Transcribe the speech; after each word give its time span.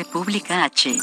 República 0.00 0.64
H. 0.64 0.98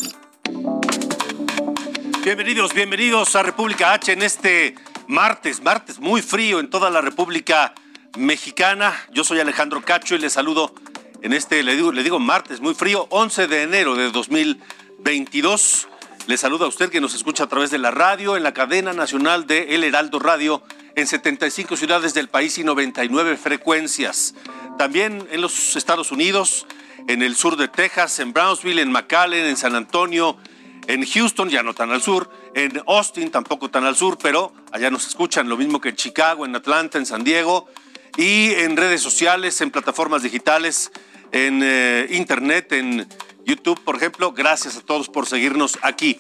Bienvenidos, 2.24 2.74
bienvenidos 2.74 3.36
a 3.36 3.44
República 3.44 3.94
H 3.94 4.12
en 4.12 4.24
este 4.24 4.74
martes, 5.06 5.62
martes 5.62 6.00
muy 6.00 6.24
frío 6.24 6.60
en 6.60 6.72
toda 6.72 6.90
la 6.90 7.00
República 7.02 7.76
Mexicana. 8.18 9.00
Yo 9.12 9.24
soy 9.24 9.40
Alejandro 9.40 9.84
Cacho 9.84 10.16
y 10.16 10.18
le 10.18 10.32
saludo 10.32 10.74
en 11.22 11.34
este, 11.34 11.62
le 11.62 11.76
digo, 11.76 11.92
le 11.92 12.02
digo 12.02 12.18
martes 12.18 12.60
muy 12.60 12.74
frío, 12.74 13.06
11 13.12 13.46
de 13.46 13.62
enero 13.62 13.94
de 13.94 14.10
2022. 14.10 15.88
Le 16.26 16.36
saludo 16.36 16.66
a 16.66 16.68
usted 16.68 16.90
que 16.90 17.00
nos 17.00 17.14
escucha 17.14 17.44
a 17.44 17.48
través 17.48 17.70
de 17.70 17.78
la 17.78 17.92
radio, 17.92 18.36
en 18.36 18.42
la 18.42 18.56
cadena 18.56 18.94
nacional 18.94 19.46
de 19.46 19.76
El 19.76 19.84
Heraldo 19.84 20.18
Radio, 20.18 20.64
en 20.96 21.06
75 21.06 21.78
ciudades 21.78 22.16
del 22.16 22.30
país 22.30 22.58
y 22.58 22.64
99 22.64 23.38
frecuencias. 23.38 24.34
También 24.80 25.28
en 25.30 25.42
los 25.42 25.76
Estados 25.76 26.12
Unidos, 26.12 26.66
en 27.08 27.22
el 27.22 27.36
sur 27.36 27.58
de 27.58 27.68
Texas, 27.68 28.20
en 28.20 28.34
Brownsville, 28.34 28.80
en 28.80 28.92
McAllen, 28.92 29.46
en 29.46 29.58
San 29.58 29.76
Antonio, 29.76 30.38
en 30.88 31.06
Houston, 31.06 31.50
ya 31.50 31.64
no 31.64 31.74
tan 31.74 31.92
al 31.92 32.02
sur, 32.02 32.30
en 32.56 32.82
Austin, 32.88 33.30
tampoco 33.30 33.70
tan 33.70 33.86
al 33.86 33.96
sur, 33.96 34.18
pero 34.18 34.54
allá 34.72 34.90
nos 34.90 35.06
escuchan, 35.08 35.50
lo 35.50 35.58
mismo 35.58 35.82
que 35.82 35.90
en 35.90 35.96
Chicago, 35.96 36.46
en 36.46 36.56
Atlanta, 36.56 36.98
en 36.98 37.06
San 37.06 37.24
Diego, 37.24 37.68
y 38.18 38.52
en 38.54 38.76
redes 38.76 39.02
sociales, 39.02 39.62
en 39.62 39.70
plataformas 39.70 40.24
digitales, 40.24 40.92
en 41.32 41.62
eh, 41.64 42.08
internet, 42.12 42.72
en 42.72 43.08
YouTube, 43.46 43.80
por 43.84 43.96
ejemplo. 43.96 44.34
Gracias 44.34 44.76
a 44.76 44.82
todos 44.82 45.08
por 45.08 45.28
seguirnos 45.28 45.78
aquí. 45.84 46.18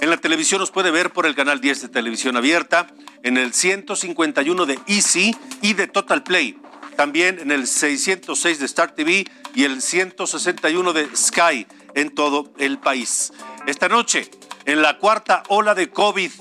En 0.00 0.10
la 0.10 0.18
televisión 0.18 0.60
nos 0.60 0.70
puede 0.70 0.90
ver 0.90 1.10
por 1.12 1.26
el 1.26 1.34
canal 1.34 1.60
10 1.60 1.82
de 1.82 1.88
Televisión 1.88 2.36
Abierta, 2.36 2.88
en 3.22 3.36
el 3.36 3.52
151 3.52 4.66
de 4.66 4.78
Easy 4.86 5.34
y 5.62 5.72
de 5.72 5.88
Total 5.88 6.22
Play. 6.22 6.56
También 6.98 7.38
en 7.38 7.52
el 7.52 7.68
606 7.68 8.58
de 8.58 8.66
Star 8.66 8.92
TV 8.92 9.24
y 9.54 9.62
el 9.62 9.82
161 9.82 10.92
de 10.92 11.08
Sky 11.14 11.64
en 11.94 12.12
todo 12.12 12.52
el 12.58 12.80
país. 12.80 13.32
Esta 13.68 13.88
noche, 13.88 14.28
en 14.64 14.82
la 14.82 14.98
cuarta 14.98 15.44
ola 15.46 15.76
de 15.76 15.90
COVID, 15.90 16.32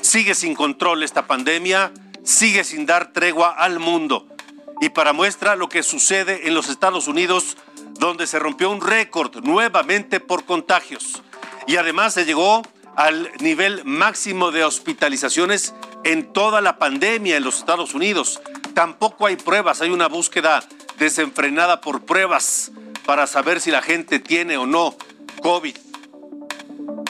sigue 0.00 0.34
sin 0.34 0.54
control 0.54 1.02
esta 1.02 1.26
pandemia, 1.26 1.92
sigue 2.24 2.64
sin 2.64 2.86
dar 2.86 3.12
tregua 3.12 3.50
al 3.50 3.78
mundo. 3.78 4.26
Y 4.80 4.88
para 4.88 5.12
muestra 5.12 5.54
lo 5.54 5.68
que 5.68 5.82
sucede 5.82 6.48
en 6.48 6.54
los 6.54 6.70
Estados 6.70 7.06
Unidos, 7.06 7.58
donde 7.98 8.26
se 8.26 8.38
rompió 8.38 8.70
un 8.70 8.80
récord 8.80 9.44
nuevamente 9.44 10.18
por 10.18 10.46
contagios. 10.46 11.22
Y 11.66 11.76
además 11.76 12.14
se 12.14 12.24
llegó 12.24 12.62
al 12.96 13.30
nivel 13.40 13.84
máximo 13.84 14.50
de 14.50 14.64
hospitalizaciones 14.64 15.74
en 16.04 16.32
toda 16.32 16.62
la 16.62 16.78
pandemia 16.78 17.36
en 17.36 17.44
los 17.44 17.58
Estados 17.58 17.92
Unidos. 17.92 18.40
Tampoco 18.76 19.24
hay 19.24 19.36
pruebas, 19.36 19.80
hay 19.80 19.88
una 19.88 20.06
búsqueda 20.06 20.62
desenfrenada 20.98 21.80
por 21.80 22.04
pruebas 22.04 22.72
para 23.06 23.26
saber 23.26 23.58
si 23.62 23.70
la 23.70 23.80
gente 23.80 24.18
tiene 24.18 24.58
o 24.58 24.66
no 24.66 24.94
COVID. 25.40 25.74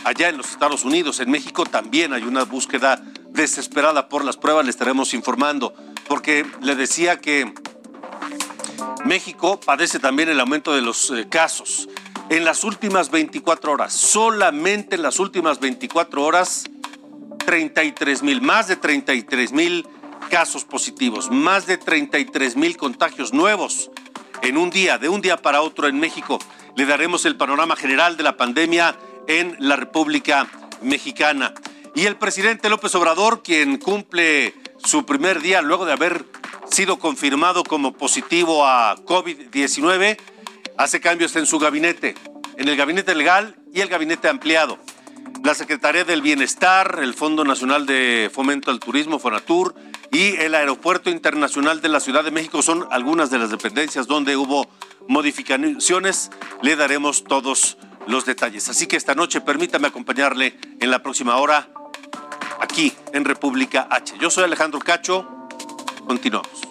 Allá 0.04 0.28
en 0.28 0.36
los 0.36 0.48
Estados 0.50 0.84
Unidos, 0.84 1.18
en 1.18 1.28
México 1.28 1.64
también 1.64 2.12
hay 2.12 2.22
una 2.22 2.44
búsqueda 2.44 3.02
desesperada 3.30 4.08
por 4.08 4.24
las 4.24 4.36
pruebas, 4.36 4.64
le 4.64 4.70
estaremos 4.70 5.12
informando, 5.12 5.74
porque 6.06 6.46
le 6.60 6.76
decía 6.76 7.18
que 7.18 7.52
México 9.04 9.58
padece 9.58 9.98
también 9.98 10.28
el 10.28 10.38
aumento 10.38 10.72
de 10.72 10.82
los 10.82 11.10
eh, 11.10 11.26
casos. 11.28 11.88
En 12.28 12.44
las 12.44 12.62
últimas 12.62 13.10
24 13.10 13.72
horas, 13.72 13.92
solamente 13.92 14.94
en 14.94 15.02
las 15.02 15.18
últimas 15.18 15.58
24 15.58 16.22
horas, 16.22 16.66
33 17.44 18.22
mil, 18.22 18.40
más 18.40 18.68
de 18.68 18.76
33 18.76 19.50
mil 19.50 19.84
casos 20.28 20.64
positivos, 20.64 21.30
más 21.30 21.66
de 21.66 21.78
33 21.78 22.56
mil 22.56 22.76
contagios 22.76 23.32
nuevos 23.32 23.90
en 24.42 24.56
un 24.56 24.70
día, 24.70 24.98
de 24.98 25.08
un 25.08 25.20
día 25.20 25.36
para 25.36 25.62
otro 25.62 25.88
en 25.88 25.98
México. 25.98 26.38
Le 26.76 26.86
daremos 26.86 27.24
el 27.24 27.36
panorama 27.36 27.76
general 27.76 28.16
de 28.16 28.22
la 28.22 28.36
pandemia 28.36 28.96
en 29.26 29.56
la 29.58 29.76
República 29.76 30.46
Mexicana. 30.82 31.54
Y 31.94 32.06
el 32.06 32.16
presidente 32.16 32.68
López 32.68 32.94
Obrador, 32.94 33.42
quien 33.42 33.78
cumple 33.78 34.54
su 34.76 35.06
primer 35.06 35.40
día 35.40 35.62
luego 35.62 35.86
de 35.86 35.92
haber 35.92 36.24
sido 36.70 36.98
confirmado 36.98 37.64
como 37.64 37.94
positivo 37.94 38.66
a 38.66 38.96
COVID-19, 38.96 40.18
hace 40.76 41.00
cambios 41.00 41.34
en 41.36 41.46
su 41.46 41.58
gabinete, 41.58 42.14
en 42.58 42.68
el 42.68 42.76
gabinete 42.76 43.14
legal 43.14 43.56
y 43.72 43.80
el 43.80 43.88
gabinete 43.88 44.28
ampliado. 44.28 44.78
La 45.42 45.54
Secretaría 45.54 46.04
del 46.04 46.22
Bienestar, 46.22 46.98
el 47.02 47.14
Fondo 47.14 47.44
Nacional 47.44 47.86
de 47.86 48.30
Fomento 48.32 48.70
al 48.70 48.80
Turismo, 48.80 49.18
Fonatur, 49.18 49.74
y 50.12 50.36
el 50.36 50.54
Aeropuerto 50.54 51.10
Internacional 51.10 51.80
de 51.80 51.88
la 51.88 52.00
Ciudad 52.00 52.24
de 52.24 52.30
México 52.30 52.62
son 52.62 52.86
algunas 52.90 53.30
de 53.30 53.38
las 53.38 53.50
dependencias 53.50 54.06
donde 54.06 54.36
hubo 54.36 54.68
modificaciones. 55.08 56.30
Le 56.62 56.76
daremos 56.76 57.24
todos 57.24 57.76
los 58.06 58.24
detalles. 58.24 58.68
Así 58.68 58.86
que 58.86 58.96
esta 58.96 59.14
noche 59.14 59.40
permítame 59.40 59.88
acompañarle 59.88 60.58
en 60.80 60.90
la 60.90 61.02
próxima 61.02 61.36
hora 61.36 61.68
aquí 62.60 62.92
en 63.12 63.24
República 63.24 63.88
H. 63.90 64.14
Yo 64.20 64.30
soy 64.30 64.44
Alejandro 64.44 64.78
Cacho. 64.80 65.48
Continuamos. 66.06 66.62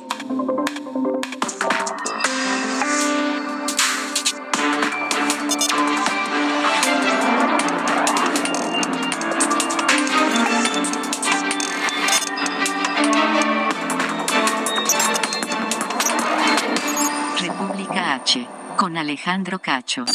Con 18.77 18.97
Alejandro 18.97 19.59
Cacho. 19.59 20.05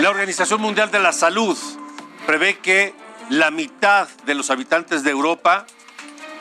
La 0.00 0.10
Organización 0.10 0.60
Mundial 0.60 0.90
de 0.90 0.98
la 0.98 1.12
Salud 1.12 1.56
prevé 2.26 2.58
que 2.58 2.94
la 3.30 3.50
mitad 3.50 4.08
de 4.26 4.34
los 4.34 4.50
habitantes 4.50 5.04
de 5.04 5.10
Europa 5.10 5.66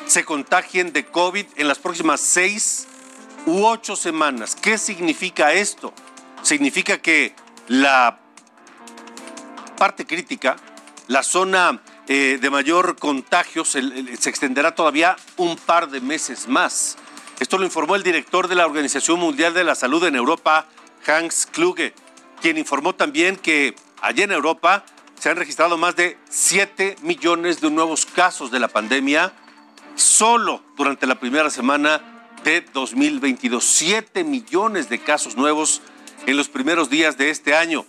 se 0.05 0.25
contagien 0.25 0.91
de 0.91 1.05
COVID 1.05 1.45
en 1.55 1.67
las 1.67 1.79
próximas 1.79 2.19
seis 2.19 2.87
u 3.45 3.65
ocho 3.65 3.95
semanas. 3.95 4.55
¿Qué 4.55 4.77
significa 4.77 5.53
esto? 5.53 5.93
Significa 6.41 6.97
que 6.97 7.35
la 7.67 8.19
parte 9.77 10.05
crítica, 10.05 10.57
la 11.07 11.23
zona 11.23 11.81
eh, 12.07 12.37
de 12.41 12.49
mayor 12.49 12.97
contagio, 12.97 13.63
se, 13.63 14.17
se 14.17 14.29
extenderá 14.29 14.75
todavía 14.75 15.15
un 15.37 15.55
par 15.55 15.89
de 15.89 16.01
meses 16.01 16.47
más. 16.47 16.97
Esto 17.39 17.57
lo 17.57 17.65
informó 17.65 17.95
el 17.95 18.03
director 18.03 18.47
de 18.47 18.55
la 18.55 18.65
Organización 18.65 19.19
Mundial 19.19 19.53
de 19.53 19.63
la 19.63 19.75
Salud 19.75 20.03
en 20.05 20.15
Europa, 20.15 20.67
Hans 21.05 21.47
Kluge, 21.47 21.93
quien 22.41 22.57
informó 22.57 22.93
también 22.93 23.35
que 23.35 23.75
allá 24.01 24.23
en 24.23 24.31
Europa 24.31 24.85
se 25.19 25.29
han 25.29 25.37
registrado 25.37 25.77
más 25.77 25.95
de 25.95 26.17
7 26.29 26.97
millones 27.01 27.59
de 27.61 27.71
nuevos 27.71 28.05
casos 28.05 28.51
de 28.51 28.59
la 28.59 28.67
pandemia 28.67 29.33
solo 29.95 30.61
durante 30.75 31.07
la 31.07 31.19
primera 31.19 31.49
semana 31.49 32.01
de 32.43 32.61
2022. 32.61 33.63
7 33.63 34.23
millones 34.23 34.89
de 34.89 34.99
casos 34.99 35.35
nuevos 35.35 35.81
en 36.25 36.37
los 36.37 36.49
primeros 36.49 36.89
días 36.89 37.17
de 37.17 37.29
este 37.29 37.55
año. 37.55 37.85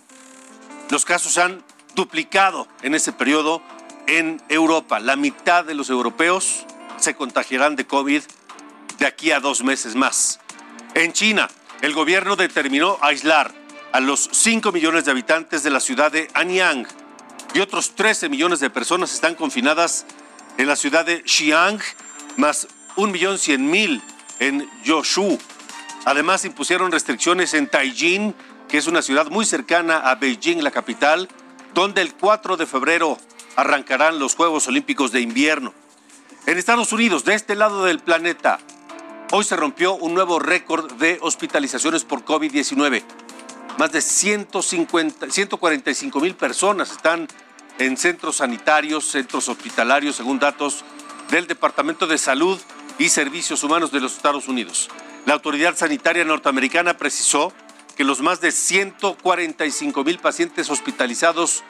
Los 0.89 1.05
casos 1.05 1.37
han 1.37 1.63
duplicado 1.93 2.67
en 2.81 2.95
ese 2.95 3.11
periodo 3.11 3.61
en 4.07 4.41
Europa. 4.49 4.99
La 4.99 5.15
mitad 5.15 5.65
de 5.65 5.75
los 5.75 5.89
europeos 5.89 6.65
se 6.97 7.15
contagiarán 7.15 7.75
de 7.75 7.85
COVID 7.85 8.23
de 8.99 9.05
aquí 9.05 9.31
a 9.31 9.39
dos 9.39 9.63
meses 9.63 9.95
más. 9.95 10.39
En 10.93 11.13
China, 11.13 11.49
el 11.81 11.93
gobierno 11.93 12.35
determinó 12.35 12.97
aislar 13.01 13.53
a 13.91 13.99
los 13.99 14.29
5 14.31 14.71
millones 14.71 15.05
de 15.05 15.11
habitantes 15.11 15.63
de 15.63 15.69
la 15.69 15.79
ciudad 15.79 16.11
de 16.11 16.29
Anyang 16.33 16.87
y 17.53 17.59
otros 17.59 17.95
13 17.95 18.29
millones 18.29 18.59
de 18.59 18.69
personas 18.69 19.13
están 19.13 19.35
confinadas 19.35 20.05
en 20.57 20.67
la 20.67 20.75
ciudad 20.75 21.05
de 21.05 21.23
Xi'an, 21.25 21.79
más 22.37 22.67
1.100.000 22.97 24.01
en 24.39 24.69
Yoshu. 24.83 25.37
Además, 26.05 26.45
impusieron 26.45 26.91
restricciones 26.91 27.53
en 27.53 27.67
Taiyín, 27.67 28.35
que 28.67 28.77
es 28.77 28.87
una 28.87 29.01
ciudad 29.01 29.27
muy 29.27 29.45
cercana 29.45 29.97
a 29.97 30.15
Beijing, 30.15 30.63
la 30.63 30.71
capital, 30.71 31.29
donde 31.73 32.01
el 32.01 32.13
4 32.13 32.57
de 32.57 32.65
febrero 32.65 33.17
arrancarán 33.55 34.19
los 34.19 34.35
Juegos 34.35 34.67
Olímpicos 34.67 35.11
de 35.11 35.21
Invierno. 35.21 35.73
En 36.45 36.57
Estados 36.57 36.93
Unidos, 36.93 37.25
de 37.25 37.33
este 37.33 37.55
lado 37.55 37.85
del 37.85 37.99
planeta, 37.99 38.59
Hoy 39.37 39.43
se 39.43 39.57
rompió 39.57 39.95
un 39.95 40.13
nuevo 40.13 40.39
récord 40.39 40.93
de 40.93 41.19
hospitalizaciones 41.21 42.05
por 42.05 42.23
COVID-19. 42.23 43.03
Más 43.77 43.91
de 43.91 43.99
150, 43.99 45.29
145 45.29 46.21
mil 46.21 46.35
personas 46.35 46.91
están 46.91 47.27
en 47.77 47.97
centros 47.97 48.37
sanitarios, 48.37 49.03
centros 49.03 49.49
hospitalarios, 49.49 50.15
según 50.15 50.39
datos 50.39 50.85
del 51.31 51.47
Departamento 51.47 52.07
de 52.07 52.17
Salud 52.17 52.57
y 52.97 53.09
Servicios 53.09 53.61
Humanos 53.61 53.91
de 53.91 53.99
los 53.99 54.15
Estados 54.15 54.47
Unidos. 54.47 54.87
La 55.25 55.33
autoridad 55.33 55.75
sanitaria 55.75 56.23
norteamericana 56.23 56.95
precisó 56.95 57.51
que 57.97 58.05
los 58.05 58.21
más 58.21 58.39
de 58.39 58.53
145 58.53 60.05
mil 60.05 60.17
pacientes 60.19 60.69
hospitalizados 60.69 61.61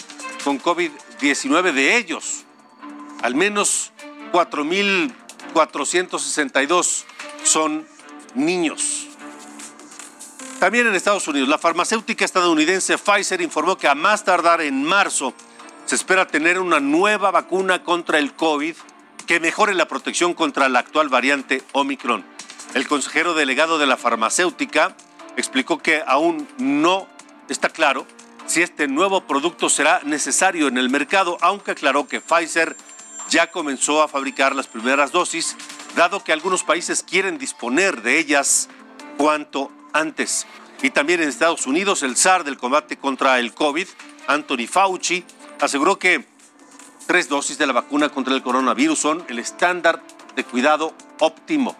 con 0.44 0.61
COVID-19 0.61 1.73
de 1.73 1.97
ellos, 1.97 2.44
al 3.23 3.33
menos 3.33 3.91
4.462 4.33 7.06
son 7.45 7.88
niños. 8.33 9.07
También 10.59 10.88
en 10.88 10.95
Estados 10.95 11.27
Unidos, 11.27 11.50
la 11.50 11.57
farmacéutica 11.57 12.25
estadounidense 12.25 12.97
Pfizer 12.97 13.42
informó 13.42 13.77
que 13.77 13.88
a 13.88 13.95
más 13.95 14.24
tardar 14.24 14.62
en 14.62 14.83
marzo 14.83 15.33
se 15.86 15.95
espera 15.95 16.27
tener 16.27 16.59
una 16.59 16.80
nueva 16.80 17.30
vacuna 17.31 17.83
contra 17.83 18.19
el 18.19 18.33
COVID 18.33 18.75
que 19.27 19.39
mejore 19.39 19.74
la 19.74 19.88
protección 19.88 20.33
contra 20.33 20.69
la 20.69 20.80
actual 20.80 21.09
variante 21.09 21.62
Omicron. 21.74 22.24
El 22.74 22.88
consejero 22.88 23.33
delegado 23.33 23.77
de 23.77 23.86
la 23.86 23.97
farmacéutica 23.97 24.95
explicó 25.38 25.80
que 25.80 26.03
aún 26.06 26.47
no 26.57 27.07
está 27.50 27.69
claro 27.69 28.07
si 28.47 28.62
este 28.62 28.88
nuevo 28.88 29.21
producto 29.21 29.69
será 29.69 30.01
necesario 30.03 30.68
en 30.68 30.77
el 30.77 30.89
mercado, 30.89 31.38
aunque 31.42 31.71
aclaró 31.71 32.07
que 32.07 32.21
Pfizer 32.21 32.75
ya 33.30 33.51
comenzó 33.51 34.03
a 34.03 34.07
fabricar 34.07 34.56
las 34.56 34.68
primeras 34.68 35.12
dosis 35.12 35.56
dado 35.95 36.24
que 36.24 36.33
algunos 36.33 36.63
países 36.63 37.03
quieren 37.03 37.38
disponer 37.38 38.01
de 38.01 38.19
ellas 38.19 38.69
cuanto 39.18 39.71
antes. 39.94 40.45
Y 40.81 40.89
también 40.89 41.21
en 41.21 41.30
Estados 41.30 41.65
Unidos, 41.65 42.03
el 42.03 42.18
zar 42.18 42.44
del 42.44 42.57
combate 42.57 42.97
contra 42.97 43.39
el 43.39 43.53
COVID, 43.53 43.88
Anthony 44.27 44.68
Fauci, 44.69 45.24
aseguró 45.59 45.97
que 45.97 46.25
tres 47.07 47.30
dosis 47.30 47.57
de 47.57 47.65
la 47.65 47.74
vacuna 47.74 48.09
contra 48.09 48.33
el 48.36 48.44
coronavirus 48.44 49.00
son 49.00 49.24
el 49.30 49.39
estándar 49.39 50.03
de 50.36 50.44
cuidado 50.44 50.94
óptimo, 51.19 51.75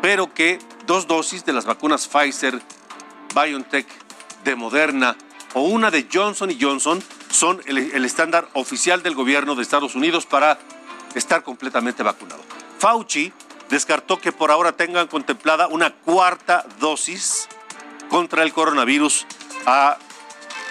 pero 0.00 0.32
que 0.32 0.58
dos 0.86 1.06
dosis 1.08 1.44
de 1.44 1.52
las 1.52 1.64
vacunas 1.64 2.06
Pfizer, 2.06 2.62
BioNTech, 3.34 3.86
de 4.44 4.54
Moderna 4.54 5.16
o 5.54 5.62
una 5.62 5.90
de 5.90 6.06
Johnson 6.12 6.56
Johnson 6.60 7.02
son 7.30 7.60
el, 7.66 7.78
el 7.78 8.04
estándar 8.04 8.48
oficial 8.52 9.02
del 9.02 9.16
gobierno 9.16 9.56
de 9.56 9.62
Estados 9.62 9.96
Unidos 9.96 10.24
para 10.24 10.58
estar 11.14 11.42
completamente 11.42 12.04
vacunado. 12.04 12.55
Fauci 12.78 13.32
descartó 13.68 14.18
que 14.18 14.32
por 14.32 14.50
ahora 14.50 14.72
tengan 14.72 15.08
contemplada 15.08 15.66
una 15.68 15.92
cuarta 15.92 16.64
dosis 16.78 17.48
contra 18.08 18.42
el 18.42 18.52
coronavirus 18.52 19.26
a 19.66 19.98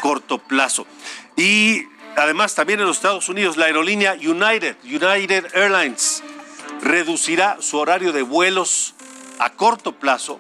corto 0.02 0.38
plazo. 0.38 0.86
Y 1.36 1.84
además 2.16 2.56
también 2.56 2.80
en 2.80 2.86
los 2.86 2.98
Estados 2.98 3.28
Unidos 3.30 3.58
la 3.58 3.66
aerolínea 3.66 4.14
United, 4.14 4.78
United 4.84 5.48
Airlines, 5.54 6.24
reducirá 6.82 7.58
su 7.60 7.78
horario 7.78 8.14
de 8.14 8.22
vuelos 8.22 8.96
a 9.40 9.52
corto 9.52 9.94
plazo, 9.94 10.38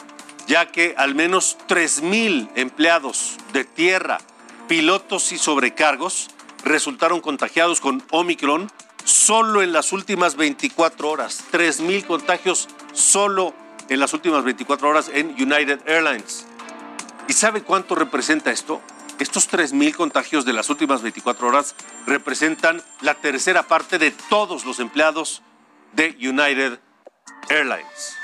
ya 0.47 0.67
que 0.67 0.95
al 0.97 1.15
menos 1.15 1.57
3.000 1.67 2.49
empleados 2.55 3.37
de 3.51 3.65
tierra, 3.65 4.19
pilotos 4.67 5.31
y 5.31 5.37
sobrecargos 5.37 6.29
resultaron 6.63 7.21
contagiados 7.21 7.81
con 7.81 8.03
Omicron 8.11 8.71
solo 9.05 9.61
en 9.61 9.71
las 9.71 9.93
últimas 9.93 10.35
24 10.35 11.09
horas. 11.09 11.45
3.000 11.51 12.05
contagios 12.05 12.67
solo 12.91 13.53
en 13.87 13.99
las 13.99 14.13
últimas 14.13 14.43
24 14.43 14.89
horas 14.89 15.09
en 15.13 15.29
United 15.29 15.79
Airlines. 15.87 16.45
¿Y 17.29 17.33
sabe 17.33 17.61
cuánto 17.61 17.95
representa 17.95 18.51
esto? 18.51 18.81
Estos 19.19 19.49
3.000 19.49 19.95
contagios 19.95 20.43
de 20.43 20.51
las 20.51 20.69
últimas 20.69 21.01
24 21.01 21.47
horas 21.47 21.75
representan 22.05 22.83
la 23.01 23.13
tercera 23.13 23.63
parte 23.63 23.97
de 23.97 24.11
todos 24.11 24.65
los 24.65 24.79
empleados 24.79 25.41
de 25.93 26.17
United 26.19 26.79
Airlines. 27.49 28.17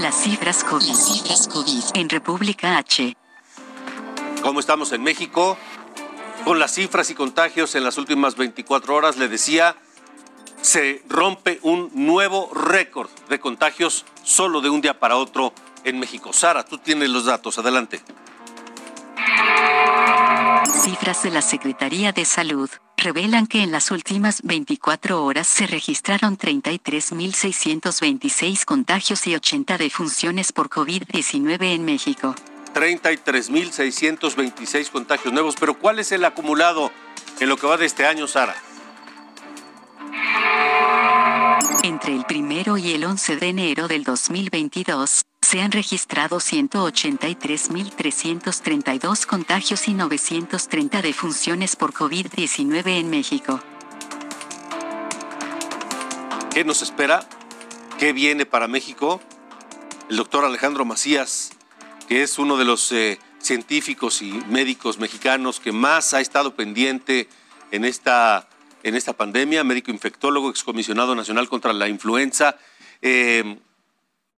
Las 0.00 0.22
cifras 0.22 0.64
COVID. 0.64 0.88
Las 0.88 1.06
cifras 1.06 1.48
COVID 1.48 1.84
en 1.94 2.08
República 2.08 2.78
H. 2.78 3.16
¿Cómo 4.42 4.60
estamos 4.60 4.92
en 4.92 5.02
México? 5.02 5.58
Con 6.44 6.58
las 6.58 6.74
cifras 6.74 7.08
y 7.10 7.14
contagios 7.14 7.74
en 7.74 7.84
las 7.84 7.96
últimas 7.96 8.36
24 8.36 8.94
horas, 8.94 9.16
le 9.16 9.28
decía, 9.28 9.76
se 10.60 11.02
rompe 11.08 11.58
un 11.62 11.90
nuevo 11.94 12.50
récord 12.54 13.08
de 13.28 13.40
contagios 13.40 14.04
solo 14.22 14.60
de 14.60 14.68
un 14.68 14.82
día 14.82 15.00
para 15.00 15.16
otro 15.16 15.54
en 15.84 15.98
México. 15.98 16.32
Sara, 16.32 16.64
tú 16.64 16.78
tienes 16.78 17.08
los 17.08 17.24
datos, 17.24 17.58
adelante. 17.58 18.00
Cifras 20.82 21.22
de 21.22 21.30
la 21.30 21.42
Secretaría 21.42 22.12
de 22.12 22.26
Salud 22.26 22.68
revelan 22.96 23.46
que 23.46 23.62
en 23.62 23.70
las 23.72 23.90
últimas 23.90 24.42
24 24.42 25.24
horas 25.24 25.46
se 25.46 25.66
registraron 25.66 26.36
33.626 26.36 28.64
contagios 28.64 29.26
y 29.26 29.34
80 29.34 29.78
defunciones 29.78 30.52
por 30.52 30.68
COVID-19 30.68 31.74
en 31.74 31.84
México. 31.84 32.34
33.626 32.74 34.90
contagios 34.90 35.32
nuevos. 35.32 35.54
Pero 35.58 35.78
¿cuál 35.78 36.00
es 36.00 36.12
el 36.12 36.22
acumulado 36.24 36.92
en 37.40 37.48
lo 37.48 37.56
que 37.56 37.66
va 37.66 37.78
de 37.78 37.86
este 37.86 38.06
año, 38.06 38.26
Sara? 38.26 38.54
Entre 41.82 42.14
el 42.14 42.24
primero 42.24 42.76
y 42.76 42.92
el 42.92 43.04
11 43.04 43.36
de 43.36 43.48
enero 43.48 43.88
del 43.88 44.04
2022, 44.04 45.22
se 45.40 45.60
han 45.60 45.72
registrado 45.72 46.38
183.332 46.38 49.26
contagios 49.26 49.88
y 49.88 49.94
930 49.94 51.02
defunciones 51.02 51.74
por 51.76 51.92
COVID-19 51.92 52.98
en 52.98 53.10
México. 53.10 53.60
¿Qué 56.52 56.64
nos 56.64 56.82
espera? 56.82 57.28
¿Qué 57.98 58.12
viene 58.12 58.46
para 58.46 58.66
México? 58.66 59.20
El 60.08 60.16
doctor 60.16 60.44
Alejandro 60.44 60.84
Macías 60.84 61.53
que 62.08 62.22
es 62.22 62.38
uno 62.38 62.56
de 62.56 62.64
los 62.64 62.92
eh, 62.92 63.18
científicos 63.40 64.22
y 64.22 64.32
médicos 64.48 64.98
mexicanos 64.98 65.60
que 65.60 65.72
más 65.72 66.14
ha 66.14 66.20
estado 66.20 66.54
pendiente 66.54 67.28
en 67.70 67.84
esta, 67.84 68.48
en 68.82 68.94
esta 68.94 69.12
pandemia, 69.12 69.64
médico 69.64 69.90
infectólogo, 69.90 70.50
excomisionado 70.50 71.14
nacional 71.14 71.48
contra 71.48 71.72
la 71.72 71.88
influenza, 71.88 72.56
eh, 73.02 73.58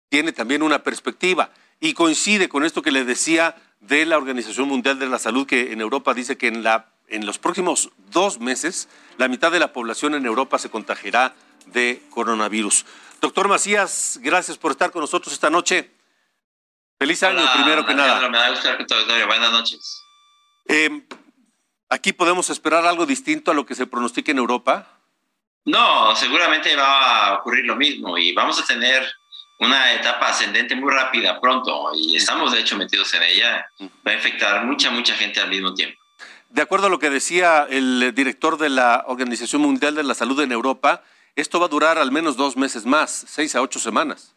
tiene 0.08 0.32
también 0.32 0.62
una 0.62 0.82
perspectiva 0.82 1.50
y 1.80 1.94
coincide 1.94 2.48
con 2.48 2.64
esto 2.64 2.82
que 2.82 2.92
le 2.92 3.04
decía 3.04 3.56
de 3.80 4.06
la 4.06 4.16
Organización 4.16 4.68
Mundial 4.68 4.98
de 4.98 5.08
la 5.08 5.18
Salud, 5.18 5.46
que 5.46 5.72
en 5.72 5.80
Europa 5.80 6.14
dice 6.14 6.38
que 6.38 6.46
en, 6.46 6.62
la, 6.62 6.92
en 7.08 7.26
los 7.26 7.38
próximos 7.38 7.90
dos 8.10 8.40
meses 8.40 8.88
la 9.18 9.28
mitad 9.28 9.50
de 9.50 9.58
la 9.58 9.72
población 9.72 10.14
en 10.14 10.24
Europa 10.24 10.58
se 10.58 10.70
contagiará 10.70 11.34
de 11.66 12.02
coronavirus. 12.10 12.86
Doctor 13.20 13.48
Macías, 13.48 14.18
gracias 14.22 14.58
por 14.58 14.72
estar 14.72 14.90
con 14.90 15.00
nosotros 15.00 15.32
esta 15.32 15.50
noche. 15.50 15.90
Feliz 16.98 17.22
año, 17.22 17.42
primero 17.54 17.84
que 17.84 17.94
nada. 17.94 18.28
Me 18.28 18.38
da 18.38 18.50
gusto 18.50 18.68
estar 18.70 18.86
con 18.86 19.26
Buenas 19.26 19.52
noches. 19.52 20.02
Eh, 20.66 21.06
¿Aquí 21.90 22.12
podemos 22.12 22.50
esperar 22.50 22.86
algo 22.86 23.06
distinto 23.06 23.50
a 23.50 23.54
lo 23.54 23.66
que 23.66 23.74
se 23.74 23.86
pronostica 23.86 24.32
en 24.32 24.38
Europa? 24.38 25.00
No, 25.64 26.14
seguramente 26.16 26.74
va 26.76 27.26
a 27.26 27.34
ocurrir 27.38 27.64
lo 27.64 27.76
mismo 27.76 28.18
y 28.18 28.32
vamos 28.34 28.60
a 28.60 28.64
tener 28.64 29.02
una 29.60 29.92
etapa 29.92 30.28
ascendente 30.28 30.74
muy 30.74 30.92
rápida 30.92 31.40
pronto 31.40 31.90
y 31.94 32.16
estamos 32.16 32.52
de 32.52 32.60
hecho 32.60 32.76
metidos 32.76 33.12
en 33.14 33.22
ella. 33.22 33.66
Va 34.06 34.10
a 34.10 34.14
infectar 34.14 34.64
mucha, 34.64 34.90
mucha 34.90 35.14
gente 35.14 35.40
al 35.40 35.48
mismo 35.48 35.72
tiempo. 35.74 35.98
De 36.50 36.62
acuerdo 36.62 36.86
a 36.86 36.90
lo 36.90 36.98
que 36.98 37.10
decía 37.10 37.66
el 37.68 38.14
director 38.14 38.58
de 38.58 38.68
la 38.68 39.04
Organización 39.06 39.62
Mundial 39.62 39.94
de 39.94 40.04
la 40.04 40.14
Salud 40.14 40.40
en 40.40 40.52
Europa, 40.52 41.02
esto 41.34 41.58
va 41.58 41.66
a 41.66 41.68
durar 41.70 41.98
al 41.98 42.12
menos 42.12 42.36
dos 42.36 42.56
meses 42.56 42.86
más, 42.86 43.24
seis 43.26 43.56
a 43.56 43.62
ocho 43.62 43.78
semanas. 43.78 44.33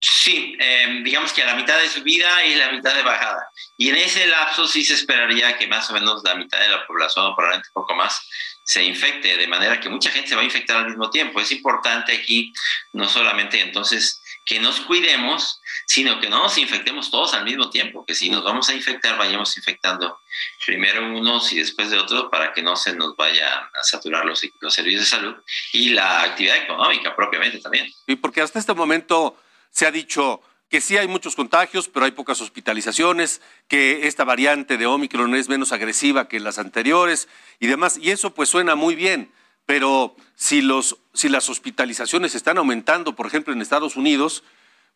Sí, 0.00 0.56
em, 0.60 1.02
digamos 1.02 1.32
que 1.32 1.42
a 1.42 1.46
la 1.46 1.56
mitad 1.56 1.78
de 1.78 1.88
subida 1.88 2.44
y 2.44 2.54
la 2.54 2.70
mitad 2.70 2.94
de 2.94 3.02
bajada. 3.02 3.48
Y 3.76 3.88
en 3.88 3.96
ese 3.96 4.26
lapso 4.28 4.66
sí 4.68 4.84
se 4.84 4.94
esperaría 4.94 5.58
que 5.58 5.66
más 5.66 5.90
o 5.90 5.92
menos 5.92 6.22
la 6.24 6.36
mitad 6.36 6.60
de 6.60 6.68
la 6.68 6.86
población, 6.86 7.26
o 7.26 7.34
probablemente 7.34 7.68
un 7.74 7.82
poco 7.82 7.94
más, 7.94 8.20
se 8.62 8.84
infecte, 8.84 9.36
de 9.36 9.46
manera 9.48 9.80
que 9.80 9.88
mucha 9.88 10.10
gente 10.10 10.28
se 10.28 10.36
va 10.36 10.42
a 10.42 10.44
infectar 10.44 10.76
al 10.76 10.88
mismo 10.88 11.10
tiempo. 11.10 11.40
Es 11.40 11.50
importante 11.50 12.12
aquí 12.12 12.52
no 12.92 13.08
solamente 13.08 13.60
entonces 13.60 14.22
que 14.44 14.60
nos 14.60 14.80
cuidemos, 14.80 15.60
sino 15.86 16.20
que 16.20 16.28
no 16.28 16.42
nos 16.42 16.56
infectemos 16.58 17.10
todos 17.10 17.34
al 17.34 17.44
mismo 17.44 17.68
tiempo, 17.70 18.04
que 18.06 18.14
si 18.14 18.30
nos 18.30 18.44
vamos 18.44 18.68
a 18.68 18.74
infectar, 18.74 19.18
vayamos 19.18 19.56
infectando 19.56 20.20
primero 20.66 21.06
unos 21.06 21.52
y 21.52 21.58
después 21.58 21.90
de 21.90 21.98
otros 21.98 22.28
para 22.30 22.52
que 22.52 22.62
no 22.62 22.76
se 22.76 22.94
nos 22.94 23.16
vaya 23.16 23.70
a 23.74 23.82
saturar 23.82 24.24
los, 24.24 24.46
los 24.60 24.72
servicios 24.72 25.02
de 25.02 25.06
salud 25.06 25.34
y 25.72 25.90
la 25.90 26.22
actividad 26.22 26.56
económica 26.56 27.16
propiamente 27.16 27.58
también. 27.58 27.92
Y 28.06 28.16
porque 28.16 28.40
hasta 28.40 28.58
este 28.58 28.74
momento 28.74 29.36
se 29.78 29.86
ha 29.86 29.92
dicho 29.92 30.42
que 30.70 30.80
sí 30.80 30.96
hay 30.96 31.06
muchos 31.06 31.36
contagios, 31.36 31.86
pero 31.88 32.04
hay 32.04 32.10
pocas 32.10 32.40
hospitalizaciones, 32.40 33.40
que 33.68 34.08
esta 34.08 34.24
variante 34.24 34.76
de 34.76 34.86
Omicron 34.86 35.36
es 35.36 35.48
menos 35.48 35.70
agresiva 35.70 36.26
que 36.26 36.40
las 36.40 36.58
anteriores 36.58 37.28
y 37.60 37.68
demás. 37.68 37.96
Y 37.96 38.10
eso 38.10 38.34
pues 38.34 38.48
suena 38.48 38.74
muy 38.74 38.96
bien, 38.96 39.30
pero 39.66 40.16
si, 40.34 40.62
los, 40.62 40.96
si 41.14 41.28
las 41.28 41.48
hospitalizaciones 41.48 42.34
están 42.34 42.58
aumentando, 42.58 43.14
por 43.14 43.28
ejemplo, 43.28 43.52
en 43.52 43.62
Estados 43.62 43.94
Unidos, 43.94 44.42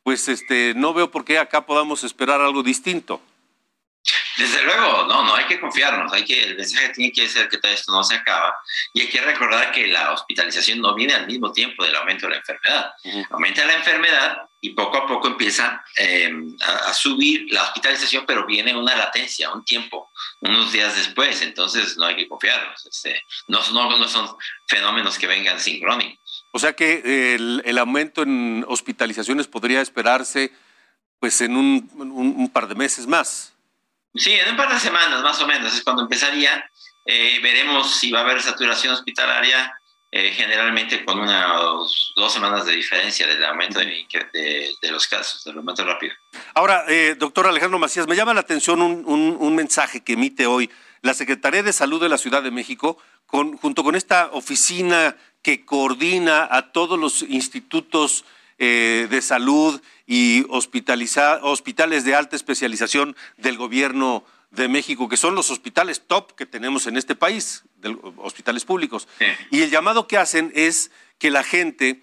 pues 0.03 0.27
este, 0.27 0.75
no 0.75 0.93
veo 0.93 1.13
por 1.13 1.25
qué 1.25 1.39
acá 1.39 1.65
podamos 1.65 2.03
esperar 2.03 2.41
algo 2.41 2.65
distinto. 2.65 3.23
Desde 4.37 4.63
luego, 4.63 5.05
no, 5.07 5.25
no 5.25 5.35
hay 5.35 5.45
que 5.45 5.61
confiarnos, 5.61 6.13
hay 6.13 6.25
que, 6.25 6.43
el 6.43 6.57
mensaje 6.57 6.91
tiene 6.91 7.13
que 7.13 7.29
ser 7.29 7.49
que 7.49 7.59
todo 7.59 7.73
esto 7.73 7.93
no 7.93 8.03
se 8.03 8.15
acaba 8.15 8.55
y 8.95 9.03
hay 9.03 9.09
que 9.09 9.21
recordar 9.21 9.73
que 9.73 9.87
la 9.87 10.13
hospitalización 10.13 10.81
no 10.81 10.95
viene 10.95 11.15
al 11.15 11.27
mismo 11.27 11.53
tiempo 11.53 11.85
del 11.85 11.97
aumento 11.97 12.27
de 12.27 12.33
la 12.33 12.39
enfermedad. 12.39 12.93
Aumenta 13.31 13.65
la 13.65 13.75
enfermedad 13.75 14.43
y 14.61 14.71
poco 14.71 14.97
a 14.97 15.07
poco 15.07 15.27
empieza 15.27 15.85
em, 15.97 16.57
a, 16.61 16.93
subir 16.95 17.47
la 17.51 17.65
hospitalización, 17.65 18.25
pero 18.27 18.47
viene 18.47 18.75
una 18.75 18.95
latencia, 18.97 19.51
un 19.51 19.65
tiempo, 19.65 20.11
unos 20.41 20.73
días 20.73 20.97
después, 20.97 21.43
entonces 21.43 21.97
no 21.97 22.07
hay 22.07 22.17
que 22.17 22.29
confiarnos. 22.29 22.87
Este, 22.87 23.23
no, 23.49 23.61
no, 23.73 23.99
no 23.99 24.09
son 24.09 24.29
fenómenos 24.67 25.19
que 25.19 25.27
vengan 25.27 25.61
sincrónicos. 25.61 26.47
O 26.53 26.59
sea 26.59 26.75
que 26.75 27.35
el, 27.35 27.63
el 27.65 27.79
aumento 27.79 28.23
en 28.23 28.65
hospitalizaciones 28.69 29.47
podría 29.49 29.81
esperarse 29.81 30.53
pues 31.19 31.41
en 31.41 31.57
un, 31.57 31.91
un 31.95 32.51
par 32.51 32.69
de 32.69 32.75
meses 32.75 33.07
más. 33.07 33.52
Sí, 34.15 34.33
en 34.33 34.51
un 34.51 34.57
par 34.57 34.73
de 34.73 34.79
semanas 34.79 35.23
más 35.23 35.41
o 35.41 35.47
menos 35.47 35.75
es 35.75 35.83
cuando 35.83 36.03
empezaría. 36.03 36.69
Eh, 37.05 37.41
veremos 37.43 37.97
si 37.97 38.11
va 38.11 38.21
a 38.21 38.23
haber 38.23 38.43
saturación 38.43 38.93
hospitalaria, 38.93 39.75
eh, 40.11 40.33
generalmente 40.33 41.05
con 41.05 41.19
unas 41.19 41.49
dos 42.15 42.33
semanas 42.33 42.67
de 42.67 42.77
diferencia 42.77 43.27
del 43.27 43.43
aumento 43.45 43.81
de, 43.81 44.77
los 44.91 45.09
casos, 45.09 45.43
del 45.45 45.57
aumento 45.57 45.85
rápido. 45.85 46.15
Ahora, 46.55 46.85
eh, 46.89 47.17
doctor 47.19 47.47
Alejandro 47.47 47.79
Macías, 47.79 48.07
me 48.07 48.15
llama 48.15 48.35
la 48.35 48.41
atención 48.41 48.83
un, 48.83 49.05
un, 49.07 49.55
mensaje 49.57 50.03
que 50.03 50.13
emite 50.13 50.47
hoy 50.47 50.71
la 51.01 51.15
Secretaría 51.15 51.63
de 51.63 51.73
Salud 51.73 52.01
de 52.01 52.11
la 52.11 52.19
Ciudad 52.19 52.43
de 52.43 52.51
México, 52.51 52.99
con, 53.27 53.57
junto 53.57 53.83
con 53.83 53.97
esta 53.97 54.29
oficina 54.33 55.17
que 55.43 55.65
coordina 55.65 56.47
a 56.51 56.71
todos 56.73 56.99
los 56.99 57.23
institutos 57.23 58.25
de 58.59 59.21
salud 59.23 59.83
y 60.15 60.45
hospitales 60.51 62.05
de 62.05 62.15
alta 62.15 62.37
especialización 62.37 63.17
del 63.39 63.57
gobierno 63.57 64.27
de 64.51 64.69
México, 64.69 65.09
que 65.09 65.17
son 65.17 65.35
los 65.35 65.49
hospitales 65.49 66.03
top 66.07 66.35
que 66.35 66.45
tenemos 66.45 66.87
en 66.87 66.99
este 66.99 67.15
país, 67.15 67.65
hospitales 68.19 68.67
públicos. 68.67 69.09
Y 69.51 69.63
el 69.63 69.71
llamado 69.71 70.07
que 70.07 70.19
hacen 70.19 70.53
es 70.55 70.91
que 71.19 71.31
la 71.31 71.43
gente 71.43 72.03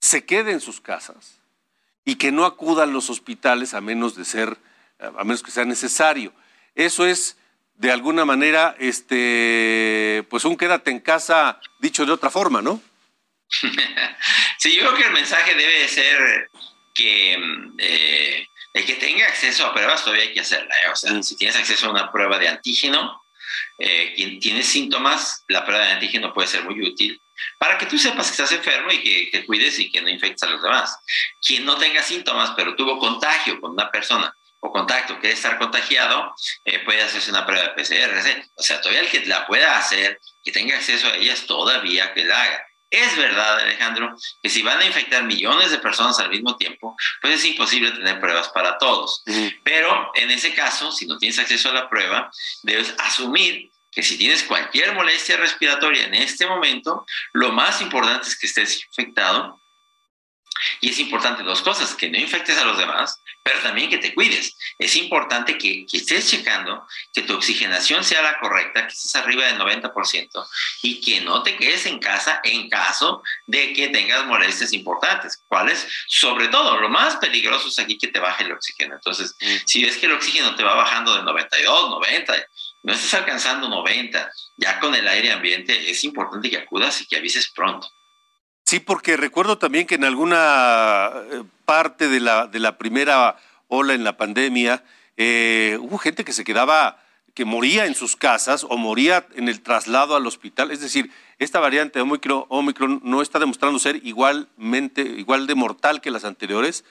se 0.00 0.24
quede 0.26 0.52
en 0.52 0.60
sus 0.60 0.80
casas 0.80 1.40
y 2.04 2.14
que 2.14 2.30
no 2.30 2.44
acuda 2.44 2.84
a 2.84 2.86
los 2.86 3.10
hospitales 3.10 3.74
a 3.74 3.80
menos 3.80 4.14
de 4.14 4.24
ser, 4.24 4.56
a 5.00 5.24
menos 5.24 5.42
que 5.42 5.50
sea 5.50 5.64
necesario. 5.64 6.32
Eso 6.76 7.04
es 7.04 7.36
de 7.74 7.90
alguna 7.90 8.26
manera, 8.26 8.76
este, 8.78 10.24
pues 10.30 10.44
un 10.44 10.56
quédate 10.56 10.92
en 10.92 11.00
casa 11.00 11.60
dicho 11.80 12.06
de 12.06 12.12
otra 12.12 12.30
forma, 12.30 12.62
¿no? 12.62 12.80
sí, 14.58 14.72
yo 14.76 14.82
creo 14.82 14.94
que 14.94 15.08
el 15.08 15.12
mensaje 15.14 15.56
debe 15.56 15.88
ser 15.88 16.48
que 16.94 17.36
eh, 17.78 18.48
el 18.72 18.84
que 18.84 18.94
tenga 18.94 19.26
acceso 19.26 19.66
a 19.66 19.74
pruebas 19.74 20.04
todavía 20.04 20.24
hay 20.24 20.32
que 20.32 20.40
hacerla. 20.40 20.74
¿eh? 20.84 20.88
O 20.92 20.96
sea, 20.96 21.22
si 21.22 21.36
tienes 21.36 21.56
acceso 21.56 21.86
a 21.86 21.90
una 21.90 22.12
prueba 22.12 22.38
de 22.38 22.48
antígeno, 22.48 23.24
eh, 23.78 24.12
quien 24.14 24.40
tiene 24.40 24.62
síntomas, 24.62 25.44
la 25.48 25.64
prueba 25.64 25.84
de 25.84 25.92
antígeno 25.92 26.32
puede 26.32 26.48
ser 26.48 26.64
muy 26.64 26.80
útil 26.82 27.20
para 27.56 27.78
que 27.78 27.86
tú 27.86 27.96
sepas 27.96 28.26
que 28.26 28.32
estás 28.32 28.50
enfermo 28.50 28.90
y 28.90 29.00
que 29.00 29.28
te 29.30 29.46
cuides 29.46 29.78
y 29.78 29.92
que 29.92 30.00
no 30.00 30.08
infectes 30.08 30.42
a 30.42 30.50
los 30.50 30.60
demás. 30.60 30.98
Quien 31.40 31.64
no 31.64 31.76
tenga 31.76 32.02
síntomas, 32.02 32.52
pero 32.56 32.74
tuvo 32.74 32.98
contagio 32.98 33.60
con 33.60 33.72
una 33.72 33.90
persona 33.90 34.34
o 34.60 34.72
contacto, 34.72 35.20
quiere 35.20 35.36
estar 35.36 35.56
contagiado, 35.56 36.34
puede 36.84 37.00
hacerse 37.00 37.30
una 37.30 37.46
prueba 37.46 37.68
de 37.68 37.80
PCR. 37.80 38.44
O 38.56 38.62
sea, 38.62 38.80
todavía 38.80 39.02
el 39.02 39.08
que 39.08 39.24
la 39.26 39.46
pueda 39.46 39.78
hacer, 39.78 40.20
que 40.42 40.50
tenga 40.50 40.76
acceso 40.76 41.06
a 41.06 41.14
ellas, 41.14 41.46
todavía 41.46 42.12
que 42.12 42.24
la 42.24 42.42
haga. 42.42 42.67
Es 42.90 43.16
verdad, 43.16 43.58
Alejandro, 43.58 44.16
que 44.42 44.48
si 44.48 44.62
van 44.62 44.80
a 44.80 44.86
infectar 44.86 45.22
millones 45.24 45.70
de 45.70 45.78
personas 45.78 46.18
al 46.20 46.30
mismo 46.30 46.56
tiempo, 46.56 46.96
pues 47.20 47.34
es 47.34 47.44
imposible 47.44 47.90
tener 47.92 48.18
pruebas 48.18 48.48
para 48.48 48.78
todos. 48.78 49.22
Pero 49.62 50.10
en 50.14 50.30
ese 50.30 50.54
caso, 50.54 50.90
si 50.90 51.06
no 51.06 51.18
tienes 51.18 51.38
acceso 51.38 51.68
a 51.68 51.74
la 51.74 51.90
prueba, 51.90 52.30
debes 52.62 52.94
asumir 52.98 53.70
que 53.92 54.02
si 54.02 54.16
tienes 54.16 54.42
cualquier 54.42 54.94
molestia 54.94 55.36
respiratoria 55.36 56.06
en 56.06 56.14
este 56.14 56.46
momento, 56.46 57.04
lo 57.32 57.52
más 57.52 57.80
importante 57.82 58.28
es 58.28 58.38
que 58.38 58.46
estés 58.46 58.84
infectado. 58.86 59.60
Y 60.80 60.90
es 60.90 60.98
importante 60.98 61.42
dos 61.42 61.62
cosas, 61.62 61.94
que 61.94 62.10
no 62.10 62.18
infectes 62.18 62.58
a 62.58 62.64
los 62.64 62.78
demás 62.78 63.20
pero 63.48 63.62
también 63.62 63.88
que 63.88 63.98
te 63.98 64.14
cuides. 64.14 64.56
Es 64.78 64.94
importante 64.96 65.56
que, 65.56 65.86
estés 65.90 66.28
checando 66.28 66.86
que 67.12 67.22
tu 67.22 67.34
oxigenación 67.34 68.04
sea 68.04 68.20
la 68.20 68.38
correcta, 68.38 68.86
que 68.86 68.92
estés 68.92 69.14
arriba 69.16 69.46
del 69.46 69.58
90% 69.58 70.46
y 70.82 71.00
que 71.00 71.22
no 71.22 71.42
te 71.42 71.56
quedes 71.56 71.86
en 71.86 71.98
casa 71.98 72.40
en 72.44 72.68
caso 72.68 73.22
de 73.46 73.72
que 73.72 73.88
tengas 73.88 74.26
molestias 74.26 74.72
importantes. 74.72 75.42
¿Cuáles? 75.48 75.86
Sobre 76.08 76.48
todo, 76.48 76.78
lo 76.78 76.88
más 76.90 77.16
peligroso 77.16 77.68
es 77.68 77.78
aquí 77.78 77.96
que 77.96 78.08
te 78.08 78.20
baje 78.20 78.44
el 78.44 78.52
oxígeno. 78.52 78.96
Entonces, 78.96 79.34
mm. 79.40 79.56
si 79.64 79.84
ves 79.84 79.96
que 79.96 80.06
el 80.06 80.12
oxígeno 80.12 80.54
te 80.54 80.62
va 80.62 80.74
bajando 80.74 81.16
de 81.16 81.22
92, 81.22 81.90
90, 81.90 82.34
no 82.82 82.92
estás 82.92 83.14
alcanzando 83.14 83.68
90, 83.68 84.30
ya 84.56 84.78
con 84.78 84.94
el 84.94 85.08
aire 85.08 85.32
ambiente, 85.32 85.90
es 85.90 86.04
importante 86.04 86.50
que 86.50 86.58
acudas 86.58 87.00
y 87.00 87.06
que 87.06 87.16
avises 87.16 87.50
pronto. 87.50 87.90
Sí, 88.68 88.80
porque 88.80 89.16
recuerdo 89.16 89.56
también 89.56 89.86
que 89.86 89.94
en 89.94 90.04
alguna 90.04 91.10
eh, 91.32 91.42
parte 91.64 92.06
de 92.06 92.20
la, 92.20 92.48
de 92.48 92.58
la 92.58 92.76
primera 92.76 93.38
ola 93.66 93.94
en 93.94 94.04
la 94.04 94.18
pandemia, 94.18 94.84
eh, 95.16 95.78
hubo 95.80 95.96
gente 95.96 96.22
que 96.22 96.34
se 96.34 96.44
quedaba, 96.44 97.02
que 97.32 97.46
moría 97.46 97.86
en 97.86 97.94
sus 97.94 98.14
casas 98.14 98.66
o 98.68 98.76
moría 98.76 99.26
en 99.36 99.48
el 99.48 99.62
traslado 99.62 100.14
al 100.14 100.26
hospital. 100.26 100.70
Es 100.70 100.82
decir, 100.82 101.10
esta 101.38 101.60
variante 101.60 101.98
Omicron, 102.02 102.44
Omicron 102.50 103.00
no 103.04 103.22
está 103.22 103.38
demostrando 103.38 103.78
ser 103.78 104.04
igualmente, 104.04 105.00
igual 105.00 105.46
de 105.46 105.54
mortal 105.54 106.02
que 106.02 106.10
las 106.10 106.26
anteriores, 106.26 106.84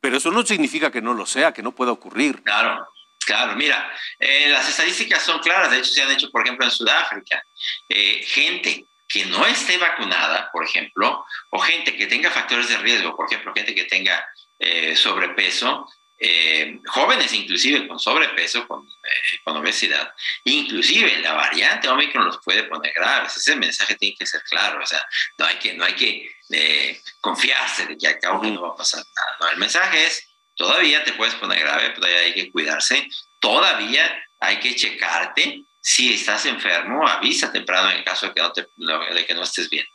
pero 0.00 0.16
eso 0.16 0.30
no 0.30 0.46
significa 0.46 0.90
que 0.90 1.02
no 1.02 1.12
lo 1.12 1.26
sea, 1.26 1.52
que 1.52 1.62
no 1.62 1.74
pueda 1.74 1.92
ocurrir. 1.92 2.42
Claro, 2.42 2.88
Claro, 3.26 3.54
mira, 3.56 3.92
eh, 4.18 4.48
las 4.48 4.66
estadísticas 4.66 5.22
son 5.22 5.40
claras, 5.40 5.70
de 5.70 5.80
hecho 5.80 5.90
se 5.90 6.00
han 6.00 6.10
hecho, 6.10 6.30
por 6.30 6.42
ejemplo, 6.42 6.64
en 6.64 6.70
Sudáfrica. 6.70 7.42
gente 8.24 8.87
que 9.08 9.24
no 9.26 9.44
esté 9.46 9.78
vacunada, 9.78 10.50
por 10.52 10.64
ejemplo, 10.64 11.24
o 11.50 11.58
gente 11.58 11.96
que 11.96 12.06
tenga 12.06 12.30
factores 12.30 12.68
de 12.68 12.76
riesgo, 12.76 13.16
por 13.16 13.26
ejemplo, 13.26 13.54
gente 13.54 13.74
que 13.74 13.84
tenga 13.84 14.28
eh, 14.58 14.94
sobrepeso, 14.94 15.88
eh, 16.20 16.80
jóvenes 16.86 17.32
inclusive 17.32 17.86
con 17.88 17.98
sobrepeso, 17.98 18.66
con, 18.68 18.86
eh, 18.86 19.38
con, 19.44 19.56
obesidad, 19.56 20.12
inclusive 20.44 21.20
la 21.22 21.32
variante 21.32 21.88
Omicron 21.88 22.26
los 22.26 22.38
puede 22.44 22.64
poner 22.64 22.92
graves. 22.92 23.36
Ese 23.36 23.56
mensaje 23.56 23.94
tiene 23.94 24.16
que 24.16 24.26
ser 24.26 24.42
claro, 24.42 24.82
o 24.82 24.86
sea, 24.86 25.04
no 25.38 25.46
hay 25.46 25.56
que, 25.56 25.74
no 25.74 25.84
hay 25.84 25.94
que 25.94 27.00
confiarse 27.20 27.86
de 27.86 27.96
que 27.96 28.08
acá 28.08 28.32
no 28.32 28.60
va 28.60 28.68
a 28.70 28.76
pasar 28.76 29.02
nada. 29.16 29.36
No, 29.40 29.48
el 29.48 29.58
mensaje 29.58 30.06
es, 30.06 30.28
todavía 30.54 31.02
te 31.04 31.12
puedes 31.14 31.34
poner 31.36 31.60
grave, 31.60 31.90
todavía 31.90 32.18
hay 32.18 32.34
que 32.34 32.50
cuidarse, 32.50 33.08
todavía 33.38 34.22
hay 34.40 34.60
que 34.60 34.74
checarte 34.74 35.64
si 35.88 36.12
estás 36.12 36.44
enfermo, 36.44 37.08
avisa 37.08 37.50
temprano 37.50 37.90
en 37.90 38.04
caso 38.04 38.26
de 38.26 38.34
que 38.34 38.42
no, 38.42 38.52
te, 38.52 38.66
de 39.14 39.26
que 39.26 39.32
no 39.32 39.42
estés 39.42 39.70
bien. 39.70 39.86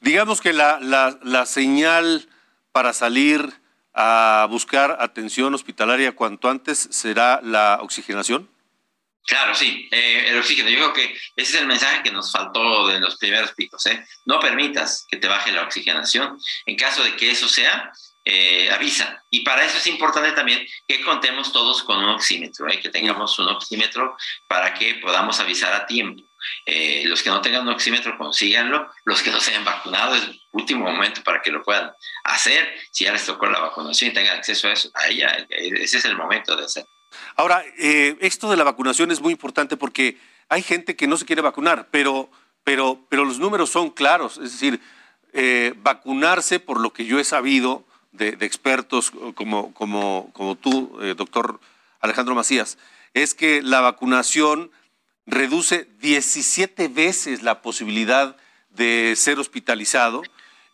Digamos 0.00 0.40
que 0.40 0.54
la, 0.54 0.78
la, 0.80 1.44
señal 1.44 2.26
para 2.72 2.94
salir 2.94 3.60
a 3.92 4.46
buscar 4.48 4.96
atención 4.98 5.54
hospitalaria 5.54 6.12
cuanto 6.12 6.48
antes 6.48 6.88
será 6.90 7.40
la 7.42 7.80
oxigenación. 7.82 8.48
Claro, 9.26 9.54
sí, 9.54 9.90
eh, 9.92 10.24
el 10.28 10.38
oxígeno. 10.38 10.70
Yo 10.70 10.78
creo 10.78 10.92
que 10.94 11.14
ese 11.36 11.56
es 11.56 11.60
el 11.60 11.66
mensaje 11.66 12.02
que 12.02 12.12
nos 12.12 12.32
faltó 12.32 12.88
de 12.88 12.98
los 12.98 13.18
primeros 13.18 13.52
picos. 13.52 13.84
¿eh? 13.86 14.02
No 14.24 14.40
permitas 14.40 15.04
que 15.06 15.18
te 15.18 15.28
baje 15.28 15.52
la 15.52 15.64
oxigenación. 15.64 16.38
En 16.64 16.76
caso 16.76 17.04
de 17.04 17.14
que 17.16 17.30
eso 17.30 17.46
sea, 17.46 17.92
eh, 18.32 18.70
avisa. 18.70 19.24
Y 19.28 19.40
para 19.40 19.64
eso 19.64 19.78
es 19.78 19.86
importante 19.88 20.30
también 20.30 20.64
que 20.86 21.02
contemos 21.02 21.52
todos 21.52 21.82
con 21.82 21.98
un 21.98 22.10
oxímetro, 22.10 22.68
¿eh? 22.68 22.78
que 22.78 22.88
tengamos 22.88 23.36
un 23.40 23.48
oxímetro 23.48 24.16
para 24.46 24.72
que 24.72 24.94
podamos 25.02 25.40
avisar 25.40 25.72
a 25.74 25.84
tiempo. 25.84 26.22
Eh, 26.64 27.02
los 27.06 27.24
que 27.24 27.30
no 27.30 27.40
tengan 27.40 27.62
un 27.62 27.74
oxímetro, 27.74 28.16
consíganlo. 28.16 28.88
Los 29.04 29.20
que 29.22 29.32
no 29.32 29.40
se 29.40 29.50
hayan 29.50 29.64
vacunado, 29.64 30.14
es 30.14 30.22
último 30.52 30.84
momento 30.84 31.24
para 31.24 31.42
que 31.42 31.50
lo 31.50 31.64
puedan 31.64 31.90
hacer. 32.22 32.72
Si 32.92 33.02
ya 33.02 33.12
les 33.12 33.26
tocó 33.26 33.46
la 33.46 33.58
vacunación 33.58 34.12
y 34.12 34.14
tengan 34.14 34.38
acceso 34.38 34.68
a 34.68 34.74
eso, 34.74 34.92
ahí 34.94 35.22
ese 35.48 35.98
es 35.98 36.04
el 36.04 36.16
momento 36.16 36.54
de 36.54 36.66
hacer. 36.66 36.84
Ahora, 37.34 37.64
esto 37.76 38.48
de 38.48 38.56
la 38.56 38.62
vacunación 38.62 39.10
es 39.10 39.20
muy 39.20 39.32
importante 39.32 39.76
porque 39.76 40.18
hay 40.48 40.62
gente 40.62 40.94
que 40.94 41.08
no 41.08 41.16
se 41.16 41.26
quiere 41.26 41.42
vacunar, 41.42 41.88
pero, 41.90 42.30
pero, 42.62 43.04
pero 43.08 43.24
los 43.24 43.40
números 43.40 43.70
son 43.70 43.90
claros. 43.90 44.38
Es 44.38 44.52
decir, 44.52 44.80
vacunarse, 45.78 46.60
por 46.60 46.78
lo 46.78 46.92
que 46.92 47.06
yo 47.06 47.18
he 47.18 47.24
sabido, 47.24 47.89
de, 48.12 48.36
expertos 48.40 49.12
como, 49.34 49.72
como, 49.74 50.30
como 50.32 50.56
tú, 50.56 50.98
eh, 51.02 51.14
doctor 51.16 51.60
Alejandro 52.00 52.34
Macías, 52.34 52.78
es 53.14 53.34
que 53.34 53.62
la 53.62 53.80
vacunación 53.80 54.70
reduce 55.26 55.88
17 56.00 56.88
veces 56.88 57.42
la 57.42 57.62
posibilidad 57.62 58.36
de 58.70 59.14
ser 59.16 59.38
hospitalizado 59.38 60.22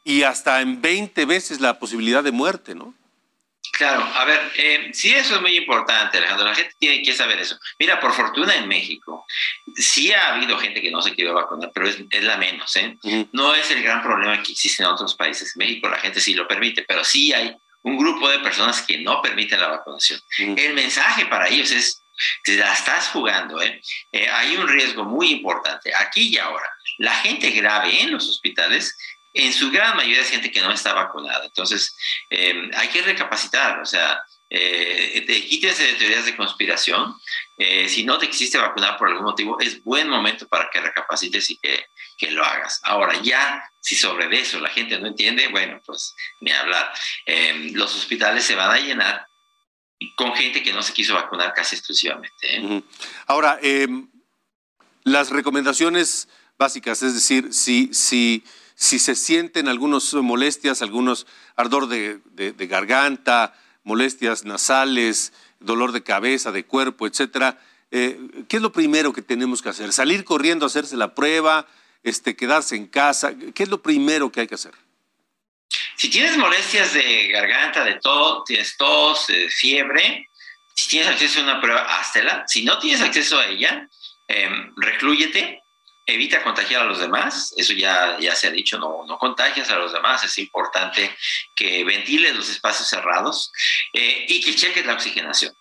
y 0.05 0.23
hasta 0.23 0.61
en 0.61 0.81
20 0.81 1.25
veces 1.25 1.61
la 1.61 1.79
posibilidad 1.79 2.23
de 2.23 2.33
muerte, 2.33 2.75
¿no? 2.75 2.95
Claro, 3.77 4.03
a 4.15 4.25
ver, 4.25 4.53
eh, 4.57 4.91
sí, 4.95 5.13
eso 5.13 5.35
es 5.35 5.41
muy 5.43 5.55
importante, 5.55 6.17
Alejandro. 6.17 6.47
La 6.47 6.55
gente 6.55 6.75
tiene 6.79 7.03
que 7.03 7.13
saber 7.13 7.39
eso. 7.39 7.59
Mira, 7.79 8.01
por 8.01 8.15
fortuna 8.15 8.55
en 8.55 8.67
México, 8.67 9.27
sí 9.75 10.13
ha 10.13 10.35
habido 10.35 10.57
gente 10.57 10.81
que 10.81 10.91
no 10.91 11.03
se 11.03 11.15
quiere 11.15 11.31
vacunar, 11.31 11.71
pero 11.75 11.87
es, 11.87 11.99
la 12.23 12.39
menos. 12.39 12.75
¿eh? 12.77 12.97
No 13.33 13.55
es 13.55 13.71
el 13.71 13.83
gran 13.83 14.03
problema 14.03 14.43
que 14.43 14.53
existe 14.53 14.83
en 14.83 14.89
otros 14.89 15.15
países. 15.15 15.55
En 15.55 15.67
México 15.67 15.91
la 15.91 15.99
gente 15.99 16.21
sí 16.21 16.33
lo 16.33 16.49
permite, 16.49 16.85
pero 16.89 17.05
sí 17.05 17.35
hay 17.35 17.55
un 17.83 17.99
grupo 17.99 18.31
de 18.31 18.39
personas 18.39 18.81
que 18.81 18.99
no 18.99 19.21
permiten 19.21 19.61
la 19.61 19.69
vacunación. 19.69 20.21
El 20.39 20.73
mensaje 20.73 21.27
para 21.27 21.49
ellos 21.49 21.71
es, 21.71 22.03
que 22.43 22.57
la 22.57 22.73
estás 22.73 23.09
jugando, 23.09 23.61
¿eh? 23.61 23.81
¿eh? 24.13 24.29
hay 24.29 24.57
un 24.57 24.69
riesgo 24.69 25.05
muy 25.05 25.31
importante 25.31 25.93
aquí 25.95 26.29
y 26.29 26.39
ahora. 26.39 26.69
La 26.99 27.13
gente 27.13 27.51
grave 27.51 28.01
en 28.01 28.13
los 28.13 28.29
hospitales 28.29 28.97
en 29.37 29.53
su 29.53 29.71
gran 29.71 29.97
mayoría 29.97 30.23
es 30.23 30.31
gente 30.31 30.51
que 30.51 30.63
no 30.63 30.73
está 30.73 30.95
vacunada. 30.95 31.45
Entonces, 31.45 31.97
em, 32.31 32.71
hay 32.75 32.89
que 32.89 33.03
recapacitar, 33.03 33.81
o 33.81 33.85
sea, 33.85 34.23
eh, 34.49 35.45
quítense 35.49 35.85
de 35.85 35.95
teorías 35.95 36.25
de 36.25 36.37
conspiración. 36.37 37.15
Eh, 37.59 37.89
si 37.89 38.05
no 38.05 38.17
te 38.19 38.29
quisiste 38.29 38.59
vacunar 38.59 38.97
por 38.97 39.09
algún 39.09 39.25
motivo, 39.25 39.59
es 39.61 39.83
buen 39.83 40.09
momento 40.09 40.49
para 40.49 40.71
que 40.71 40.81
recapacites 40.81 41.51
y 41.51 41.59
que, 41.59 41.87
que, 42.17 42.31
lo 42.31 42.45
hagas. 42.45 42.81
Ahora, 42.85 43.21
ya, 43.23 43.63
si 43.81 43.95
sobre 43.95 44.27
eso 44.41 44.59
la 44.61 44.71
gente 44.71 44.99
no 44.99 45.09
entiende, 45.09 45.49
bueno, 45.49 45.81
pues 45.85 46.15
ni 46.41 46.53
hablar. 46.53 46.93
Em, 47.27 47.75
los 47.75 47.95
hospitales 47.95 48.45
se 48.45 48.55
van 48.55 48.71
a 48.71 48.79
llenar 48.79 49.27
con 50.17 50.35
gente 50.35 50.63
que 50.63 50.73
no 50.73 50.83
se 50.83 50.93
quiso 50.93 51.15
vacunar 51.15 51.53
casi 51.53 51.77
exclusivamente. 51.77 52.57
¿eh? 52.57 52.83
Ahora, 53.27 53.59
em, 53.63 54.09
las 55.05 55.31
recomendaciones 55.31 56.29
básicas, 56.59 57.03
es 57.03 57.15
decir, 57.15 57.53
si, 57.53 57.93
si 57.93 58.45
si 58.77 58.99
se 58.99 59.17
sienten 59.17 59.69
algunas 59.69 60.13
molestias, 60.15 60.83
algunos 60.83 61.27
ardor 61.57 61.89
de, 61.89 62.21
garganta, 62.69 63.55
molestias 63.83 64.45
nasales, 64.45 65.33
dolor 65.61 65.93
de 65.93 66.03
cabeza, 66.03 66.53
de 66.53 66.65
cuerpo, 66.65 67.07
etcétera, 67.07 67.59
eh, 67.91 68.21
¿qué 68.49 68.57
es 68.57 68.63
lo 68.63 68.73
primero 68.73 69.13
que 69.15 69.23
tenemos 69.23 69.63
que 69.63 69.71
hacer? 69.71 69.93
¿Salir 69.93 70.25
corriendo 70.25 70.67
a 70.67 70.69
hacerse 70.69 70.97
la 70.97 71.15
prueba? 71.15 71.67
Este, 72.03 72.37
¿Quedarse 72.37 72.77
en 72.77 72.87
casa? 72.87 73.35
¿Qué 73.55 73.63
es 73.63 73.69
lo 73.71 73.83
primero 73.83 74.31
que 74.31 74.41
hay 74.41 74.47
que 74.47 74.57
hacer? 74.57 74.75
Si 75.97 76.11
tienes 76.11 76.37
molestias 76.37 76.93
de 76.93 77.29
garganta, 77.29 77.83
de 77.83 77.95
tos, 77.95 78.45
tienes 78.45 78.77
tos, 78.77 79.27
fiebre, 79.59 80.29
si 80.75 80.91
tienes 80.91 81.09
acceso 81.09 81.41
a 81.41 81.45
una 81.45 81.61
prueba, 81.61 81.81
háztela. 81.81 82.45
Si 82.47 82.65
no 82.65 82.79
tienes 82.79 83.01
acceso 83.01 83.39
a 83.39 83.47
ella, 83.47 83.89
eh, 84.29 84.51
reclúyete, 84.77 85.63
evita 86.07 86.43
contagiar 86.43 86.83
a 86.83 86.85
los 86.85 87.01
demás, 87.01 87.53
eso 87.57 87.73
ya, 87.73 88.17
ya 88.21 88.35
se 88.35 88.47
ha 88.47 88.51
dicho, 88.51 88.79
no, 88.79 89.05
no 89.07 89.19
contagias 89.19 89.69
a 89.71 89.77
los 89.77 89.93
demás, 89.93 90.23
es 90.25 90.39
importante 90.39 91.15
que 91.55 91.85
ventiles 91.85 92.35
los 92.35 92.49
espacios 92.49 92.89
cerrados 92.89 93.53
eh, 93.93 94.25
y 94.29 94.41
que 94.41 94.55
cheques 94.55 94.87
la 94.87 94.95
oxigenación. 94.95 95.53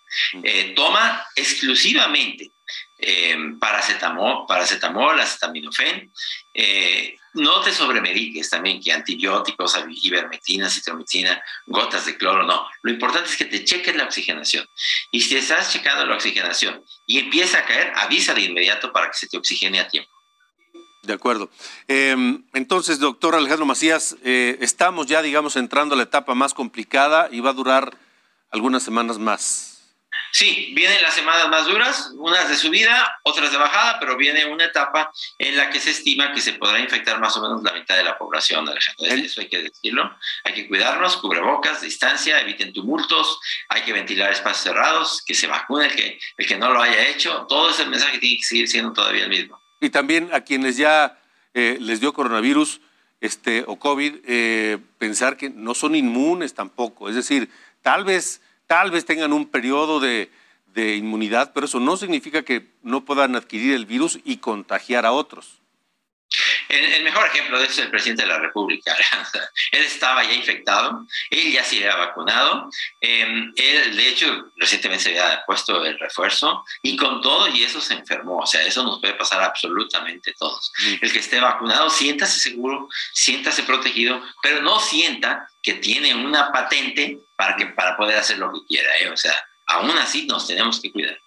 Eh, 0.44 0.74
toma 0.76 1.26
exclusivamente 1.36 2.52
eh, 2.98 3.36
paracetamol, 3.60 4.46
paracetamol, 4.48 5.20
acetaminofén, 5.20 6.12
no 7.36 7.60
te 7.62 7.74
sobremediques 7.74 8.50
también 8.50 8.82
que 8.82 8.94
antibióticos, 8.94 9.78
ivermectina, 10.04 10.70
citromicina, 10.70 11.44
gotas 11.66 12.06
de 12.06 12.18
cloro, 12.18 12.44
no. 12.44 12.66
Lo 12.82 12.92
importante 12.92 13.30
es 13.30 13.36
que 13.36 13.46
te 13.46 13.66
cheques 13.66 13.94
la 13.96 14.06
oxigenación. 14.06 14.66
Y 15.12 15.20
si 15.20 15.36
estás 15.36 15.74
checando 15.74 16.06
la 16.06 16.16
oxigenación 16.16 16.82
y 17.06 17.20
empieza 17.20 17.60
a 17.60 17.66
caer, 17.66 17.92
avisa 17.96 18.34
de 18.34 18.42
inmediato 18.42 18.94
para 18.94 19.08
que 19.08 19.18
se 19.18 19.28
te 19.28 19.38
oxigene 19.38 19.82
a 19.82 19.88
tiempo. 19.90 20.15
De 21.06 21.14
acuerdo. 21.14 21.50
Em, 21.88 22.44
entonces, 22.54 23.00
doctor 23.00 23.36
Alejandro 23.36 23.66
Macías, 23.66 24.16
eh, 24.24 24.58
estamos 24.60 25.06
ya, 25.06 25.22
digamos, 25.22 25.56
entrando 25.56 25.94
a 25.94 25.98
la 25.98 26.04
etapa 26.04 26.34
más 26.34 26.54
complicada 26.54 27.30
y 27.32 27.42
va 27.42 27.52
a 27.52 27.54
durar 27.54 27.96
algunas 28.50 28.82
semanas 28.82 29.20
más. 29.20 29.72
Sí, 30.32 30.74
vienen 30.76 31.02
las 31.02 31.14
semanas 31.14 31.48
más 31.50 31.66
duras, 31.66 32.12
unas 32.18 32.50
de 32.50 32.56
subida, 32.56 33.20
otras 33.24 33.52
de 33.52 33.58
bajada, 33.58 34.00
pero 34.00 34.18
viene 34.18 34.46
una 34.46 34.66
etapa 34.66 35.12
en 35.38 35.56
la 35.56 35.70
que 35.70 35.80
se 35.80 35.92
estima 35.92 36.34
que 36.34 36.42
se 36.42 36.54
podrá 36.54 36.80
infectar 36.80 37.20
más 37.20 37.38
o 37.38 37.42
menos 37.42 37.62
la 37.64 37.74
mitad 37.74 37.96
de 37.96 38.04
la 38.04 38.18
población, 38.18 38.68
Alejandro. 38.68 39.06
Eso 39.06 39.42
hay 39.42 39.48
que 39.48 39.62
decirlo. 39.62 40.18
Hay 40.44 40.54
que 40.54 40.68
cuidarnos, 40.68 41.18
cubrebocas, 41.18 41.82
distancia, 41.82 42.40
eviten 42.42 42.74
tumultos, 42.74 43.40
hay 43.70 43.84
que 43.84 43.94
ventilar 43.94 44.32
espacios 44.32 44.64
cerrados, 44.64 45.22
que 45.24 45.36
se 45.36 45.48
vacune 45.48 45.86
el 45.86 45.96
que, 45.96 46.20
el 46.38 46.48
que 46.48 46.58
no 46.58 46.72
lo 46.72 46.82
haya 46.82 47.08
hecho. 47.08 47.46
Todo 47.48 47.70
ese 47.70 47.86
mensaje 47.86 48.18
tiene 48.18 48.38
que 48.38 48.44
seguir 48.44 48.68
siendo 48.68 48.92
todavía 48.92 49.24
el 49.24 49.30
mismo 49.30 49.65
y 49.86 49.90
también 49.90 50.30
a 50.34 50.42
quienes 50.42 50.78
ya 50.78 51.20
eh, 51.54 51.78
les 51.80 52.00
dio 52.00 52.14
coronavirus 52.14 52.82
este, 53.22 53.64
o 53.68 53.78
COVID, 53.78 54.16
eh, 54.26 54.78
pensar 54.98 55.38
que 55.38 55.50
no 55.50 55.74
son 55.74 55.96
inmunes 55.96 56.54
tampoco. 56.54 57.08
Es 57.10 57.16
decir, 57.16 57.50
tal 57.82 58.04
vez, 58.04 58.42
tal 58.68 58.92
vez 58.92 59.06
tengan 59.06 59.32
un 59.32 59.46
periodo 59.46 60.00
de, 60.00 60.32
de 60.74 60.96
inmunidad, 60.96 61.52
pero 61.54 61.68
eso 61.68 61.80
no 61.80 61.98
significa 61.98 62.44
que 62.44 62.68
no 62.84 63.06
puedan 63.06 63.36
adquirir 63.36 63.74
el 63.74 63.86
virus 63.86 64.20
y 64.26 64.38
contagiar 64.38 65.06
a 65.06 65.12
otros. 65.12 65.62
El, 66.70 67.04
mejor 67.04 67.28
ejemplo 67.28 67.60
de 67.60 67.66
eso 67.66 67.74
es 67.74 67.80
el 67.80 67.92
presidente 67.92 68.24
de 68.24 68.30
la 68.30 68.40
República. 68.40 68.96
él 69.72 69.86
estaba 69.86 70.24
ya 70.24 70.34
infectado, 70.34 71.06
él 71.30 71.52
ya 71.52 71.64
se 71.64 71.78
había 71.78 71.96
vacunado, 71.96 72.70
em, 73.02 73.54
él 73.56 73.96
de 73.96 74.10
hecho 74.10 74.52
recientemente 74.56 75.04
se 75.04 75.10
había 75.10 75.44
puesto 75.46 75.84
el 75.86 75.98
refuerzo 76.00 76.64
y 76.82 76.96
con 76.96 77.22
todo 77.22 77.48
y 77.48 77.64
eso 77.64 77.80
se 77.82 77.94
enfermó. 77.94 78.40
O 78.40 78.46
sea, 78.46 78.64
eso 78.64 78.84
nos 78.84 79.00
puede 79.00 79.14
pasar 79.14 79.42
absolutamente 79.44 80.34
todos. 80.34 80.72
El 81.02 81.12
que 81.12 81.20
esté 81.20 81.40
vacunado, 81.40 81.90
siéntase 81.90 82.40
seguro, 82.40 82.90
siéntase 83.14 83.64
protegido, 83.64 84.22
pero 84.42 84.62
no 84.62 84.80
sienta 84.80 85.48
que 85.62 85.74
tiene 85.76 86.14
una 86.14 86.52
patente 86.52 87.20
para, 87.36 87.56
que, 87.56 87.68
para 87.68 87.98
poder 87.98 88.18
hacer 88.18 88.38
lo 88.38 88.52
que 88.52 88.60
quiera. 88.68 88.90
¿eh? 89.00 89.10
O 89.10 89.18
sea, 89.18 89.34
aún 89.68 89.92
así 89.98 90.26
nos 90.26 90.48
tenemos 90.48 90.80
que 90.80 90.92
cuidar. 90.92 91.20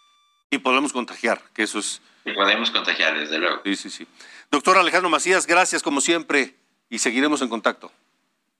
Y 0.50 0.58
podemos 0.58 0.92
contagiar, 0.92 1.42
que 1.54 1.62
eso 1.62 1.78
es... 1.78 2.00
Y 2.24 2.32
podemos 2.32 2.70
contagiar, 2.70 3.18
desde 3.18 3.38
luego. 3.38 3.60
Sí, 3.64 3.76
sí, 3.76 3.90
sí. 3.90 4.06
Doctor 4.50 4.78
Alejandro 4.78 5.10
Macías, 5.10 5.46
gracias 5.46 5.82
como 5.82 6.00
siempre 6.00 6.54
y 6.88 6.98
seguiremos 6.98 7.42
en 7.42 7.48
contacto. 7.48 7.92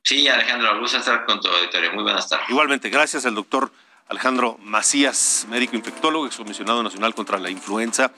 Sí, 0.02 0.28
Alejandro, 0.28 0.78
gusto 0.80 0.98
estar 0.98 1.24
con 1.24 1.40
tu 1.40 1.48
auditorio. 1.48 1.92
Muy 1.92 2.02
buenas 2.02 2.28
tardes. 2.28 2.48
Igualmente, 2.50 2.90
gracias 2.90 3.24
al 3.26 3.34
doctor 3.34 3.72
Alejandro 4.08 4.58
Macías, 4.62 5.46
médico 5.50 5.76
infectólogo, 5.76 6.26
excomisionado 6.26 6.82
nacional 6.82 7.14
contra 7.14 7.38
la 7.38 7.50
influenza, 7.50 8.12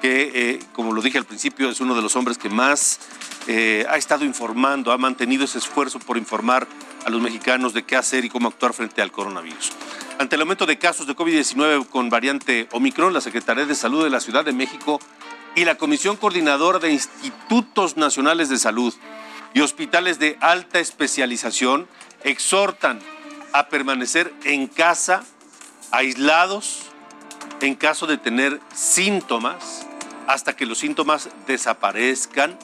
que, 0.00 0.32
eh, 0.34 0.58
como 0.72 0.92
lo 0.92 1.00
dije 1.00 1.18
al 1.18 1.24
principio, 1.24 1.68
es 1.68 1.80
uno 1.80 1.94
de 1.94 2.02
los 2.02 2.16
hombres 2.16 2.38
que 2.38 2.48
más 2.48 3.00
eh, 3.46 3.86
ha 3.88 3.96
estado 3.96 4.24
informando, 4.24 4.92
ha 4.92 4.98
mantenido 4.98 5.44
ese 5.44 5.58
esfuerzo 5.58 6.00
por 6.00 6.16
informar 6.16 6.66
a 7.04 7.10
los 7.10 7.20
mexicanos 7.20 7.72
de 7.72 7.84
qué 7.84 7.96
hacer 7.96 8.24
y 8.24 8.28
cómo 8.28 8.48
actuar 8.48 8.72
frente 8.72 9.02
al 9.02 9.10
coronavirus. 9.10 9.72
Ante 10.18 10.36
el 10.36 10.42
aumento 10.42 10.66
de 10.66 10.78
casos 10.78 11.06
de 11.06 11.16
COVID-19 11.16 11.88
con 11.88 12.10
variante 12.10 12.68
Omicron, 12.72 13.12
la 13.12 13.20
Secretaría 13.20 13.64
de 13.64 13.74
Salud 13.74 14.04
de 14.04 14.10
la 14.10 14.20
Ciudad 14.20 14.44
de 14.44 14.52
México 14.52 15.00
y 15.54 15.64
la 15.64 15.76
Comisión 15.76 16.16
Coordinadora 16.16 16.78
de 16.78 16.92
Institutos 16.92 17.96
Nacionales 17.96 18.48
de 18.48 18.58
Salud 18.58 18.94
y 19.54 19.60
hospitales 19.60 20.18
de 20.18 20.38
alta 20.40 20.80
especialización 20.80 21.86
exhortan 22.24 23.00
a 23.52 23.68
permanecer 23.68 24.32
en 24.44 24.66
casa, 24.66 25.24
aislados, 25.90 26.84
en 27.60 27.74
caso 27.74 28.06
de 28.06 28.16
tener 28.16 28.60
síntomas, 28.74 29.86
hasta 30.26 30.56
que 30.56 30.64
los 30.64 30.78
síntomas 30.78 31.28
desaparezcan. 31.46 32.58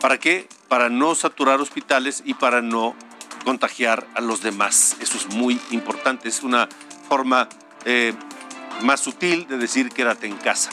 ¿Para 0.00 0.18
qué? 0.18 0.48
Para 0.68 0.88
no 0.88 1.14
saturar 1.14 1.60
hospitales 1.60 2.22
y 2.24 2.34
para 2.34 2.62
no 2.62 2.94
contagiar 3.44 4.06
a 4.14 4.20
los 4.20 4.40
demás. 4.40 4.96
Eso 5.00 5.16
es 5.16 5.34
muy 5.34 5.60
importante, 5.70 6.28
es 6.28 6.42
una 6.42 6.68
forma 7.08 7.48
eh, 7.84 8.14
más 8.82 9.00
sutil 9.00 9.48
de 9.48 9.58
decir 9.58 9.88
quédate 9.90 10.28
en 10.28 10.36
casa. 10.36 10.70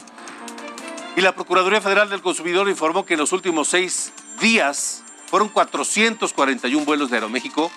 Y 1.16 1.22
la 1.22 1.36
Procuraduría 1.36 1.82
Federal 1.82 2.10
del 2.10 2.22
Consumidor 2.22 2.70
informó 2.70 3.06
que 3.06 3.16
en 3.16 3.20
los 3.20 3.32
últimos 3.32 3.68
seis 3.68 4.14
días 4.40 5.04
fueron 5.28 5.50
441 5.50 6.86
vuelos 6.86 7.10
de 7.10 7.18
Aeroméxico 7.18 7.72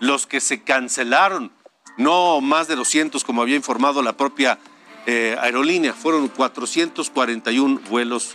los 0.00 0.26
que 0.26 0.40
se 0.40 0.62
cancelaron, 0.62 1.50
no 1.96 2.40
más 2.40 2.68
de 2.68 2.76
200 2.76 3.24
como 3.24 3.42
había 3.42 3.56
informado 3.56 4.02
la 4.02 4.16
propia 4.16 4.58
eh, 5.06 5.36
aerolínea, 5.40 5.94
fueron 5.94 6.28
441 6.28 7.80
vuelos 7.88 8.34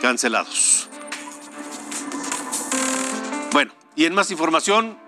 cancelados. 0.00 0.88
Bueno, 3.52 3.72
y 3.96 4.06
en 4.06 4.14
más 4.14 4.30
información, 4.30 4.98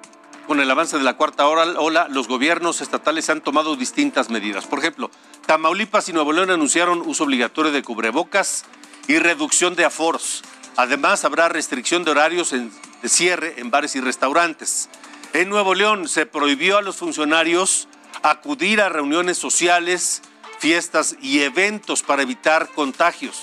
con 0.47 0.61
el 0.61 0.71
avance 0.71 0.99
de 0.99 1.05
la 1.05 1.17
cuarta 1.17 1.47
ola, 1.47 2.09
los 2.09 2.29
gobiernos 2.29 2.81
estatales 2.81 3.31
han 3.31 3.41
tomado 3.41 3.77
distintas 3.77 4.31
medidas. 4.31 4.67
Por 4.67 4.79
ejemplo, 4.79 5.11
Tamaulipas 5.47 6.09
y 6.09 6.13
Nuevo 6.13 6.33
León 6.33 6.51
anunciaron 6.51 7.03
uso 7.05 7.25
obligatorio 7.25 7.73
de 7.73 7.83
cubrebocas 7.83 8.65
y 9.09 9.19
reducción 9.19 9.75
de 9.75 9.85
aforos. 9.85 10.43
Además, 10.77 11.25
habrá 11.25 11.49
restricción 11.49 12.05
de 12.05 12.11
horarios 12.11 12.51
de 12.51 13.09
cierre 13.09 13.55
en 13.59 13.71
bares 13.71 13.95
y 13.97 14.01
restaurantes. 14.01 14.89
En 15.33 15.49
Nuevo 15.49 15.75
León 15.75 16.09
se 16.09 16.27
prohibió 16.27 16.79
a 16.79 16.83
los 16.83 16.97
funcionarios 16.97 17.89
acudir 18.23 18.81
a 18.81 18.89
reuniones 18.89 19.39
sociales, 19.39 20.23
fiestas 20.59 21.17
y 21.21 21.41
eventos 21.41 22.03
para 22.03 22.23
evitar 22.23 22.69
contagios. 22.69 23.41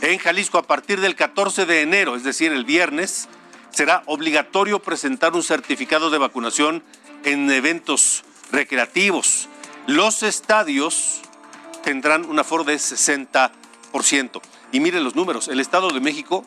En 0.00 0.18
Jalisco, 0.18 0.58
a 0.58 0.62
partir 0.62 1.00
del 1.00 1.14
14 1.14 1.64
de 1.66 1.82
enero, 1.82 2.16
es 2.16 2.24
decir, 2.24 2.52
el 2.52 2.64
viernes, 2.64 3.28
será 3.72 4.02
obligatorio 4.06 4.80
presentar 4.80 5.34
un 5.34 5.42
certificado 5.42 6.10
de 6.10 6.18
vacunación 6.18 6.82
en 7.24 7.50
eventos 7.50 8.24
recreativos. 8.50 9.48
Los 9.86 10.22
estadios 10.22 11.20
tendrán 11.82 12.24
un 12.24 12.38
aforo 12.38 12.64
de 12.64 12.76
60%. 12.76 14.40
Y 14.72 14.80
miren 14.80 15.04
los 15.04 15.14
números, 15.14 15.48
el 15.48 15.60
Estado 15.60 15.90
de 15.90 16.00
México, 16.00 16.44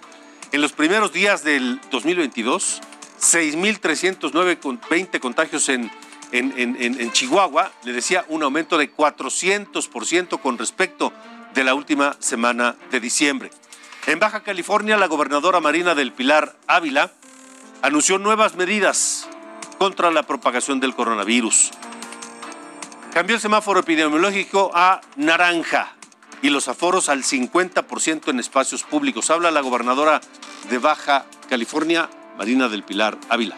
En 0.52 0.62
los 0.62 0.72
primeros 0.72 1.12
días 1.12 1.44
del 1.44 1.82
2022, 1.92 2.82
6.309 3.20 5.20
contagios 5.20 5.70
en, 5.70 5.92
en, 6.32 6.54
en, 6.58 6.76
en, 6.80 7.12
Chihuahua, 7.12 7.72
le 7.84 7.94
decía 7.94 8.26
un 8.30 8.44
aumento 8.44 8.78
de 8.78 8.96
400% 8.96 10.40
con 10.42 10.58
respecto 10.58 11.12
de 11.54 11.64
la 11.64 11.74
última 11.74 12.16
semana 12.20 12.76
de 12.90 13.00
diciembre. 13.00 13.52
En 14.08 14.20
Baja 14.20 14.44
California, 14.44 14.98
la 14.98 15.08
gobernadora 15.08 15.60
Marina 15.60 15.94
del 15.94 16.14
Pilar 16.14 16.56
Ávila 16.68 17.12
anunció 17.82 18.18
nuevas 18.18 18.56
medidas 18.56 19.28
contra 19.78 20.10
la 20.10 20.24
propagación 20.24 20.80
del 20.80 20.96
coronavirus. 20.96 21.72
Cambió 23.14 23.36
el 23.36 23.42
semáforo 23.42 23.82
epidemiológico 23.82 24.72
a 24.74 25.02
naranja 25.18 25.92
y 26.42 26.50
los 26.50 26.70
aforos 26.70 27.10
al 27.10 27.24
50% 27.24 28.30
en 28.30 28.40
espacios 28.40 28.84
públicos. 28.84 29.30
Habla 29.30 29.52
la 29.52 29.60
gobernadora 29.60 30.22
de 30.70 30.78
Baja 30.78 31.26
California, 31.50 32.10
Marina 32.38 32.70
del 32.70 32.84
Pilar 32.84 33.18
Ávila. 33.28 33.58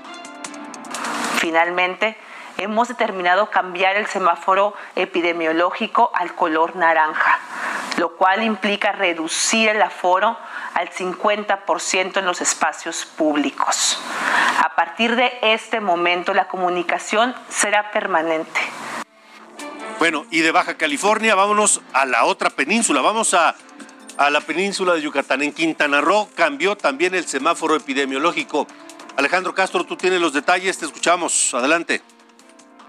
Finalmente, 1.37 2.17
hemos 2.57 2.87
determinado 2.87 3.51
cambiar 3.51 3.95
el 3.95 4.07
semáforo 4.07 4.73
epidemiológico 4.95 6.09
al 6.15 6.33
color 6.33 6.75
naranja, 6.75 7.37
lo 7.97 8.15
cual 8.17 8.41
implica 8.41 8.91
reducir 8.91 9.69
el 9.69 9.83
aforo 9.83 10.35
al 10.73 10.89
50% 10.89 12.17
en 12.17 12.25
los 12.25 12.41
espacios 12.41 13.05
públicos. 13.05 13.99
A 14.63 14.75
partir 14.75 15.15
de 15.15 15.37
este 15.43 15.79
momento, 15.79 16.33
la 16.33 16.47
comunicación 16.47 17.35
será 17.49 17.91
permanente 17.91 18.59
bueno, 20.03 20.25
y 20.31 20.41
de 20.41 20.51
Baja 20.51 20.75
California 20.75 21.33
vámonos 21.33 21.79
a 21.93 22.05
la 22.05 22.25
otra 22.25 22.49
península, 22.49 22.99
vamos 22.99 23.33
a, 23.33 23.55
a 24.17 24.29
la 24.31 24.41
península 24.41 24.95
de 24.95 25.01
Yucatán. 25.01 25.41
En 25.41 25.53
Quintana 25.53 26.01
Roo 26.01 26.27
cambió 26.35 26.75
también 26.75 27.15
el 27.15 27.23
semáforo 27.23 27.77
epidemiológico. 27.77 28.67
Alejandro 29.15 29.55
Castro, 29.55 29.85
tú 29.85 29.95
tienes 29.95 30.19
los 30.19 30.33
detalles, 30.33 30.77
te 30.77 30.87
escuchamos. 30.87 31.53
Adelante. 31.53 32.01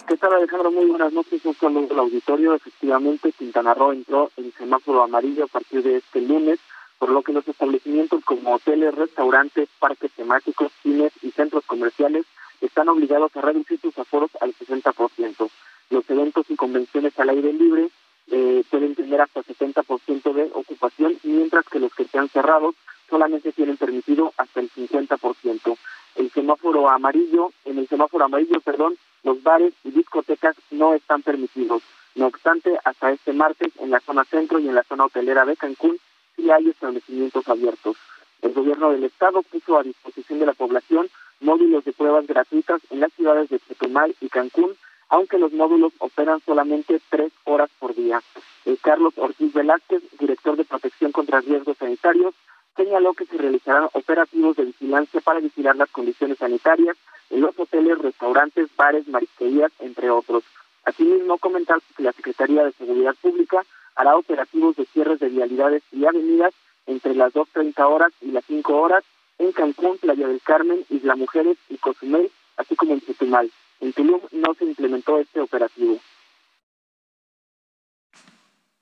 ¿Qué 0.08 0.16
tal 0.16 0.32
Alejandro? 0.32 0.72
Muy 0.72 0.86
buenas 0.86 1.12
noches, 1.12 1.40
un 1.44 1.54
saludo 1.54 1.86
al 1.92 2.00
auditorio. 2.00 2.52
Efectivamente, 2.52 3.30
Quintana 3.30 3.74
Roo 3.74 3.92
entró 3.92 4.32
en 4.36 4.52
semáforo 4.58 5.04
amarillo 5.04 5.44
a 5.44 5.46
partir 5.46 5.84
de 5.84 5.98
este 5.98 6.20
lunes, 6.20 6.58
por 6.98 7.10
lo 7.10 7.22
que 7.22 7.32
los 7.32 7.46
establecimientos 7.46 8.24
como 8.24 8.56
hoteles, 8.56 8.92
restaurantes, 8.92 9.68
parques 9.78 10.10
temáticos, 10.16 10.72
cines 10.82 11.12
y 11.22 11.30
centros 11.30 11.64
comerciales 11.64 12.26
están 12.60 12.88
obligados 12.88 13.30
a 13.36 13.40
reducir 13.40 13.78
sus 13.80 13.96
aforos 14.00 14.32
al 14.40 14.52
60% 14.52 15.48
los 15.90 16.08
eventos 16.08 16.46
y 16.48 16.56
convenciones 16.56 17.18
al 17.18 17.30
aire 17.30 17.52
libre 17.52 17.88
eh, 18.30 18.64
pueden 18.70 18.94
tener 18.94 19.20
hasta 19.20 19.42
70% 19.42 20.32
de 20.32 20.50
ocupación, 20.54 21.18
mientras 21.22 21.66
que 21.66 21.78
los 21.78 21.94
que 21.94 22.04
sean 22.04 22.28
cerrados 22.28 22.74
solamente 23.08 23.52
tienen 23.52 23.76
permitido 23.76 24.32
hasta 24.36 24.60
el 24.60 24.70
50%. 24.70 25.76
El 26.16 26.30
semáforo 26.30 26.88
amarillo, 26.88 27.52
en 27.64 27.78
el 27.78 27.88
semáforo 27.88 28.24
amarillo, 28.24 28.60
perdón, 28.60 28.96
los 29.24 29.42
bares 29.42 29.74
y 29.84 29.90
discotecas 29.90 30.56
no 30.70 30.94
están 30.94 31.22
permitidos. 31.22 31.82
No 32.14 32.26
obstante, 32.26 32.78
hasta 32.84 33.10
este 33.10 33.32
martes 33.32 33.72
en 33.80 33.90
la 33.90 34.00
zona 34.00 34.24
centro 34.24 34.58
y 34.58 34.68
en 34.68 34.74
la 34.74 34.84
zona 34.84 35.06
hotelera 35.06 35.44
de 35.44 35.56
Cancún 35.56 35.98
sí 36.36 36.50
hay 36.50 36.68
establecimientos 36.68 37.48
abiertos. 37.48 37.96
El 38.42 38.52
gobierno 38.52 38.90
del 38.90 39.04
estado 39.04 39.42
puso 39.42 39.78
a 39.78 39.82
disposición 39.82 40.38
de 40.38 40.46
la 40.46 40.52
población 40.52 41.08
módulos 41.40 41.84
de 41.84 41.92
pruebas 41.92 42.26
gratuitas 42.26 42.80
en 42.90 43.00
las 43.00 43.12
ciudades 43.14 43.48
de 43.48 43.58
Chetumal 43.58 44.14
y 44.20 44.28
Cancún 44.28 44.76
aunque 45.14 45.38
los 45.38 45.52
módulos 45.52 45.92
operan 45.98 46.40
solamente 46.44 47.00
tres 47.08 47.32
horas 47.44 47.70
por 47.78 47.94
día. 47.94 48.20
El 48.64 48.80
Carlos 48.80 49.14
Ortiz 49.16 49.52
Velázquez, 49.52 50.02
director 50.18 50.56
de 50.56 50.64
protección 50.64 51.12
contra 51.12 51.40
riesgos 51.40 51.78
sanitarios, 51.78 52.34
señaló 52.74 53.14
que 53.14 53.24
se 53.24 53.38
realizarán 53.38 53.88
operativos 53.92 54.56
de 54.56 54.64
vigilancia 54.64 55.20
para 55.20 55.38
vigilar 55.38 55.76
las 55.76 55.88
condiciones 55.90 56.38
sanitarias 56.38 56.96
en 57.30 57.42
los 57.42 57.56
hoteles, 57.56 57.98
restaurantes, 57.98 58.68
bares, 58.76 59.06
marisquerías, 59.06 59.70
entre 59.78 60.10
otros. 60.10 60.42
Asimismo, 60.84 61.38
comentar 61.38 61.78
que 61.96 62.02
la 62.02 62.10
Secretaría 62.10 62.64
de 62.64 62.72
Seguridad 62.72 63.14
Pública 63.22 63.64
hará 63.94 64.16
operativos 64.16 64.74
de 64.74 64.84
cierres 64.86 65.20
de 65.20 65.28
vialidades 65.28 65.84
y 65.92 66.06
avenidas 66.06 66.52
entre 66.86 67.14
las 67.14 67.32
2.30 67.32 67.88
horas 67.88 68.12
y 68.20 68.32
las 68.32 68.44
5 68.46 68.76
horas 68.76 69.04
en 69.38 69.52
Cancún, 69.52 69.96
Playa 69.98 70.26
del 70.26 70.40
Carmen, 70.42 70.84
Isla 70.90 71.14
Mujeres 71.14 71.56
y 71.68 71.76
Cozumel, 71.76 72.32
así 72.56 72.74
como 72.74 72.94
en 72.94 73.00
Chetumal. 73.00 73.48
Tulum 73.94 74.20
no 74.32 74.54
se 74.54 74.64
implementó 74.64 75.18
este 75.18 75.40
operativo. 75.40 75.98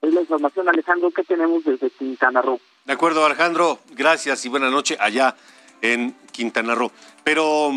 Es 0.01 0.13
la 0.13 0.21
información, 0.21 0.69
Alejandro, 0.69 1.11
que 1.13 1.23
tenemos 1.23 1.65
desde 1.65 1.91
Quintana 1.91 2.43
Roo. 2.43 2.61
De 2.85 2.93
acuerdo, 2.93 3.25
Alejandro. 3.25 3.79
Gracias 3.93 4.45
y 4.45 4.49
buena 4.49 4.69
noche 4.69 4.97
allá 4.99 5.37
en 5.81 6.17
Quintana 6.33 6.75
Roo. 6.75 6.91
Pero, 7.23 7.71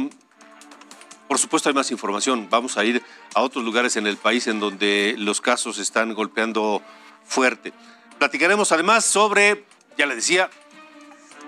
por 1.27 1.37
supuesto, 1.37 1.69
hay 1.69 1.75
más 1.75 1.91
información. 1.91 2.47
Vamos 2.49 2.77
a 2.77 2.85
ir 2.85 3.03
a 3.35 3.43
otros 3.43 3.63
lugares 3.63 3.95
en 3.95 4.07
el 4.07 4.17
país 4.17 4.47
en 4.47 4.59
donde 4.59 5.13
los 5.19 5.39
casos 5.39 5.77
están 5.77 6.15
golpeando 6.15 6.81
fuerte. 7.23 7.73
Platicaremos 8.17 8.71
además 8.71 9.05
sobre, 9.05 9.65
ya 9.97 10.07
le 10.07 10.15
decía, 10.15 10.49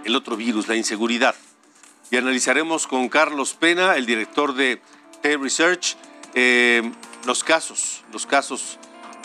el 0.04 0.16
otro 0.16 0.36
virus, 0.36 0.68
la 0.68 0.76
inseguridad. 0.76 1.36
Y 2.12 2.18
analizaremos 2.18 2.86
con 2.86 3.10
Carlos 3.10 3.56
Pena, 3.56 3.96
el 3.96 4.06
director 4.06 4.54
de 4.54 4.80
Research 5.24 5.96
eh, 6.34 6.92
los 7.26 7.44
casos, 7.44 8.04
los 8.14 8.26
casos 8.26 8.78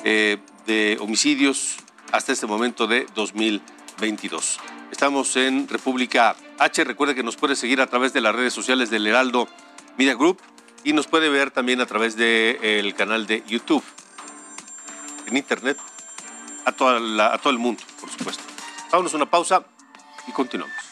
eh, 0.05 0.39
de 0.67 0.99
homicidios 1.01 1.77
hasta 2.11 2.33
este 2.33 2.47
momento 2.47 2.87
de 2.87 3.07
2022. 3.15 4.59
Estamos 4.91 5.37
en 5.37 5.69
República 5.69 6.37
H. 6.59 6.85
Recuerde 6.85 7.15
que 7.15 7.23
nos 7.23 7.37
puede 7.37 7.57
seguir 7.57 7.81
a 7.81 7.87
través 7.87 8.13
de 8.13 8.21
las 8.21 8.35
redes 8.35 8.53
sociales 8.53 8.91
del 8.91 9.07
Heraldo 9.07 9.49
Media 9.97 10.15
Group 10.15 10.41
y 10.85 10.93
nos 10.93 11.07
puede 11.07 11.29
ver 11.29 11.51
también 11.51 11.81
a 11.81 11.87
través 11.87 12.17
del 12.17 12.95
canal 12.95 13.27
de 13.27 13.45
YouTube, 13.47 13.85
en 15.27 15.37
Internet, 15.37 15.79
a, 16.65 16.73
toda 16.73 17.33
a 17.33 17.39
todo 17.39 17.51
el 17.51 17.59
mundo, 17.59 17.83
por 18.01 18.11
supuesto. 18.11 18.43
Vámonos 18.91 19.15
una 19.15 19.31
pausa 19.31 19.65
y 20.27 20.33
continuamos. 20.33 20.92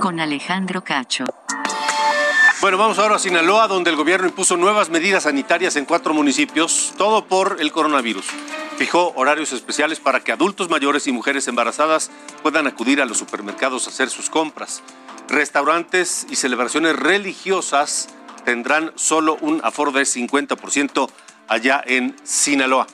Con 0.00 0.20
Alejandro 0.20 0.82
Cacho. 0.82 1.24
Bueno, 2.62 2.78
vamos 2.78 2.98
ahora 2.98 3.16
a 3.16 3.18
Sinaloa, 3.18 3.68
donde 3.68 3.90
el 3.90 3.96
gobierno 3.96 4.26
impuso 4.26 4.56
nuevas 4.56 4.88
medidas 4.88 5.24
sanitarias 5.24 5.76
en 5.76 5.84
cuatro 5.84 6.14
municipios, 6.14 6.94
todo 6.96 7.26
por 7.26 7.58
el 7.60 7.70
coronavirus. 7.70 8.24
Fijó 8.78 9.12
horarios 9.16 9.52
especiales 9.52 10.00
para 10.00 10.20
que 10.20 10.32
adultos 10.32 10.70
mayores 10.70 11.06
y 11.08 11.12
mujeres 11.12 11.46
embarazadas 11.46 12.10
puedan 12.42 12.66
acudir 12.66 13.02
a 13.02 13.04
los 13.04 13.18
supermercados 13.18 13.86
a 13.86 13.90
hacer 13.90 14.08
sus 14.08 14.30
compras. 14.30 14.82
Restaurantes 15.28 16.26
y 16.30 16.36
celebraciones 16.36 16.96
religiosas 16.96 18.08
tendrán 18.46 18.92
solo 18.94 19.36
un 19.42 19.60
aforo 19.62 19.92
de 19.92 20.04
50% 20.04 21.10
allá 21.48 21.82
en 21.86 22.16
Sinaloa. 22.24 22.86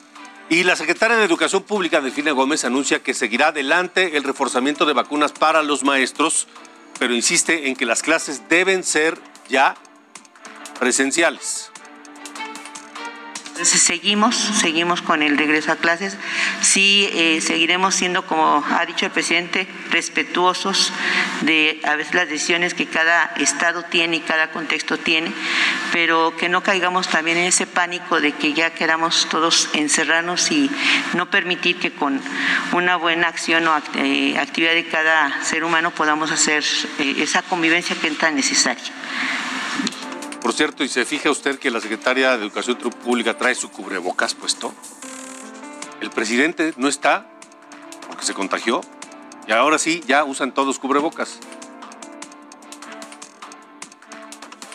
Y 0.51 0.65
la 0.65 0.75
secretaria 0.75 1.15
de 1.15 1.23
Educación 1.23 1.63
Pública, 1.63 2.01
Delfina 2.01 2.33
Gómez, 2.33 2.65
anuncia 2.65 3.01
que 3.01 3.13
seguirá 3.13 3.47
adelante 3.47 4.17
el 4.17 4.25
reforzamiento 4.25 4.85
de 4.85 4.91
vacunas 4.91 5.31
para 5.31 5.63
los 5.63 5.85
maestros, 5.85 6.45
pero 6.99 7.15
insiste 7.15 7.69
en 7.69 7.75
que 7.77 7.85
las 7.85 8.01
clases 8.01 8.49
deben 8.49 8.83
ser 8.83 9.17
ya 9.47 9.75
presenciales. 10.77 11.70
Seguimos, 13.63 14.35
seguimos 14.35 15.01
con 15.01 15.21
el 15.21 15.37
regreso 15.37 15.71
a 15.71 15.75
clases. 15.75 16.17
Sí, 16.61 17.09
eh, 17.13 17.41
seguiremos 17.41 17.95
siendo, 17.95 18.25
como 18.25 18.63
ha 18.69 18.85
dicho 18.85 19.05
el 19.05 19.11
presidente, 19.11 19.67
respetuosos 19.91 20.91
de 21.41 21.79
a 21.83 21.95
veces 21.95 22.13
las 22.13 22.29
decisiones 22.29 22.73
que 22.73 22.87
cada 22.87 23.33
estado 23.37 23.83
tiene 23.83 24.17
y 24.17 24.19
cada 24.21 24.51
contexto 24.51 24.97
tiene, 24.97 25.31
pero 25.91 26.35
que 26.37 26.49
no 26.49 26.63
caigamos 26.63 27.07
también 27.07 27.37
en 27.37 27.45
ese 27.45 27.67
pánico 27.67 28.19
de 28.19 28.33
que 28.33 28.53
ya 28.53 28.71
queramos 28.71 29.27
todos 29.29 29.69
encerrarnos 29.73 30.51
y 30.51 30.69
no 31.13 31.29
permitir 31.29 31.77
que 31.77 31.91
con 31.91 32.21
una 32.71 32.95
buena 32.95 33.27
acción 33.27 33.67
o 33.67 33.77
eh, 33.95 34.37
actividad 34.39 34.73
de 34.73 34.87
cada 34.87 35.43
ser 35.43 35.63
humano 35.63 35.91
podamos 35.91 36.31
hacer 36.31 36.63
eh, 36.99 37.15
esa 37.17 37.41
convivencia 37.41 37.95
que 37.95 38.07
es 38.07 38.17
tan 38.17 38.35
necesaria. 38.35 38.91
Por 40.41 40.53
cierto, 40.53 40.83
¿y 40.83 40.87
se 40.87 41.05
fija 41.05 41.29
usted 41.29 41.59
que 41.59 41.69
la 41.69 41.79
secretaria 41.79 42.35
de 42.35 42.43
Educación 42.43 42.77
Pública 42.77 43.37
trae 43.37 43.53
su 43.53 43.69
cubrebocas 43.69 44.33
puesto? 44.33 44.73
El 46.01 46.09
presidente 46.09 46.73
no 46.77 46.87
está 46.87 47.27
porque 48.07 48.25
se 48.25 48.33
contagió 48.33 48.81
y 49.47 49.51
ahora 49.51 49.77
sí 49.77 50.01
ya 50.07 50.23
usan 50.23 50.51
todos 50.51 50.79
cubrebocas. 50.79 51.39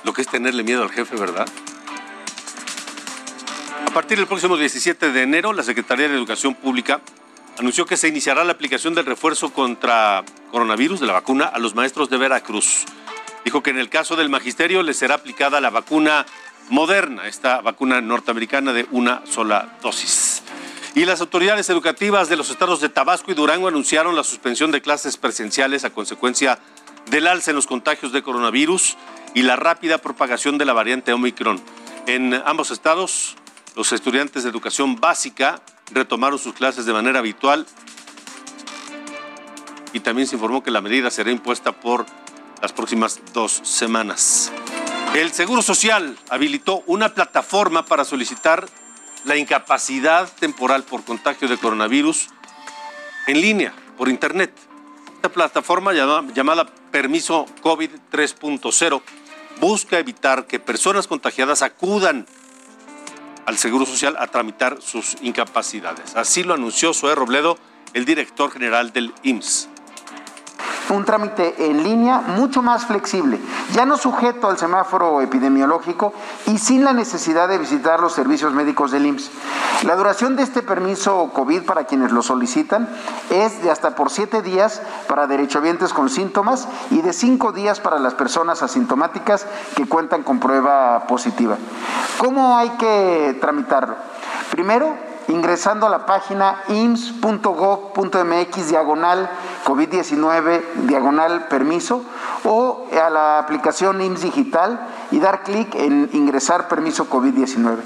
Lo 0.05 0.13
que 0.13 0.23
es 0.23 0.29
tenerle 0.29 0.63
miedo 0.63 0.85
al 0.85 0.91
jefe, 0.91 1.17
¿verdad? 1.17 1.49
A 3.87 3.91
partir 3.93 4.19
del 4.19 4.29
próximo 4.29 4.57
17 4.57 5.11
de 5.11 5.23
enero, 5.23 5.53
la 5.53 5.65
Secretaría 5.65 6.09
de 6.09 6.15
Educación 6.15 6.55
Pública 6.55 7.01
anunció 7.59 7.87
que 7.87 7.97
se 7.97 8.07
iniciará 8.07 8.45
la 8.45 8.53
aplicación 8.53 8.95
del 8.95 9.07
refuerzo 9.07 9.53
contra 9.53 10.25
coronavirus 10.53 11.01
de 11.01 11.07
la 11.07 11.15
vacuna 11.15 11.47
a 11.47 11.59
los 11.59 11.75
maestros 11.75 12.09
de 12.09 12.19
Veracruz. 12.19 12.85
Dijo 13.47 13.63
que 13.63 13.71
en 13.71 13.79
el 13.79 13.89
caso 13.89 14.17
del 14.17 14.29
magisterio 14.29 14.83
le 14.83 14.93
será 14.93 15.15
aplicada 15.15 15.61
la 15.61 15.71
vacuna 15.71 16.27
moderna, 16.69 17.29
esta 17.29 17.61
vacuna 17.61 18.01
norteamericana 18.01 18.73
de 18.73 18.89
una 18.91 19.25
sola 19.25 19.79
dosis. 19.81 20.43
Y 20.97 21.05
las 21.05 21.21
autoridades 21.21 21.71
educativas 21.71 22.29
de 22.29 22.35
los 22.35 22.51
estados 22.51 22.81
de 22.81 22.89
Tabasco 22.89 23.31
y 23.31 23.35
Durango 23.35 23.69
anunciaron 23.69 24.17
la 24.17 24.25
suspensión 24.25 24.73
de 24.73 24.83
clases 24.83 25.17
presenciales 25.17 25.85
a 25.85 25.91
consecuencia 25.91 26.59
del 27.09 27.29
alza 27.29 27.53
en 27.53 27.55
los 27.55 27.69
contagios 27.69 28.11
de 28.11 28.25
coronavirus 28.25 28.97
y 29.33 29.43
la 29.43 29.55
rápida 29.55 29.99
propagación 29.99 30.59
de 30.59 30.65
la 30.65 30.73
variante 30.73 31.13
Omicron. 31.13 31.63
En 32.09 32.35
ambos 32.47 32.73
estados, 32.73 33.37
los 33.77 33.93
estudiantes 33.93 34.43
de 34.43 34.51
educación 34.51 34.97
básica 34.97 35.63
retomaron 35.93 36.41
sus 36.41 36.53
clases 36.53 36.85
de 36.85 36.93
manera 36.93 37.21
habitual 37.21 37.65
y 39.93 40.01
también 40.01 40.27
se 40.27 40.35
informó 40.35 40.65
que 40.65 40.73
la 40.73 40.81
medida 40.81 41.13
será 41.13 41.31
impuesta 41.31 41.71
por 41.71 42.07
las 42.61 42.73
próximas 42.73 43.21
dos 43.33 43.61
semanas. 43.65 44.53
El 45.15 45.33
Seguro 45.33 45.63
Social 45.63 46.17
habilitó 46.29 46.83
una 46.87 47.15
plataforma 47.15 47.85
para 47.87 48.05
solicitar 48.05 48.67
la 49.25 49.37
incapacidad 49.37 50.31
temporal 50.39 50.83
por 50.85 51.05
contagio 51.05 51.49
de 51.49 51.59
coronavirus 51.59 52.29
en 53.27 53.41
línea, 53.41 53.75
por 53.97 54.09
Internet. 54.09 54.53
Esta 55.15 55.31
plataforma 55.31 55.93
llamada 55.93 56.67
Permiso 56.91 57.47
COVID 57.63 57.91
3.0 58.13 59.03
busca 59.61 59.99
evitar 59.99 60.47
que 60.47 60.61
personas 60.61 61.07
contagiadas 61.07 61.63
acudan 61.63 62.27
al 63.47 63.57
Seguro 63.59 63.87
Social 63.87 64.17
a 64.19 64.27
tramitar 64.27 64.83
sus 64.83 65.17
incapacidades. 65.23 66.15
Así 66.15 66.43
lo 66.43 66.55
anunció 66.55 66.93
Zoé 66.93 67.15
Robledo, 67.15 67.59
el 67.95 68.05
director 68.05 68.51
general 68.51 68.93
del 68.93 69.15
IMSS 69.23 69.71
un 70.91 71.05
trámite 71.05 71.71
en 71.71 71.83
línea 71.83 72.21
mucho 72.21 72.63
más 72.63 72.87
flexible, 72.87 73.41
ya 73.73 73.85
no 73.87 73.97
sujeto 73.97 74.49
al 74.49 74.59
semáforo 74.59 75.21
epidemiológico 75.21 76.13
y 76.47 76.59
sin 76.59 76.85
la 76.85 76.93
necesidad 76.93 77.49
de 77.49 77.59
visitar 77.59 78.01
los 78.01 78.13
servicios 78.13 78.53
médicos 78.53 78.91
del 78.91 79.07
IMSS. 79.07 79.31
La 79.83 79.97
duración 79.97 80.37
de 80.37 80.43
este 80.43 80.63
permiso 80.63 81.31
COVID 81.33 81.65
para 81.65 81.85
quienes 81.85 82.13
lo 82.13 82.23
solicitan 82.23 82.89
es 83.31 83.63
de 83.63 83.71
hasta 83.71 83.95
por 83.95 84.11
siete 84.11 84.43
días 84.43 84.81
para 85.09 85.27
derechohabientes 85.27 85.93
con 85.93 86.09
síntomas 86.09 86.69
y 86.91 87.03
de 87.03 87.13
cinco 87.13 87.53
días 87.53 87.81
para 87.81 87.99
las 87.99 88.15
personas 88.15 88.63
asintomáticas 88.63 89.47
que 89.75 89.87
cuentan 89.87 90.23
con 90.23 90.41
prueba 90.41 91.07
positiva. 91.07 91.57
¿Cómo 92.19 92.57
hay 92.57 92.71
que 92.71 93.37
tramitarlo? 93.41 93.97
Primero, 94.51 94.97
ingresando 95.29 95.87
a 95.87 95.91
la 95.91 96.07
página 96.07 96.63
ims.gov.mx 96.69 98.69
diagonal 98.69 99.29
COVID-19 99.65 100.63
diagonal 100.87 101.49
permiso 101.49 102.05
o 102.45 102.87
a 102.93 103.11
la 103.11 103.39
aplicación 103.39 104.01
IMSS 104.01 104.23
Digital 104.23 104.89
y 105.11 105.19
dar 105.19 105.43
clic 105.43 105.75
en 105.75 106.09
ingresar 106.13 106.69
permiso 106.69 107.11
COVID-19. 107.11 107.79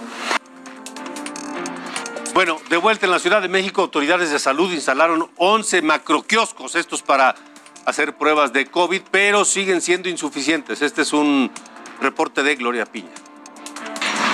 Bueno, 2.35 2.59
de 2.69 2.77
vuelta 2.77 3.07
en 3.07 3.13
la 3.13 3.19
Ciudad 3.19 3.43
de 3.43 3.49
México, 3.49 3.83
autoridades 3.83 4.31
de 4.31 4.39
salud 4.39 4.73
instalaron 4.73 5.29
11 5.37 5.83
macroquioscos, 5.83 6.77
estos 6.77 7.03
para 7.03 7.35
hacer 7.87 8.17
pruebas 8.17 8.53
de 8.53 8.67
COVID, 8.67 9.03
pero 9.11 9.45
siguen 9.45 9.81
siendo 9.81 10.09
insuficientes. 10.09 10.81
Este 10.81 11.03
es 11.03 11.13
un 11.13 11.51
reporte 12.01 12.43
de 12.43 12.55
Gloria 12.55 12.87
Piña. 12.87 13.11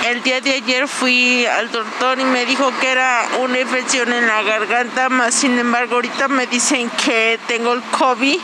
El 0.07 0.23
día 0.23 0.39
de 0.39 0.53
ayer 0.53 0.87
fui 0.87 1.45
al 1.45 1.69
doctor 1.69 2.17
y 2.17 2.23
me 2.23 2.45
dijo 2.45 2.71
que 2.79 2.89
era 2.89 3.27
una 3.41 3.59
infección 3.59 4.13
en 4.13 4.25
la 4.25 4.41
garganta, 4.41 5.09
más 5.09 5.35
sin 5.35 5.59
embargo 5.59 5.95
ahorita 5.95 6.29
me 6.29 6.47
dicen 6.47 6.89
que 7.03 7.37
tengo 7.45 7.73
el 7.73 7.81
COVID. 7.81 8.39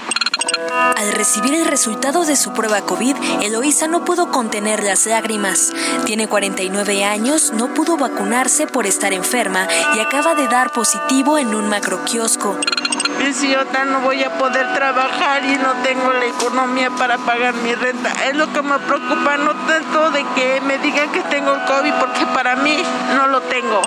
Al 0.98 1.14
recibir 1.14 1.54
el 1.54 1.64
resultado 1.64 2.26
de 2.26 2.36
su 2.36 2.52
prueba 2.52 2.82
COVID, 2.82 3.16
Eloísa 3.42 3.88
no 3.88 4.04
pudo 4.04 4.30
contener 4.30 4.84
las 4.84 5.06
lágrimas. 5.06 5.72
Tiene 6.06 6.28
49 6.28 7.06
años, 7.06 7.54
no 7.54 7.74
pudo 7.74 7.96
vacunarse 7.96 8.68
por 8.68 8.86
estar 8.86 9.14
enferma 9.14 9.66
y 9.96 10.02
acaba 10.02 10.36
de 10.36 10.50
dar 10.50 10.70
positivo 10.74 11.38
en 11.38 11.56
un 11.56 11.70
macroquiosco. 11.70 12.60
Yo 13.50 13.86
no 13.86 14.02
voy 14.02 14.24
a 14.24 14.38
poder 14.38 14.74
trabajar 14.74 15.44
y 15.44 15.58
no 15.58 15.74
tengo 15.84 16.12
la 16.14 16.26
economía 16.26 16.90
para 16.92 17.18
pagar 17.18 17.54
mi 17.56 17.74
renta. 17.74 18.12
Es 18.26 18.36
lo 18.36 18.52
que 18.54 18.62
me 18.62 18.78
preocupa, 18.80 19.38
no 19.38 19.54
tanto 19.68 20.12
de 20.12 20.26
que 20.36 20.62
me 20.62 20.78
digan 20.80 21.12
que 21.12 21.22
tengo 21.24 21.54
el 21.54 21.64
COVID, 21.64 21.94
porque 22.00 22.26
para 22.28 22.56
mí 22.58 22.84
no 23.16 23.28
lo 23.28 23.42
tengo. 23.42 23.82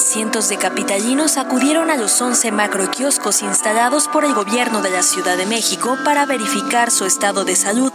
Cientos 0.00 0.48
de 0.48 0.58
capitalinos 0.58 1.38
acudieron 1.38 1.90
a 1.90 1.96
los 1.96 2.20
11 2.20 2.52
macroquioscos 2.52 3.42
instalados 3.42 4.06
por 4.06 4.24
el 4.24 4.32
gobierno 4.32 4.80
de 4.80 4.90
la 4.90 5.02
Ciudad 5.02 5.36
de 5.36 5.44
México 5.44 5.98
para 6.04 6.24
verificar 6.24 6.92
su 6.92 7.04
estado 7.04 7.44
de 7.44 7.56
salud, 7.56 7.92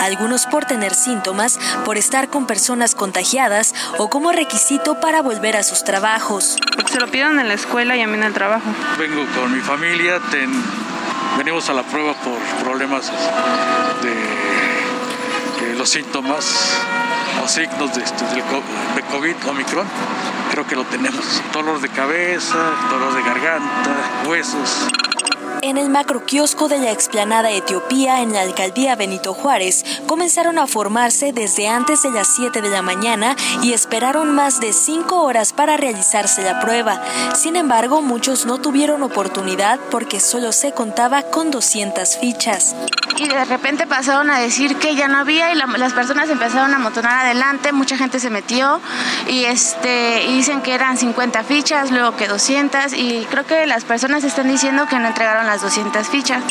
algunos 0.00 0.46
por 0.46 0.64
tener 0.64 0.94
síntomas, 0.94 1.58
por 1.84 1.98
estar 1.98 2.28
con 2.28 2.46
personas 2.46 2.94
contagiadas 2.94 3.74
o 3.98 4.08
como 4.08 4.32
requisito 4.32 4.98
para 4.98 5.20
volver 5.20 5.56
a 5.56 5.62
sus 5.62 5.84
trabajos. 5.84 6.56
Porque 6.74 6.94
se 6.94 7.00
lo 7.00 7.08
piden 7.08 7.38
en 7.38 7.48
la 7.48 7.54
escuela 7.54 7.96
y 7.96 8.00
a 8.00 8.06
mí 8.06 8.14
en 8.14 8.24
el 8.24 8.32
trabajo. 8.32 8.64
Vengo 8.98 9.26
con 9.34 9.54
mi 9.54 9.60
familia, 9.60 10.20
venimos 11.36 11.68
a 11.68 11.74
la 11.74 11.82
prueba 11.82 12.14
por 12.14 12.38
problemas 12.64 13.12
de, 14.02 15.76
los 15.76 15.88
síntomas 15.88 16.78
o 17.44 17.48
signos 17.48 17.94
de, 17.94 18.02
este, 18.02 18.24
de 18.24 19.02
COVID, 19.10 19.48
Omicron 19.48 19.86
creo 20.52 20.66
que 20.66 20.76
lo 20.76 20.84
tenemos. 20.84 21.42
Dolor 21.52 21.80
de 21.80 21.88
cabeza, 21.88 22.58
dolor 22.90 23.14
de 23.14 23.22
garganta, 23.22 24.28
huesos. 24.28 24.86
En 25.62 25.78
el 25.78 25.90
macroquiosco 25.90 26.66
de 26.66 26.78
la 26.78 26.90
explanada 26.90 27.52
Etiopía 27.52 28.20
en 28.20 28.32
la 28.32 28.40
alcaldía 28.40 28.96
Benito 28.96 29.32
Juárez 29.32 29.84
comenzaron 30.08 30.58
a 30.58 30.66
formarse 30.66 31.32
desde 31.32 31.68
antes 31.68 32.02
de 32.02 32.10
las 32.10 32.26
7 32.34 32.60
de 32.60 32.68
la 32.68 32.82
mañana 32.82 33.36
y 33.62 33.72
esperaron 33.72 34.34
más 34.34 34.58
de 34.58 34.72
5 34.72 35.22
horas 35.22 35.52
para 35.52 35.76
realizarse 35.76 36.42
la 36.42 36.58
prueba. 36.58 37.00
Sin 37.36 37.54
embargo, 37.54 38.02
muchos 38.02 38.44
no 38.44 38.58
tuvieron 38.58 39.04
oportunidad 39.04 39.78
porque 39.92 40.18
solo 40.18 40.50
se 40.50 40.72
contaba 40.72 41.22
con 41.22 41.52
200 41.52 42.16
fichas. 42.16 42.74
Y 43.18 43.28
de 43.28 43.44
repente 43.44 43.86
pasaron 43.86 44.30
a 44.30 44.40
decir 44.40 44.76
que 44.76 44.96
ya 44.96 45.06
no 45.06 45.18
había 45.18 45.52
y 45.52 45.54
las 45.54 45.92
personas 45.92 46.28
empezaron 46.28 46.72
a 46.72 46.76
amontonar 46.76 47.26
adelante, 47.26 47.70
mucha 47.70 47.96
gente 47.96 48.18
se 48.18 48.30
metió 48.30 48.80
y, 49.28 49.44
este, 49.44 50.24
dicen 50.26 50.60
que 50.62 50.74
eran 50.74 50.96
50 50.96 51.44
fichas, 51.44 51.92
luego 51.92 52.16
que 52.16 52.26
200 52.26 52.94
y 52.94 53.26
creo 53.30 53.46
que 53.46 53.66
las 53.66 53.84
personas 53.84 54.24
están 54.24 54.48
diciendo 54.48 54.86
que 54.88 54.98
no 54.98 55.11
entregaron 55.12 55.46
las 55.46 55.60
200 55.60 56.08
fichas. 56.08 56.42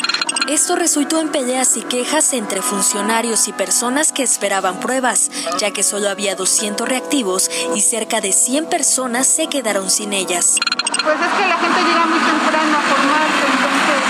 Esto 0.48 0.76
resultó 0.76 1.20
en 1.20 1.30
peleas 1.30 1.76
y 1.76 1.82
quejas 1.82 2.32
entre 2.32 2.62
funcionarios 2.62 3.48
y 3.48 3.52
personas 3.52 4.12
que 4.12 4.22
esperaban 4.22 4.78
pruebas, 4.78 5.32
ya 5.58 5.72
que 5.72 5.82
solo 5.82 6.08
había 6.08 6.36
200 6.36 6.88
reactivos 6.88 7.50
y 7.74 7.80
cerca 7.80 8.20
de 8.20 8.32
100 8.32 8.66
personas 8.66 9.26
se 9.26 9.48
quedaron 9.48 9.90
sin 9.90 10.12
ellas. 10.12 10.60
Pues 11.02 11.16
es 11.16 11.32
que 11.38 11.48
la 11.48 11.58
gente 11.58 11.80
llega 11.82 12.06
muy 12.06 12.20
temprano 12.20 12.78
a 12.78 12.82
formarse, 12.82 13.46
entonces 13.50 14.00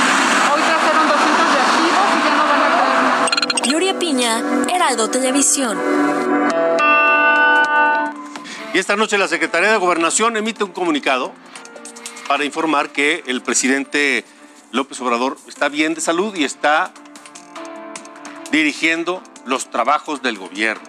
hoy 0.53 0.61
trajeron 0.61 1.09
200 1.09 1.55
reactivos 1.55 2.07
y 2.13 2.25
ya 2.25 2.35
no 2.37 2.45
van 2.45 2.63
a 2.63 2.69
más. 2.69 3.63
Gloria 3.63 3.99
Piña, 3.99 4.43
Heraldo 4.71 5.09
Televisión. 5.09 5.79
Y 8.75 8.79
esta 8.79 8.97
noche 8.97 9.17
la 9.17 9.29
Secretaría 9.29 9.71
de 9.71 9.79
Gobernación 9.79 10.37
emite 10.37 10.63
un 10.63 10.73
comunicado 10.73 11.33
para 12.29 12.45
informar 12.45 12.91
que 12.91 13.23
el 13.27 13.43
presidente 13.43 14.25
López 14.73 15.01
Obrador 15.01 15.37
está 15.47 15.69
bien 15.69 15.95
de 15.95 16.01
salud 16.01 16.35
y 16.35 16.45
está 16.45 16.93
dirigiendo 18.51 19.23
los 19.45 19.71
trabajos 19.71 20.23
del 20.23 20.39
gobierno. 20.39 20.83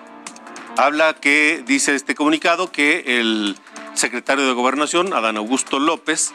Habla 0.78 1.14
que, 1.14 1.64
dice 1.68 1.94
este 1.94 2.16
comunicado, 2.16 2.72
que 2.72 3.20
el 3.20 3.58
secretario 3.94 4.48
de 4.48 4.54
Gobernación, 4.54 5.14
Adán 5.14 5.38
Augusto 5.38 5.80
López, 5.80 6.34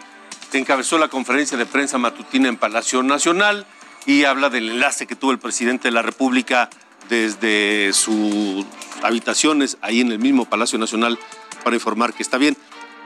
encabezó 0.52 0.98
la 0.98 1.08
conferencia 1.08 1.58
de 1.58 1.66
prensa 1.66 1.98
matutina 1.98 2.48
en 2.48 2.56
Palacio 2.56 3.02
Nacional 3.02 3.66
y 4.06 4.24
habla 4.24 4.50
del 4.50 4.70
enlace 4.70 5.06
que 5.06 5.16
tuvo 5.16 5.32
el 5.32 5.38
presidente 5.38 5.88
de 5.88 5.92
la 5.92 6.02
República 6.02 6.70
desde 7.08 7.92
sus 7.92 8.64
habitaciones 9.02 9.78
ahí 9.80 10.00
en 10.00 10.12
el 10.12 10.18
mismo 10.18 10.44
Palacio 10.44 10.78
Nacional 10.78 11.18
para 11.64 11.76
informar 11.76 12.14
que 12.14 12.22
está 12.22 12.38
bien. 12.38 12.56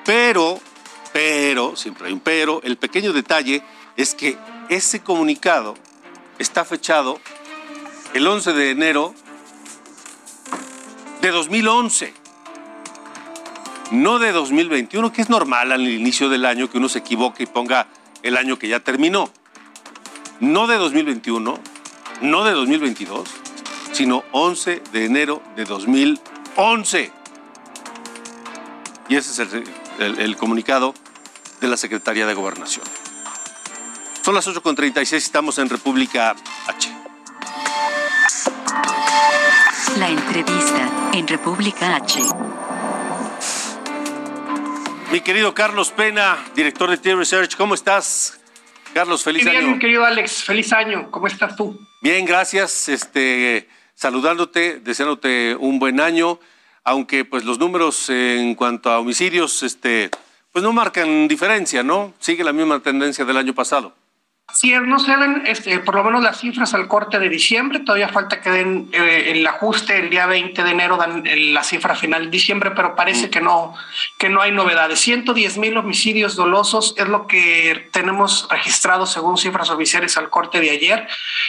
Pero, 0.05 0.61
pero, 1.13 1.77
siempre 1.77 2.09
hay 2.09 2.13
un 2.13 2.21
pero, 2.21 2.61
el 2.65 2.77
pequeño 2.77 3.13
detalle 3.13 3.63
es 3.97 4.15
que 4.15 4.37
ese 4.69 5.01
comunicado 5.01 5.75
está 6.39 6.65
fechado 6.65 7.21
el 8.15 8.27
11 8.27 8.53
de 8.53 8.71
enero 8.71 9.15
de 11.21 11.31
2011, 11.31 12.15
no 13.93 14.19
de 14.19 14.33
2021, 14.33 15.13
que 15.13 15.23
es 15.23 15.31
normal 15.31 15.73
al 15.73 15.89
inicio 15.89 16.29
del 16.29 16.45
año 16.45 16.69
que 16.69 16.79
uno 16.79 16.89
se 16.89 16.99
equivoque 16.99 17.45
y 17.45 17.47
ponga 17.47 17.87
el 18.23 18.37
año 18.37 18.59
que 18.59 18.69
ya 18.69 18.81
terminó. 18.81 19.31
No 20.41 20.67
de 20.67 20.77
2021, 20.77 21.59
no 22.23 22.45
de 22.45 22.53
2022, 22.53 23.29
sino 23.93 24.25
11 24.33 24.83
de 24.93 25.05
enero 25.05 25.43
de 25.55 25.65
2011. 25.65 27.13
Y 29.09 29.17
ese 29.17 29.43
es 29.43 29.53
el, 29.99 30.19
el 30.19 30.37
comunicado 30.37 30.95
de 31.61 31.69
la 31.69 31.77
Secretaría 31.77 32.27
de 32.27 32.35
Gobernación. 32.35 33.02
Son 34.23 34.37
las 34.37 34.47
8.36, 34.47 35.15
estamos 35.15 35.59
en 35.59 35.69
República 35.69 36.37
H. 36.69 36.93
La 39.99 40.09
entrevista 40.09 41.11
en 41.13 41.27
República 41.27 41.97
H. 41.97 42.21
Mi 45.11 45.21
querido 45.23 45.53
Carlos 45.55 45.91
Pena, 45.91 46.39
director 46.55 46.89
de 46.89 46.99
T-Research, 46.99 47.57
¿cómo 47.57 47.75
estás? 47.75 48.39
Carlos, 48.95 49.25
feliz 49.25 49.43
Muy 49.43 49.51
bien, 49.51 49.65
año. 49.65 49.75
mi 49.75 49.81
querido 49.81 50.05
Alex, 50.05 50.45
feliz 50.45 50.73
año. 50.73 51.11
¿Cómo 51.11 51.27
estás 51.27 51.57
tú? 51.57 51.77
Bien, 52.01 52.25
gracias. 52.25 52.89
Este, 52.89 53.69
saludándote, 53.97 54.79
deseándote 54.79 55.57
un 55.59 55.81
buen 55.81 55.99
año, 55.99 56.39
aunque 56.85 57.25
pues 57.25 57.45
los 57.45 57.59
números 57.59 58.09
en 58.09 58.55
cuanto 58.55 58.89
a 58.89 59.01
homicidios, 59.01 59.65
este, 59.65 60.11
pues 60.53 60.63
no 60.63 60.73
marcan 60.73 61.27
diferencia, 61.27 61.83
¿no? 61.83 62.15
Sigue 62.21 62.45
la 62.45 62.53
misma 62.53 62.79
tendencia 62.81 63.25
del 63.25 63.37
año 63.37 63.53
pasado. 63.53 63.97
Sí, 64.53 64.73
no 64.73 64.99
se 64.99 65.17
ven 65.17 65.43
este, 65.47 65.79
por 65.79 65.95
lo 65.95 66.05
menos 66.05 66.23
las 66.23 66.39
cifras 66.41 66.75
al 66.75 66.87
corte 66.87 67.19
de 67.19 67.29
diciembre, 67.29 67.81
todavía 67.81 68.09
falta 68.09 68.41
que 68.41 68.51
den 68.51 68.89
eh, 68.93 69.33
el 69.33 69.47
ajuste 69.47 69.99
el 69.99 70.11
día 70.11 70.27
20 70.27 70.63
de 70.63 70.71
enero, 70.71 70.97
dan 70.97 71.27
eh, 71.27 71.37
la 71.37 71.65
cifra 71.65 71.95
final 71.95 72.27
de 72.27 72.31
diciembre, 72.31 72.73
pero 72.73 72.95
parece 72.95 73.31
que 73.31 73.41
no, 73.41 73.75
que 74.19 74.29
no 74.29 74.43
hay 74.43 74.53
novedades. 74.53 75.01
110 75.01 75.59
mil 75.59 75.77
homicidios 75.77 76.37
dolosos 76.37 76.95
es 76.99 77.09
lo 77.09 77.27
que 77.27 77.89
tenemos 77.93 78.47
registrado 78.51 79.07
según 79.07 79.39
cifras 79.39 79.71
oficiales 79.71 80.17
al 80.17 80.29
corte 80.29 80.61
de 80.61 80.71
ayer. 80.71 81.09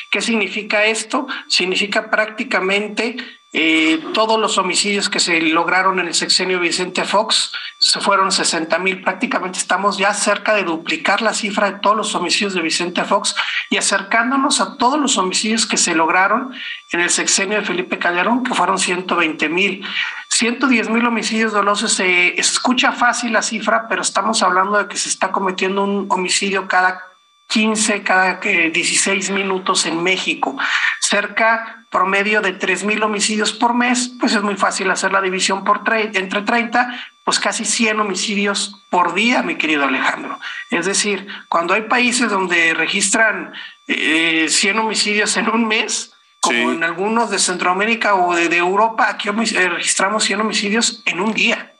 ¿Qué 0.09 0.21
significa 0.21 0.85
esto? 0.85 1.27
Significa 1.47 2.09
prácticamente 2.09 3.17
eh, 3.55 4.03
todos 4.15 4.39
los 4.39 4.57
homicidios 4.57 5.09
que 5.09 5.19
se 5.19 5.39
lograron 5.39 5.99
en 5.99 6.07
el 6.07 6.15
sexenio 6.15 6.59
Vicente 6.59 7.03
Fox 7.03 7.51
se 7.77 7.99
fueron 7.99 8.31
60 8.31 8.79
mil. 8.79 9.03
Prácticamente 9.03 9.59
estamos 9.59 9.99
ya 9.99 10.11
cerca 10.15 10.55
de 10.55 10.63
duplicar 10.63 11.21
la 11.21 11.35
cifra 11.35 11.69
de 11.69 11.79
todos 11.79 11.95
los 11.95 12.15
homicidios 12.15 12.55
de 12.55 12.63
Vicente 12.63 13.03
Fox 13.03 13.35
y 13.69 13.77
acercándonos 13.77 14.59
a 14.59 14.75
todos 14.77 14.99
los 14.99 15.19
homicidios 15.19 15.67
que 15.67 15.77
se 15.77 15.93
lograron 15.93 16.51
en 16.91 17.01
el 17.01 17.11
sexenio 17.11 17.59
de 17.59 17.65
Felipe 17.65 17.99
Calderón, 17.99 18.43
que 18.43 18.55
fueron 18.55 18.79
120 18.79 19.47
mil. 19.49 19.85
110 20.29 20.89
mil 20.89 21.05
homicidios 21.05 21.53
dolosos. 21.53 21.93
Se 21.93 22.39
escucha 22.39 22.91
fácil 22.91 23.33
la 23.33 23.43
cifra, 23.43 23.87
pero 23.87 24.01
estamos 24.01 24.41
hablando 24.41 24.79
de 24.79 24.87
que 24.87 24.97
se 24.97 25.09
está 25.09 25.31
cometiendo 25.31 25.83
un 25.83 26.07
homicidio 26.09 26.67
cada 26.67 27.03
15, 27.49 28.01
cada 28.01 28.39
16 28.39 29.29
minutos 29.29 29.85
en 29.85 30.01
México. 30.01 30.57
Cerca 30.99 31.82
promedio 31.93 32.41
de 32.41 32.51
3 32.51 32.83
mil 32.83 33.03
homicidios 33.03 33.53
por 33.53 33.75
mes, 33.75 34.11
pues 34.19 34.33
es 34.33 34.41
muy 34.41 34.57
fácil 34.57 34.89
hacer 34.91 35.13
la 35.13 35.21
división 35.21 35.63
por 35.63 35.83
entre 35.93 36.41
30, 36.41 36.99
pues 37.23 37.39
casi 37.39 37.63
100 37.63 37.99
homicidios 38.01 38.83
por 38.89 39.13
día, 39.13 39.43
mi 39.43 39.55
querido 39.55 39.85
Alejandro. 39.85 40.39
Es 40.71 40.87
decir, 40.87 41.27
cuando 41.47 41.75
hay 41.75 41.83
países 41.83 42.29
donde 42.29 42.73
registran 42.73 43.53
eh, 43.87 44.47
100 44.49 44.79
homicidios 44.79 45.37
en 45.37 45.49
un 45.49 45.67
mes, 45.67 46.11
como 46.41 46.71
en 46.71 46.83
algunos 46.83 47.29
de 47.29 47.39
Centroamérica 47.39 48.15
o 48.15 48.35
de, 48.35 48.49
de 48.49 48.57
Europa, 48.57 49.07
aquí 49.09 49.29
registramos 49.29 50.25
100 50.25 50.41
homicidios 50.41 51.01
en 51.05 51.21
un 51.21 51.31
día. 51.31 51.72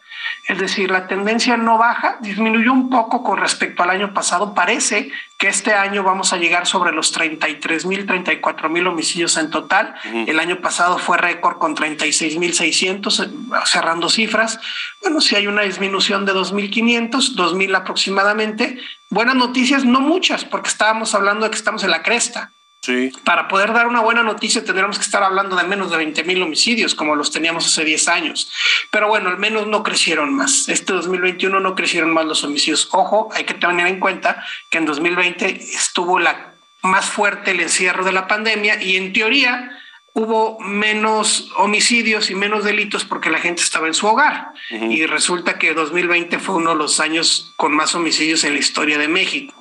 Es 0.48 0.60
decir, 0.60 0.92
la 0.92 1.08
tendencia 1.08 1.58
no 1.58 1.78
baja, 1.78 2.18
disminuyó 2.22 2.72
un 2.72 2.90
poco 2.90 3.24
con 3.24 3.40
respecto 3.40 3.84
al 3.84 3.90
año 3.90 4.14
pasado. 4.14 4.54
Parece 4.54 5.12
que 5.38 5.48
este 5.50 5.74
año 5.74 6.04
vamos 6.04 6.32
a 6.32 6.38
llegar 6.38 6.66
sobre 6.66 6.94
los 6.94 7.12
33 7.12 7.86
mil, 7.86 8.06
34 8.06 8.70
mil 8.70 8.88
homicidios 8.88 9.36
en 9.38 9.50
total. 9.50 9.96
Uh 10.06 10.08
-huh. 10.10 10.30
El 10.30 10.40
año 10.40 10.62
pasado 10.62 10.98
fue 10.98 11.18
récord 11.18 11.58
con 11.58 11.76
36 11.76 12.38
mil 12.38 12.54
600, 12.54 13.30
cerrando 13.66 14.10
cifras. 14.10 14.60
Bueno, 15.02 15.20
si 15.20 15.36
hay 15.36 15.48
una 15.48 15.64
disminución 15.64 16.26
de 16.26 16.34
2.500, 16.34 17.36
2.000 17.36 17.76
aproximadamente. 17.76 18.80
Buenas 19.10 19.36
noticias, 19.36 19.84
no 19.84 20.00
muchas, 20.00 20.46
porque 20.46 20.70
estábamos 20.70 21.14
hablando 21.14 21.46
de 21.46 21.52
que 21.52 21.58
estamos 21.58 21.84
en 21.84 21.92
la 21.92 22.02
cresta. 22.04 22.53
Sí. 22.84 23.14
Para 23.24 23.48
poder 23.48 23.72
dar 23.72 23.88
una 23.88 24.02
buena 24.02 24.24
noticia 24.24 24.62
tendríamos 24.66 24.98
que 24.98 25.06
estar 25.06 25.24
hablando 25.24 25.56
de 25.56 25.64
menos 25.64 25.90
de 25.90 25.96
20 25.96 26.22
mil 26.26 26.42
homicidios 26.42 26.96
como 26.96 27.16
los 27.16 27.32
teníamos 27.32 27.66
hace 27.66 27.86
10 27.86 28.08
años. 28.10 28.52
Pero 28.92 29.08
bueno, 29.08 29.30
al 29.30 29.38
menos 29.38 29.68
no 29.68 29.84
crecieron 29.84 30.34
más. 30.34 30.68
Este 30.68 30.92
2021 30.92 31.62
no 31.62 31.76
crecieron 31.76 32.12
más 32.12 32.26
los 32.26 32.44
homicidios. 32.44 32.90
Ojo, 32.92 33.30
hay 33.34 33.46
que 33.46 33.54
tener 33.54 33.88
en 33.88 34.02
cuenta 34.02 34.44
que 34.70 34.80
en 34.80 34.86
2020 34.86 35.46
estuvo 35.74 36.20
la 36.20 36.52
más 36.82 37.06
fuerte 37.06 37.52
el 37.52 37.62
encierro 37.62 38.04
de 38.04 38.12
la 38.12 38.28
pandemia 38.28 38.84
y 38.84 38.98
en 38.98 39.14
teoría 39.14 39.80
hubo 40.12 40.60
menos 40.60 41.52
homicidios 41.56 42.30
y 42.30 42.36
menos 42.36 42.66
delitos 42.66 43.06
porque 43.06 43.30
la 43.30 43.40
gente 43.40 43.64
estaba 43.64 43.88
en 43.88 43.94
su 43.94 44.08
hogar. 44.08 44.50
Uh 44.72 44.76
-huh. 44.76 44.92
Y 44.92 45.06
resulta 45.06 45.58
que 45.58 45.74
2020 45.74 46.38
fue 46.40 46.56
uno 46.56 46.72
de 46.72 46.76
los 46.76 47.00
años 47.00 47.54
con 47.56 47.74
más 47.74 47.96
homicidios 47.96 48.44
en 48.44 48.54
la 48.54 48.60
historia 48.60 48.98
de 48.98 49.08
México. 49.08 49.56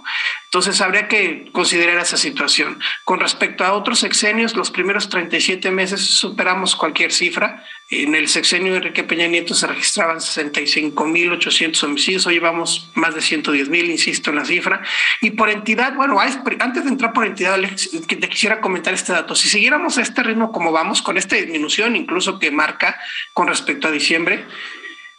Entonces 0.53 0.83
habría 0.83 1.09
que 1.09 1.49
considerar 1.51 1.97
esa 1.97 2.19
situación. 2.19 2.79
Con 3.07 3.21
respecto 3.21 3.65
a 3.65 3.73
otros 3.73 4.01
sexenios, 4.01 4.55
los 4.55 4.71
primeros 4.71 5.09
37 5.09 5.71
meses 5.71 6.03
superamos 6.03 6.77
cualquier 6.77 7.11
cifra. 7.11 7.65
En 7.89 8.15
el 8.15 8.29
sexenio 8.29 8.73
de 8.73 8.77
Enrique 8.81 9.03
Peña 9.03 9.27
Nieto 9.29 9.55
se 9.55 9.67
registraban 9.67 10.19
65.800 10.19 11.85
homicidios, 11.85 12.27
hoy 12.27 12.35
llevamos 12.35 12.91
más 12.93 13.15
de 13.15 13.23
110.000, 13.23 13.93
insisto 13.93 14.29
en 14.29 14.37
la 14.37 14.45
cifra. 14.45 14.83
Y 15.23 15.31
por 15.31 15.49
entidad, 15.49 15.95
bueno, 15.95 16.21
antes 16.21 16.85
de 16.85 16.91
entrar 16.91 17.15
por 17.15 17.25
entidad, 17.25 17.59
te 18.07 18.29
quisiera 18.29 18.61
comentar 18.61 18.93
este 18.93 19.15
dato. 19.15 19.35
Si 19.35 19.49
siguiéramos 19.49 19.97
este 19.97 20.23
ritmo 20.23 20.53
como 20.53 20.71
vamos, 20.71 21.01
con 21.01 21.17
esta 21.17 21.35
disminución 21.37 21.97
incluso 21.97 22.39
que 22.39 22.51
marca 22.51 23.01
con 23.33 23.49
respecto 23.49 23.89
a 23.89 23.91
diciembre, 23.91 24.45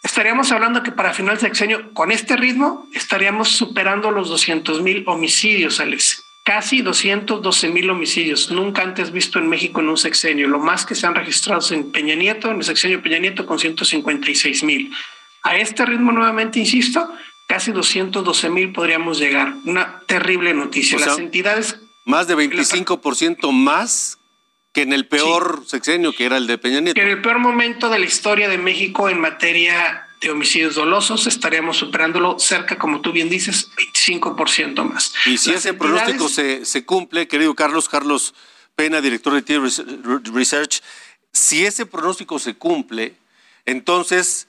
estaríamos 0.04 0.52
hablando 0.52 0.84
que 0.84 0.92
para 0.92 1.14
final 1.14 1.36
de 1.36 1.42
sexenio, 1.42 1.94
con 1.94 2.12
este 2.12 2.36
ritmo, 2.36 2.88
estaríamos 2.94 3.50
superando 3.50 4.12
los 4.12 4.30
200 4.30 4.82
mil 4.82 5.04
homicidios, 5.08 5.80
Alex. 5.80 6.24
Casi 6.44 6.82
212 6.82 7.70
mil 7.70 7.90
homicidios, 7.90 8.52
nunca 8.52 8.82
antes 8.82 9.12
visto 9.12 9.40
en 9.40 9.48
México 9.48 9.80
en 9.80 9.88
un 9.88 9.98
sexenio. 9.98 10.50
Lo 10.50 10.60
más 10.60 10.86
que 10.86 10.94
se 10.94 11.08
han 11.08 11.16
registrado 11.16 11.62
en 11.72 11.90
Peña 11.92 12.16
Nieto, 12.16 12.52
en 12.52 12.58
el 12.58 12.64
sexenio 12.64 13.02
Peña 13.02 13.18
Nieto, 13.18 13.46
con 13.46 13.58
156 13.58 14.64
mil. 14.64 14.94
A 15.44 15.56
este 15.56 15.86
ritmo, 15.86 16.12
nuevamente, 16.12 16.60
insisto, 16.60 17.10
casi 17.48 17.72
212 17.72 18.50
mil 18.50 18.74
podríamos 18.74 19.20
llegar. 19.20 19.54
Una 19.66 20.02
terrible 20.06 20.54
noticia. 20.54 21.00
Las 21.00 21.18
entidades. 21.18 21.80
Más 22.06 22.28
de 22.28 22.36
25% 22.36 23.52
más 23.54 24.20
que 24.74 24.82
en 24.82 24.92
el 24.92 25.08
peor 25.08 25.64
sexenio, 25.68 26.14
que 26.14 26.26
era 26.26 26.38
el 26.38 26.48
de 26.48 26.58
Peña 26.58 26.82
Nieto. 26.82 26.96
Que 26.96 27.04
en 27.04 27.10
el 27.10 27.22
peor 27.22 27.38
momento 27.38 27.90
de 27.90 28.00
la 28.00 28.06
historia 28.06 28.50
de 28.50 28.58
México 28.58 29.08
en 29.08 29.22
materia 29.22 30.08
de 30.20 30.32
homicidios 30.32 30.76
dolosos, 30.76 31.28
estaríamos 31.28 31.78
superándolo 31.78 32.40
cerca, 32.40 32.78
como 32.78 33.02
tú 33.02 33.12
bien 33.12 33.30
dices, 33.30 33.70
25% 33.98 34.84
más. 34.84 35.14
Y 35.28 35.38
si 35.38 35.54
ese 35.54 35.74
pronóstico 35.74 36.28
se, 36.28 36.66
se 36.66 36.86
cumple, 36.86 37.28
querido 37.28 37.54
Carlos, 37.54 37.88
Carlos 37.88 38.34
Pena, 38.76 39.00
director 39.00 39.34
de 39.34 39.44
Tier 39.44 39.62
Research, 40.34 40.82
si 41.32 41.66
ese 41.66 41.86
pronóstico 41.86 42.40
se 42.40 42.56
cumple, 42.56 43.16
entonces 43.66 44.48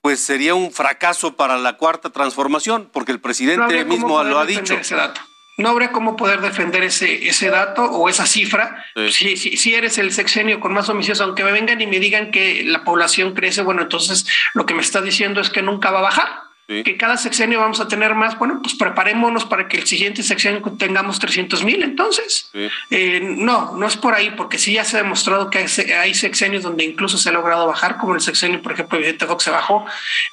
pues 0.00 0.20
sería 0.20 0.54
un 0.54 0.70
fracaso 0.72 1.34
para 1.34 1.58
la 1.58 1.76
cuarta 1.76 2.10
transformación, 2.10 2.88
porque 2.92 3.12
el 3.12 3.20
presidente 3.20 3.84
mismo 3.84 4.22
lo 4.22 4.38
ha 4.38 4.46
dicho. 4.46 4.74
Ese 4.74 4.94
dato 4.94 5.20
no 5.56 5.70
habría 5.70 5.92
cómo 5.92 6.16
poder 6.16 6.40
defender 6.40 6.82
ese, 6.82 7.28
ese 7.28 7.48
dato 7.48 7.84
o 7.84 8.08
esa 8.08 8.26
cifra. 8.26 8.84
Si, 9.10 9.36
si, 9.36 9.56
si, 9.56 9.74
eres 9.74 9.98
el 9.98 10.12
sexenio 10.12 10.60
con 10.60 10.72
más 10.72 10.88
homicidios, 10.88 11.20
aunque 11.20 11.44
me 11.44 11.52
vengan 11.52 11.80
y 11.80 11.86
me 11.86 11.98
digan 11.98 12.30
que 12.30 12.62
la 12.64 12.84
población 12.84 13.34
crece, 13.34 13.62
bueno, 13.62 13.82
entonces 13.82 14.26
lo 14.54 14.66
que 14.66 14.74
me 14.74 14.82
está 14.82 15.00
diciendo 15.00 15.40
es 15.40 15.50
que 15.50 15.62
nunca 15.62 15.90
va 15.90 16.00
a 16.00 16.02
bajar 16.02 16.45
que 16.66 16.96
cada 16.96 17.16
sexenio 17.16 17.60
vamos 17.60 17.78
a 17.78 17.86
tener 17.86 18.14
más, 18.16 18.36
bueno, 18.38 18.58
pues 18.60 18.74
preparémonos 18.74 19.44
para 19.44 19.68
que 19.68 19.76
el 19.76 19.86
siguiente 19.86 20.24
sexenio 20.24 20.62
tengamos 20.76 21.20
300 21.20 21.62
mil. 21.62 21.82
Entonces, 21.84 22.50
eh, 22.90 23.20
no, 23.22 23.76
no 23.76 23.86
es 23.86 23.96
por 23.96 24.14
ahí, 24.14 24.30
porque 24.36 24.58
sí 24.58 24.72
ya 24.72 24.84
se 24.84 24.96
ha 24.96 25.02
demostrado 25.02 25.48
que 25.48 25.58
hay, 25.58 26.14
sexenios 26.14 26.64
donde 26.64 26.84
incluso 26.84 27.18
se 27.18 27.28
ha 27.28 27.32
logrado 27.32 27.68
bajar, 27.68 27.98
como 27.98 28.16
el 28.16 28.20
sexenio, 28.20 28.62
por 28.62 28.72
ejemplo, 28.72 28.98
Vicente 28.98 29.26
Fox 29.26 29.44
se 29.44 29.50
bajó 29.50 29.86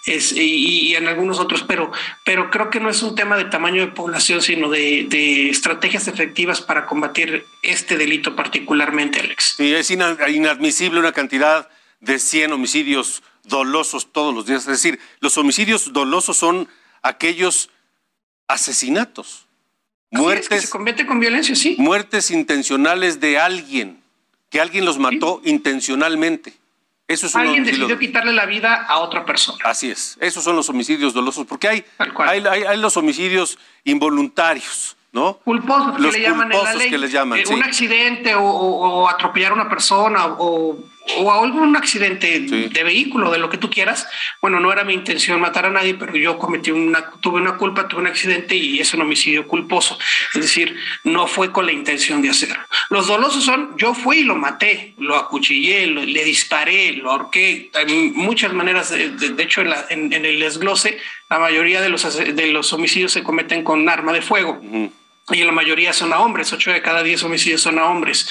es, 0.05 0.31
y, 0.35 0.95
en 0.95 1.07
algunos 1.07 1.39
otros, 1.39 1.63
pero, 1.63 1.91
pero 2.23 2.49
creo 2.49 2.71
que 2.71 2.79
no 2.79 2.89
es 2.89 3.03
un 3.03 3.15
tema 3.15 3.37
de 3.37 3.45
tamaño 3.45 3.81
de 3.81 3.91
población, 3.91 4.41
sino 4.41 4.69
de, 4.69 5.05
de 5.07 5.49
estrategias 5.49 6.07
efectivas 6.07 6.61
para 6.61 6.87
combatir 6.87 7.45
este 7.61 7.95
delito 7.95 8.35
particularmente, 8.35 9.19
Alex. 9.19 9.55
Sí, 9.57 9.71
es 9.73 9.91
inadmisible 9.91 10.99
una 10.99 11.11
cantidad 11.11 11.69
de 12.03 12.19
100 12.19 12.53
homicidios 12.53 13.23
dolosos 13.43 14.11
todos 14.11 14.33
los 14.33 14.45
días. 14.45 14.61
Es 14.61 14.67
decir, 14.67 14.99
los 15.19 15.37
homicidios 15.37 15.93
dolosos 15.93 16.37
son 16.37 16.67
aquellos 17.01 17.69
asesinatos, 18.47 19.47
muertes. 20.11 20.63
se 20.63 20.69
comete 20.69 21.05
con 21.05 21.19
violencia, 21.19 21.55
sí. 21.55 21.75
Muertes 21.79 22.29
intencionales 22.31 23.19
de 23.19 23.39
alguien, 23.39 24.01
que 24.49 24.61
alguien 24.61 24.85
los 24.85 24.99
mató 24.99 25.41
intencionalmente. 25.45 26.53
Eso 27.07 27.27
es 27.27 27.35
Alguien 27.35 27.63
decidió 27.65 27.99
quitarle 27.99 28.31
la 28.31 28.45
vida 28.45 28.85
a 28.87 28.99
otra 28.99 29.25
persona. 29.25 29.59
Así 29.65 29.91
es. 29.91 30.17
Esos 30.21 30.43
son 30.43 30.55
los 30.55 30.69
homicidios 30.69 31.13
dolosos, 31.13 31.45
porque 31.45 31.67
hay, 31.67 31.85
hay, 31.97 32.77
los 32.77 32.95
homicidios 32.97 33.57
involuntarios. 33.83 34.97
¿No? 35.11 35.35
Culposos, 35.43 35.95
que 35.95 36.01
le 36.01 36.21
llaman 36.21 36.51
en 36.51 36.63
la 36.63 36.73
ley. 36.73 36.89
Que 36.89 36.97
les 36.97 37.11
llaman, 37.11 37.37
eh, 37.37 37.43
Un 37.47 37.63
accidente 37.63 38.33
o, 38.33 38.43
o, 38.43 39.07
atropellar 39.07 39.51
a 39.51 39.53
una 39.53 39.69
persona 39.69 40.25
o 40.25 40.83
o 41.17 41.31
algún 41.31 41.75
accidente 41.75 42.39
de 42.39 42.83
vehículo, 42.83 43.31
de 43.31 43.37
lo 43.37 43.49
que 43.49 43.57
tú 43.57 43.69
quieras. 43.69 44.07
Bueno, 44.41 44.59
no 44.59 44.71
era 44.71 44.83
mi 44.83 44.93
intención 44.93 45.39
matar 45.41 45.65
a 45.65 45.69
nadie, 45.69 45.95
pero 45.95 46.15
yo 46.15 46.37
cometí 46.37 46.71
una, 46.71 47.11
tuve 47.19 47.41
una 47.41 47.57
culpa, 47.57 47.87
tuve 47.87 48.01
un 48.01 48.07
accidente 48.07 48.55
y 48.55 48.79
es 48.79 48.93
un 48.93 49.01
homicidio 49.01 49.47
culposo. 49.47 49.97
Es 50.33 50.41
decir, 50.41 50.75
no 51.03 51.27
fue 51.27 51.51
con 51.51 51.65
la 51.65 51.71
intención 51.71 52.21
de 52.21 52.29
hacerlo. 52.29 52.63
Los 52.89 53.07
dolosos 53.07 53.43
son, 53.43 53.75
yo 53.77 53.93
fui 53.93 54.19
y 54.19 54.23
lo 54.23 54.35
maté, 54.35 54.93
lo 54.97 55.15
acuchillé, 55.15 55.87
le 55.87 56.23
disparé, 56.23 56.93
lo 56.93 57.11
ahorqué. 57.11 57.69
Hay 57.73 58.11
muchas 58.11 58.53
maneras, 58.53 58.89
de, 58.89 59.43
hecho, 59.43 59.61
en, 59.89 60.13
el 60.13 60.39
desglose, 60.39 60.97
la 61.29 61.39
mayoría 61.39 61.81
de 61.81 61.89
los, 61.89 62.17
de 62.17 62.47
los 62.47 62.71
homicidios 62.73 63.11
se 63.11 63.23
cometen 63.23 63.63
con 63.63 63.87
arma 63.89 64.13
de 64.13 64.21
fuego 64.21 64.61
y 65.31 65.43
la 65.43 65.51
mayoría 65.51 65.93
son 65.93 66.11
a 66.11 66.19
hombres, 66.19 66.51
ocho 66.51 66.71
de 66.71 66.81
cada 66.81 67.01
diez 67.03 67.23
homicidios 67.23 67.61
son 67.61 67.79
a 67.79 67.85
hombres. 67.85 68.27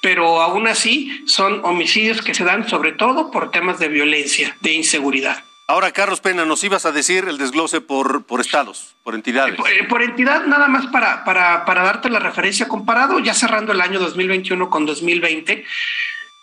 Pero 0.00 0.42
aún 0.42 0.66
así 0.66 1.24
son 1.26 1.64
homicidios 1.64 2.20
que 2.22 2.34
se 2.34 2.44
dan 2.44 2.68
sobre 2.68 2.92
todo 2.92 3.30
por 3.30 3.50
temas 3.50 3.78
de 3.78 3.88
violencia, 3.88 4.56
de 4.60 4.72
inseguridad. 4.72 5.44
Ahora, 5.68 5.92
Carlos 5.92 6.20
Pena, 6.20 6.44
nos 6.44 6.64
ibas 6.64 6.84
a 6.84 6.92
decir 6.92 7.24
el 7.28 7.38
desglose 7.38 7.80
por, 7.80 8.24
por 8.24 8.40
estados, 8.40 8.94
por 9.04 9.14
entidades. 9.14 9.54
Eh, 9.54 9.84
por, 9.84 10.02
entidad, 10.02 10.44
nada 10.44 10.66
más 10.66 10.86
para, 10.88 11.24
para, 11.24 11.64
para 11.64 11.82
darte 11.82 12.10
la 12.10 12.18
referencia 12.18 12.66
comparado, 12.68 13.20
ya 13.20 13.32
cerrando 13.32 13.72
el 13.72 13.80
año 13.80 14.00
2021 14.00 14.68
con 14.68 14.84
2020. 14.84 15.64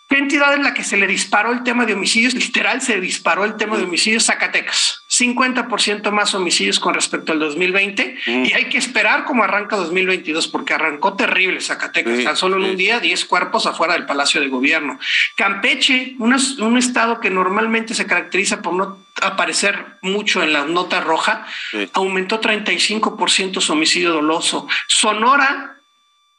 ¿Qué 0.08 0.18
entidad 0.18 0.54
en 0.54 0.64
la 0.64 0.74
que 0.74 0.82
se 0.82 0.96
le 0.96 1.06
disparó 1.06 1.52
el 1.52 1.62
tema 1.62 1.86
de 1.86 1.92
homicidios? 1.92 2.34
Literal, 2.34 2.80
se 2.82 3.00
disparó 3.00 3.44
el 3.44 3.56
tema 3.56 3.76
de 3.76 3.84
homicidios 3.84 4.24
Zacatecas. 4.24 4.99
50% 5.20 6.10
más 6.10 6.34
homicidios 6.34 6.80
con 6.80 6.94
respecto 6.94 7.32
al 7.32 7.38
2020 7.38 8.18
mm. 8.26 8.44
y 8.46 8.52
hay 8.52 8.64
que 8.68 8.78
esperar 8.78 9.24
cómo 9.24 9.44
arranca 9.44 9.76
2022 9.76 10.48
porque 10.48 10.74
arrancó 10.74 11.14
terrible 11.14 11.60
Zacatecas. 11.60 12.24
Tan 12.24 12.36
solo 12.36 12.56
en 12.56 12.70
un 12.70 12.76
día 12.76 13.00
10 13.00 13.24
cuerpos 13.26 13.66
afuera 13.66 13.94
del 13.94 14.06
Palacio 14.06 14.40
de 14.40 14.48
Gobierno. 14.48 14.98
Campeche, 15.36 16.16
un 16.18 16.78
estado 16.78 17.20
que 17.20 17.30
normalmente 17.30 17.94
se 17.94 18.06
caracteriza 18.06 18.62
por 18.62 18.74
no 18.74 18.98
aparecer 19.22 19.98
mucho 20.02 20.42
en 20.42 20.52
la 20.52 20.64
nota 20.64 21.00
roja, 21.00 21.46
aumentó 21.92 22.40
35% 22.40 23.60
su 23.60 23.72
homicidio 23.72 24.12
doloso. 24.12 24.66
Sonora 24.86 25.79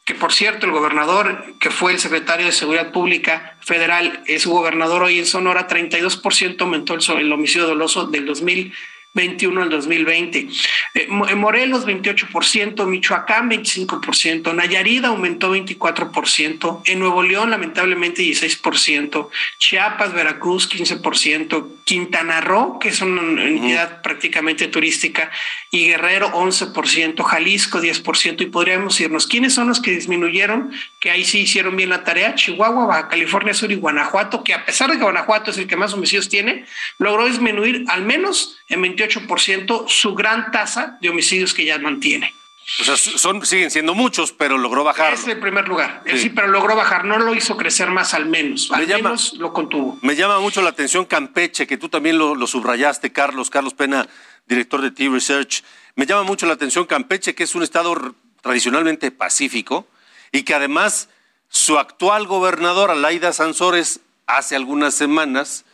que 0.05 0.15
por 0.15 0.33
cierto 0.33 0.65
el 0.65 0.71
gobernador, 0.71 1.55
que 1.59 1.69
fue 1.69 1.91
el 1.91 1.99
secretario 1.99 2.45
de 2.45 2.51
Seguridad 2.51 2.91
Pública 2.91 3.57
federal, 3.61 4.23
es 4.25 4.45
gobernador 4.45 5.03
hoy 5.03 5.19
en 5.19 5.25
Sonora, 5.25 5.67
32% 5.67 6.61
aumentó 6.61 6.95
el, 6.95 7.01
el 7.19 7.31
homicidio 7.31 7.67
doloso 7.67 8.07
del 8.07 8.25
2000 8.25 8.73
21 9.13 9.63
al 9.63 9.69
2020. 9.69 10.47
Eh, 10.93 11.07
Morelos 11.07 11.85
28%, 11.85 12.85
Michoacán 12.85 13.49
25%, 13.49 14.53
Nayarit 14.53 15.03
aumentó 15.03 15.53
24%, 15.53 16.81
en 16.85 16.99
Nuevo 16.99 17.21
León 17.23 17.49
lamentablemente 17.49 18.21
16%, 18.21 19.29
Chiapas, 19.57 20.13
Veracruz 20.13 20.69
15%, 20.69 21.67
Quintana 21.83 22.39
Roo, 22.39 22.79
que 22.79 22.89
es 22.89 23.01
una 23.01 23.21
entidad 23.43 24.01
prácticamente 24.01 24.67
turística, 24.67 25.29
y 25.69 25.87
Guerrero 25.87 26.31
11%, 26.31 27.21
Jalisco 27.23 27.81
10%, 27.81 28.41
y 28.41 28.45
podríamos 28.45 28.99
irnos. 29.01 29.27
¿Quiénes 29.27 29.53
son 29.53 29.67
los 29.67 29.81
que 29.81 29.91
disminuyeron? 29.91 30.71
Que 30.99 31.11
ahí 31.11 31.25
sí 31.25 31.39
hicieron 31.39 31.75
bien 31.75 31.89
la 31.89 32.03
tarea, 32.03 32.35
Chihuahua, 32.35 32.85
Baja 32.85 33.09
California 33.09 33.53
Sur 33.53 33.71
y 33.71 33.75
Guanajuato, 33.75 34.43
que 34.43 34.53
a 34.53 34.65
pesar 34.65 34.89
de 34.89 34.97
que 34.97 35.03
Guanajuato 35.03 35.51
es 35.51 35.57
el 35.57 35.67
que 35.67 35.75
más 35.75 35.93
homicidios 35.93 36.29
tiene, 36.29 36.65
logró 36.97 37.25
disminuir 37.25 37.83
al 37.89 38.03
menos 38.03 38.57
en 38.69 38.79
28% 39.07 39.87
su 39.87 40.15
gran 40.15 40.51
tasa 40.51 40.97
de 41.01 41.09
homicidios 41.09 41.53
que 41.53 41.65
ya 41.65 41.77
mantiene. 41.79 42.33
O 42.79 42.83
sea, 42.83 42.95
son, 42.95 43.45
siguen 43.45 43.69
siendo 43.69 43.95
muchos, 43.95 44.31
pero 44.31 44.57
logró 44.57 44.83
bajar. 44.83 45.13
Es 45.13 45.27
el 45.27 45.39
primer 45.39 45.67
lugar. 45.67 46.03
Sí. 46.15 46.29
pero 46.29 46.47
logró 46.47 46.75
bajar. 46.75 47.05
No 47.05 47.17
lo 47.19 47.33
hizo 47.33 47.57
crecer 47.57 47.89
más 47.89 48.13
al 48.13 48.27
menos. 48.27 48.71
Al 48.71 48.87
menos 48.87 49.33
lo 49.33 49.51
contuvo. 49.51 49.97
Me 50.01 50.15
llama 50.15 50.39
mucho 50.39 50.61
la 50.61 50.69
atención 50.69 51.05
Campeche, 51.05 51.67
que 51.67 51.77
tú 51.77 51.89
también 51.89 52.17
lo, 52.17 52.47
subrayaste, 52.47 53.11
Carlos, 53.11 53.49
Carlos 53.49 53.73
Pena, 53.73 54.07
director 54.47 54.81
de 54.81 54.91
T-Research. 54.91 55.63
Me 55.95 56.05
llama 56.05 56.23
mucho 56.23 56.45
la 56.45 56.53
atención 56.53 56.85
Campeche, 56.85 57.35
que 57.35 57.43
es 57.43 57.55
un 57.55 57.63
estado 57.63 58.15
tradicionalmente 58.41 59.11
pacífico 59.11 59.87
y 60.31 60.43
que 60.43 60.53
además 60.53 61.09
su 61.49 61.77
actual 61.77 62.25
gobernador, 62.25 62.91
Alaida 62.91 63.33
Sansores, 63.33 63.99
hace 64.27 64.55
algunas 64.55 64.93
semanas 64.93 65.65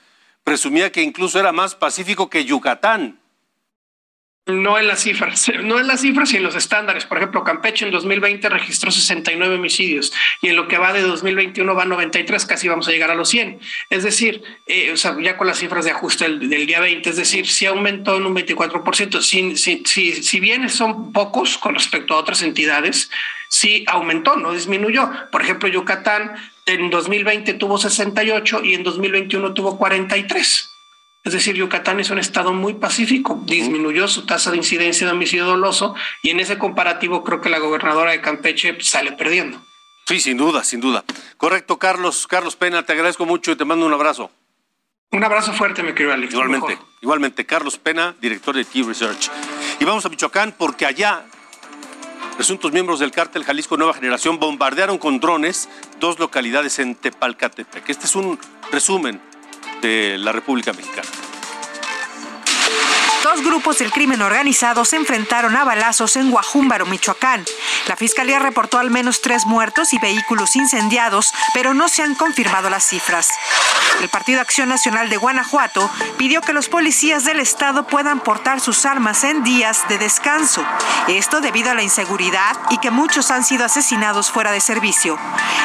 presumía 0.48 0.94
que 0.94 1.02
incluso 1.02 1.42
era 1.42 1.52
más 1.52 1.76
pacífico 1.76 2.30
que 2.30 2.46
Yucatán. 2.46 3.20
No 4.46 4.80
en 4.80 4.88
las 4.88 5.02
cifras, 5.02 5.52
no 5.66 5.78
en 5.78 5.88
las 5.88 6.00
cifras 6.00 6.32
y 6.32 6.38
en 6.38 6.44
los 6.44 6.56
estándares. 6.56 7.06
Por 7.06 7.18
ejemplo, 7.18 7.44
Campeche 7.44 7.84
en 7.84 7.92
2020 7.92 8.48
registró 8.48 8.90
69 8.90 9.56
homicidios 9.56 10.14
y 10.42 10.48
en 10.48 10.56
lo 10.56 10.70
que 10.70 10.78
va 10.78 10.94
de 10.94 11.02
2021 11.02 11.76
va 11.76 11.84
a 11.84 11.86
93, 11.86 12.46
casi 12.46 12.70
vamos 12.70 12.88
a 12.88 12.92
llegar 12.92 13.12
a 13.12 13.16
los 13.16 13.28
100. 13.28 13.60
Es 13.90 14.04
decir, 14.04 14.42
eh, 14.68 14.96
ya 15.22 15.36
con 15.36 15.48
las 15.48 15.58
cifras 15.58 15.84
de 15.84 15.92
ajuste 15.92 16.30
del, 16.30 16.66
día 16.66 16.80
20, 16.80 17.10
es 17.10 17.18
decir, 17.18 17.46
si 17.46 17.66
aumentó 17.66 18.16
en 18.16 18.26
un 18.26 18.34
24%. 18.34 19.22
Si, 19.22 19.58
si, 19.58 19.84
si, 19.86 20.24
si 20.24 20.40
bien 20.40 20.70
son 20.70 21.12
pocos 21.12 21.58
con 21.58 21.74
respecto 21.74 22.14
a 22.14 22.20
otras 22.20 22.42
entidades, 22.42 23.12
sí 23.50 23.86
aumentó, 23.88 24.36
no 24.36 24.52
disminuyó. 24.52 25.10
Por 25.32 25.42
ejemplo, 25.42 25.70
Yucatán 25.70 26.36
en 26.66 26.90
2020 26.90 27.54
tuvo 27.54 27.78
68 27.78 28.64
y 28.64 28.74
en 28.74 28.84
2021 28.84 29.54
tuvo 29.54 29.78
43. 29.78 30.70
Es 31.24 31.34
decir, 31.34 31.56
Yucatán 31.56 32.00
es 32.00 32.10
un 32.10 32.20
estado 32.20 32.54
muy 32.54 32.76
pacífico, 32.76 33.42
disminuyó 33.46 34.08
su 34.08 34.26
tasa 34.26 34.50
de 34.50 34.58
incidencia 34.58 35.06
de 35.06 35.14
homicidio 35.14 35.46
doloso 35.46 35.94
y 36.22 36.30
en 36.30 36.40
ese 36.40 36.58
comparativo 36.58 37.24
creo 37.24 37.42
que 37.42 37.50
la 37.50 37.60
gobernadora 37.60 38.12
de 38.12 38.22
Campeche 38.22 38.78
sale 38.80 39.12
perdiendo. 39.12 39.62
Sí, 40.06 40.22
sin 40.22 40.38
duda, 40.38 40.64
sin 40.64 40.80
duda. 40.80 41.04
Correcto, 41.36 41.78
Carlos. 41.78 42.28
Carlos 42.28 42.56
Pena, 42.56 42.86
te 42.86 42.94
agradezco 42.94 43.26
mucho 43.26 43.52
y 43.52 43.58
te 43.58 43.66
mando 43.66 43.86
un 43.86 43.92
abrazo. 43.94 44.32
Un 45.12 45.22
abrazo 45.22 45.52
fuerte, 45.52 45.84
mi 45.84 45.94
querido 45.94 46.14
Alex. 46.14 46.34
Igualmente, 46.34 46.78
igualmente. 47.02 47.46
Carlos 47.46 47.78
Pena, 47.78 48.16
director 48.22 48.56
de 48.56 48.64
Key 48.64 48.84
Research. 48.84 49.30
Y 49.80 49.86
vamos 49.86 50.06
a 50.06 50.10
Michoacán 50.10 50.56
porque 50.58 50.86
allá 50.86 51.26
presuntos 52.38 52.72
miembros 52.72 53.00
del 53.00 53.12
cártel 53.12 53.44
Jalisco 53.44 53.78
Nueva 53.78 53.96
Generación 53.96 54.40
bombardearon 54.40 55.00
con 55.00 55.20
drones 55.20 55.68
dos 56.00 56.20
localidades 56.20 56.78
en 56.78 56.94
Tepalcatepec. 56.94 57.90
Este 57.90 58.06
es 58.06 58.16
un 58.16 58.40
resumen 58.72 59.20
de 59.82 60.18
la 60.20 60.32
República 60.32 60.72
Mexicana. 60.72 61.08
Dos 63.24 63.44
grupos 63.44 63.80
del 63.80 63.92
crimen 63.92 64.22
organizado 64.22 64.86
se 64.86 64.96
enfrentaron 64.96 65.56
a 65.56 65.64
balazos 65.64 66.16
en 66.16 66.30
Guajúmbaro, 66.30 66.86
Michoacán. 66.86 67.44
La 67.88 67.96
fiscalía 67.96 68.38
reportó 68.38 68.78
al 68.78 68.92
menos 68.92 69.22
tres 69.22 69.46
muertos 69.46 69.92
y 69.94 70.00
vehículos 70.00 70.56
incendiados, 70.56 71.34
pero 71.56 71.74
no 71.74 71.90
se 71.90 72.04
han 72.04 72.14
confirmado 72.14 72.70
las 72.70 72.88
cifras. 72.88 73.30
El 74.02 74.10
Partido 74.10 74.42
Acción 74.42 74.70
Nacional 74.70 75.10
de 75.10 75.18
Guanajuato 75.18 75.90
pidió 76.18 76.42
que 76.42 76.54
los 76.54 76.70
policías 76.70 77.26
del 77.26 77.40
estado 77.40 77.88
puedan 77.88 78.20
portar 78.20 78.60
sus 78.60 78.86
armas 78.86 79.24
en 79.24 79.44
días 79.44 79.88
de 79.90 79.98
descanso. 79.98 80.64
Esto 81.08 81.42
debido 81.42 81.72
a 81.72 81.74
la 81.74 81.82
inseguridad 81.82 82.56
y 82.70 82.78
que 82.78 82.92
muchos 82.92 83.32
han 83.32 83.44
sido 83.44 83.66
asesinados 83.66 84.30
fuera 84.30 84.52
de 84.52 84.60
servicio. 84.60 85.18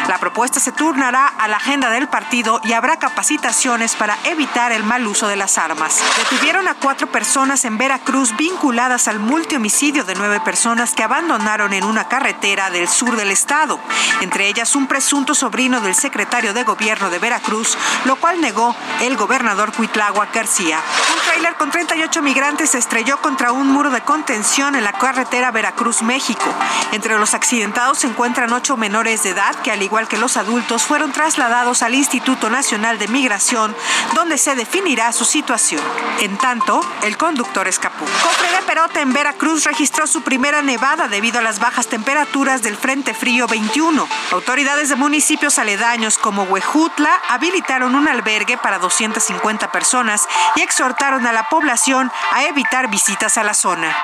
La 0.09 0.18
propuesta 0.18 0.61
se 0.61 0.72
turnará 0.72 1.26
a 1.26 1.47
la 1.47 1.59
agenda 1.59 1.91
del 1.91 2.09
partido 2.09 2.61
y 2.64 2.72
habrá 2.72 2.99
capacitaciones 2.99 3.97
para 3.97 4.16
evitar 4.24 4.72
el 4.72 4.83
mal 4.83 5.07
uso 5.07 5.28
de 5.28 5.37
las 5.37 5.59
armas. 5.59 6.01
Detuvieron 6.16 6.68
a 6.68 6.74
cuatro 6.74 7.09
personas 7.09 7.64
en 7.66 7.76
Veracruz 7.76 8.35
vinculadas 8.37 9.09
al 9.09 9.18
multihomicidio 9.18 10.05
de 10.05 10.14
nueve 10.14 10.41
personas 10.41 10.95
que 10.95 11.03
abandonaron 11.03 11.74
en 11.74 11.85
una 11.85 12.09
carretera 12.09 12.70
del 12.70 12.89
sur 12.89 13.16
del 13.16 13.30
estado, 13.30 13.78
entre 14.22 14.49
ellas 14.49 14.74
un 14.74 14.87
presunto 14.87 15.35
sobrino 15.35 15.80
del 15.80 15.95
secretario 15.95 16.55
de 16.55 16.64
gobierno 16.64 17.11
de 17.11 17.18
Veracruz, 17.18 17.76
lo 18.05 18.16
cual 18.23 18.41
negó 18.41 18.75
el 19.01 19.16
gobernador 19.16 19.73
Cuitlagua 19.73 20.29
García. 20.33 20.81
Un 21.12 21.20
tráiler 21.25 21.57
con 21.57 21.73
38 21.73 22.23
migrantes 22.23 22.70
se 22.70 22.79
estrelló 22.79 23.20
contra 23.20 23.51
un 23.51 23.66
muro 23.66 23.91
de 23.91 24.01
contención 24.03 24.77
en 24.77 24.85
la 24.85 24.93
carretera 24.93 25.51
Veracruz-México. 25.51 26.45
Entre 26.93 27.18
los 27.18 27.35
accidentados 27.35 27.99
se 27.99 28.07
encuentran 28.07 28.53
ocho 28.53 28.77
menores 28.77 29.25
de 29.25 29.31
edad 29.31 29.57
que, 29.57 29.73
al 29.73 29.83
igual 29.83 30.07
que 30.07 30.18
los 30.18 30.37
adultos, 30.37 30.85
fueron 30.85 31.11
trasladados 31.11 31.83
al 31.83 31.97
Instituto 31.97 32.49
Nacional 32.49 33.01
de 33.01 33.09
Migración, 33.09 33.75
donde 34.14 34.39
se 34.39 34.55
definirá 34.55 35.11
su 35.11 35.25
situación. 35.25 35.83
En 36.20 36.39
tanto, 36.39 36.81
el 37.03 37.16
conductor 37.16 37.66
escapó. 37.66 38.05
Cofre 38.05 38.53
de 38.53 38.62
Perote 38.62 39.01
en 39.01 39.12
Veracruz 39.12 39.64
registró 39.64 40.07
su 40.07 40.23
primera 40.23 40.62
nevada 40.62 41.09
debido 41.09 41.41
a 41.41 41.43
las 41.43 41.59
bajas 41.59 41.89
temperaturas 41.89 42.62
del 42.62 42.77
Frente 42.77 43.14
Frío 43.14 43.49
21. 43.49 44.07
Autoridades 44.31 44.91
de 44.91 44.95
municipios 44.95 45.59
aledaños 45.59 46.18
como 46.18 46.45
Huejutla 46.45 47.11
habilitaron 47.29 47.97
una 47.97 48.11
albergue 48.12 48.56
para 48.56 48.78
250 48.78 49.72
personas 49.72 50.28
y 50.56 50.60
exhortaron 50.60 51.26
a 51.26 51.32
la 51.32 51.48
población 51.48 52.10
a 52.30 52.44
evitar 52.44 52.88
visitas 52.88 53.36
a 53.38 53.42
la 53.42 53.54
zona. 53.54 53.96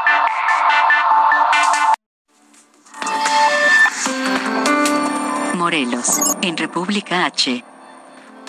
Morelos, 5.54 6.20
en 6.42 6.56
República 6.56 7.26
H. 7.26 7.64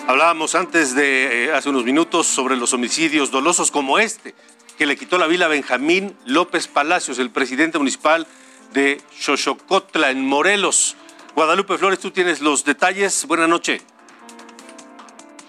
Hablábamos 0.06 0.54
antes 0.54 0.94
de 0.94 1.44
eh, 1.44 1.52
hace 1.52 1.68
unos 1.68 1.84
minutos 1.84 2.26
sobre 2.26 2.56
los 2.56 2.72
homicidios 2.72 3.30
dolosos 3.30 3.70
como 3.70 3.98
este, 3.98 4.34
que 4.78 4.86
le 4.86 4.96
quitó 4.96 5.18
la 5.18 5.26
vida 5.26 5.44
a 5.44 5.48
Benjamín 5.48 6.16
López 6.24 6.66
Palacios, 6.66 7.18
el 7.18 7.30
presidente 7.30 7.78
municipal 7.78 8.26
de 8.72 9.00
Xochocotla, 9.18 10.10
en 10.10 10.26
Morelos. 10.26 10.96
Guadalupe 11.34 11.78
Flores, 11.78 11.98
tú 11.98 12.10
tienes 12.10 12.40
los 12.40 12.64
detalles. 12.64 13.26
Buenas 13.26 13.48
noches. 13.48 13.82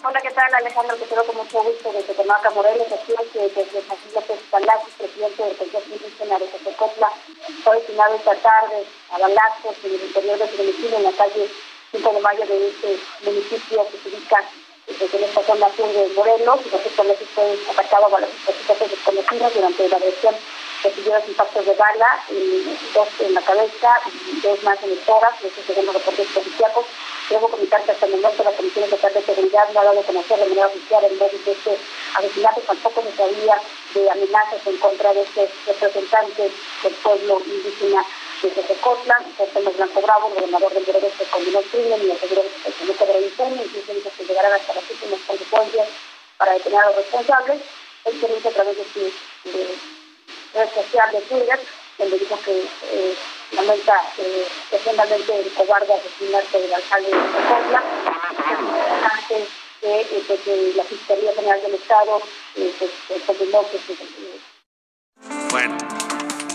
Hola, 0.03 0.19
¿qué 0.19 0.31
tal? 0.31 0.51
Alejandro, 0.51 0.97
te 0.97 1.05
quiero 1.05 1.23
con 1.25 1.35
mucho 1.37 1.61
gusto 1.61 1.93
desde 1.93 2.15
Temaca, 2.15 2.49
Morelos. 2.49 2.87
Que 2.87 3.39
desde 3.39 3.83
Joaquín 3.83 4.13
López 4.15 4.39
Palacios, 4.49 4.93
presidente 4.97 5.43
del 5.43 5.57
Consejo 5.57 5.85
Indígena 5.93 6.39
de 6.39 6.49
Cotecotla, 6.49 7.11
fue 7.63 7.75
destinado 7.75 8.15
esta 8.15 8.35
tarde 8.37 8.83
a 9.11 9.19
balazos 9.19 9.75
en 9.83 9.93
el 9.93 10.01
interior 10.01 10.39
de 10.39 10.49
su 10.49 10.57
domicilio, 10.57 10.97
en 10.97 11.03
la 11.03 11.11
calle 11.11 11.47
5 11.91 12.13
de 12.13 12.19
mayo 12.19 12.45
de 12.47 12.67
este 12.69 12.99
municipio 13.23 13.87
que 13.91 13.97
se 13.99 14.09
ubica 14.09 14.43
en 15.13 15.23
esta 15.23 15.43
zona 15.43 15.67
sur 15.75 15.91
de 15.91 16.07
Morelos. 16.15 16.59
Y 16.65 16.89
Palacios 16.89 17.29
fue 17.33 17.57
atacado 17.71 18.05
a 18.05 18.09
balazos 18.09 18.35
por 18.67 18.89
desconocidos 18.89 19.53
durante 19.53 19.89
la 19.89 19.97
agresión 19.97 20.35
recibió 20.83 21.13
dos 21.13 21.27
impactos 21.27 21.65
de 21.65 21.73
bala, 21.73 22.23
dos 22.93 23.07
en 23.19 23.33
la 23.33 23.41
cabeza 23.41 23.99
y 24.31 24.41
dos 24.41 24.63
más 24.63 24.81
en 24.83 24.91
el 24.91 24.99
tórax, 24.99 25.43
eso 25.43 25.61
según 25.65 25.85
los 25.85 25.95
reportes 25.95 26.27
policíacos. 26.33 26.85
Debo 27.29 27.47
comentar 27.47 27.81
que 27.83 27.91
hasta 27.91 28.05
el 28.07 28.11
momento 28.13 28.43
la 28.43 28.51
Comisión 28.51 28.85
Estatal 28.85 29.13
de 29.13 29.21
Seguridad 29.21 29.69
no 29.73 29.79
ha 29.79 29.83
dado 29.85 29.99
a 29.99 30.03
conocer 30.03 30.39
de 30.39 30.45
manera 30.47 30.67
oficial 30.67 31.03
el 31.03 31.17
móvil 31.17 31.45
de 31.45 31.51
este 31.51 31.77
asesinato, 32.15 32.61
tampoco 32.61 33.03
se 33.03 33.15
sabía 33.15 33.61
de 33.93 34.09
amenazas 34.09 34.67
en 34.67 34.77
contra 34.77 35.13
de 35.13 35.21
este 35.21 35.49
representante 35.67 36.51
del 36.83 36.93
pueblo 36.95 37.41
indígena 37.45 38.05
de 38.41 38.49
Tecocotla, 38.49 39.23
José 39.37 39.59
Blanco 39.59 40.01
Bravo, 40.01 40.27
el 40.29 40.33
gobernador 40.33 40.73
del 40.73 40.85
Guerrero, 40.85 41.11
que 41.17 41.25
condenó 41.25 41.59
el 41.59 41.65
crimen 41.65 42.07
y 42.07 42.11
aseguró 42.11 42.41
que 42.41 42.85
no 42.85 42.93
cobró 42.93 43.21
informe, 43.21 43.63
incluso 43.63 43.93
dijo 43.93 44.09
que 44.17 44.25
llegarán 44.25 44.53
hasta 44.53 44.73
las 44.73 44.89
últimas 44.89 45.19
consecuencias 45.27 45.87
para 46.37 46.53
detener 46.53 46.79
a 46.79 46.85
los 46.87 46.95
responsables. 46.95 47.61
Él 48.05 48.19
se 48.19 48.47
a 48.47 48.51
través 48.51 48.77
de 48.77 48.83
su 48.83 49.13
red 50.53 50.69
social 50.73 51.11
de 51.11 51.21
Twitter, 51.21 51.59
donde 51.99 52.17
dijo 52.17 52.39
que 52.43 52.51
eh, 52.57 53.15
lamenta 53.51 54.01
eh, 54.17 54.47
profundamente 54.69 55.39
el 55.39 55.53
cobarde 55.53 55.93
asesinato 55.93 56.59
del 56.59 56.73
alcalde 56.73 57.09
de 57.11 57.17
Tecotla, 57.17 57.83
de, 59.29 60.01
eh, 60.01 60.23
pues, 60.27 60.75
la 60.75 60.83
Fiscalía 60.83 61.33
General 61.33 61.61
del 61.61 61.75
Estado 61.75 62.21
eh, 62.55 62.73
pues, 62.79 63.21
confirmó 63.25 63.65
que 63.69 63.79
Bueno. 65.51 65.90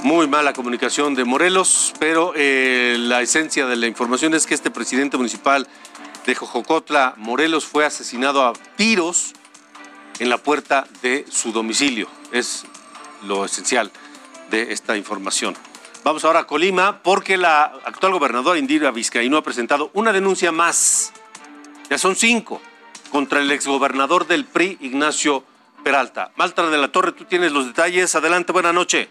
Muy 0.07 0.29
mala 0.29 0.53
comunicación 0.53 1.17
de 1.17 1.25
Morelos, 1.25 1.93
pero 1.99 2.33
eh, 2.37 2.95
la 2.97 3.23
esencia 3.23 3.67
de 3.67 3.75
la 3.75 3.89
información 3.89 4.35
es 4.35 4.47
que 4.47 4.55
este 4.55 4.71
presidente 4.71 5.17
municipal 5.17 5.67
de 6.25 6.35
Jojocotla, 6.37 7.15
Morelos, 7.17 7.67
fue 7.67 7.85
asesinado 7.85 8.47
a 8.47 8.53
tiros 8.77 9.33
en 10.21 10.29
la 10.29 10.39
puerta 10.39 10.87
de 11.03 11.25
su 11.29 11.51
domicilio. 11.51 12.07
Es 12.31 12.67
lo 13.25 13.45
esencial 13.45 13.91
de 14.49 14.73
esta 14.73 14.97
información. 14.97 15.57
Vamos 16.05 16.25
ahora 16.25 16.39
a 16.39 16.47
Colima 16.47 17.03
porque 17.03 17.37
la 17.37 17.65
actual 17.85 18.13
gobernadora 18.13 18.61
Indira 18.61 18.93
Vizcaíno 18.93 19.37
ha 19.39 19.43
presentado 19.43 19.91
una 19.93 20.13
denuncia 20.13 20.53
más. 20.53 21.13
Ya 21.91 21.99
son 21.99 22.15
cinco 22.15 22.63
contra 23.11 23.41
el 23.41 23.51
exgobernador 23.51 24.29
del 24.29 24.45
PRI, 24.45 24.79
Ignacio 24.83 25.43
Peralta. 25.83 26.31
Maltra 26.37 26.71
de 26.71 26.79
la 26.79 26.93
Torre, 26.93 27.11
tú 27.11 27.25
tienes 27.25 27.51
los 27.51 27.67
detalles. 27.67 28.15
Adelante, 28.15 28.53
buena 28.53 28.73
noche. 28.73 29.09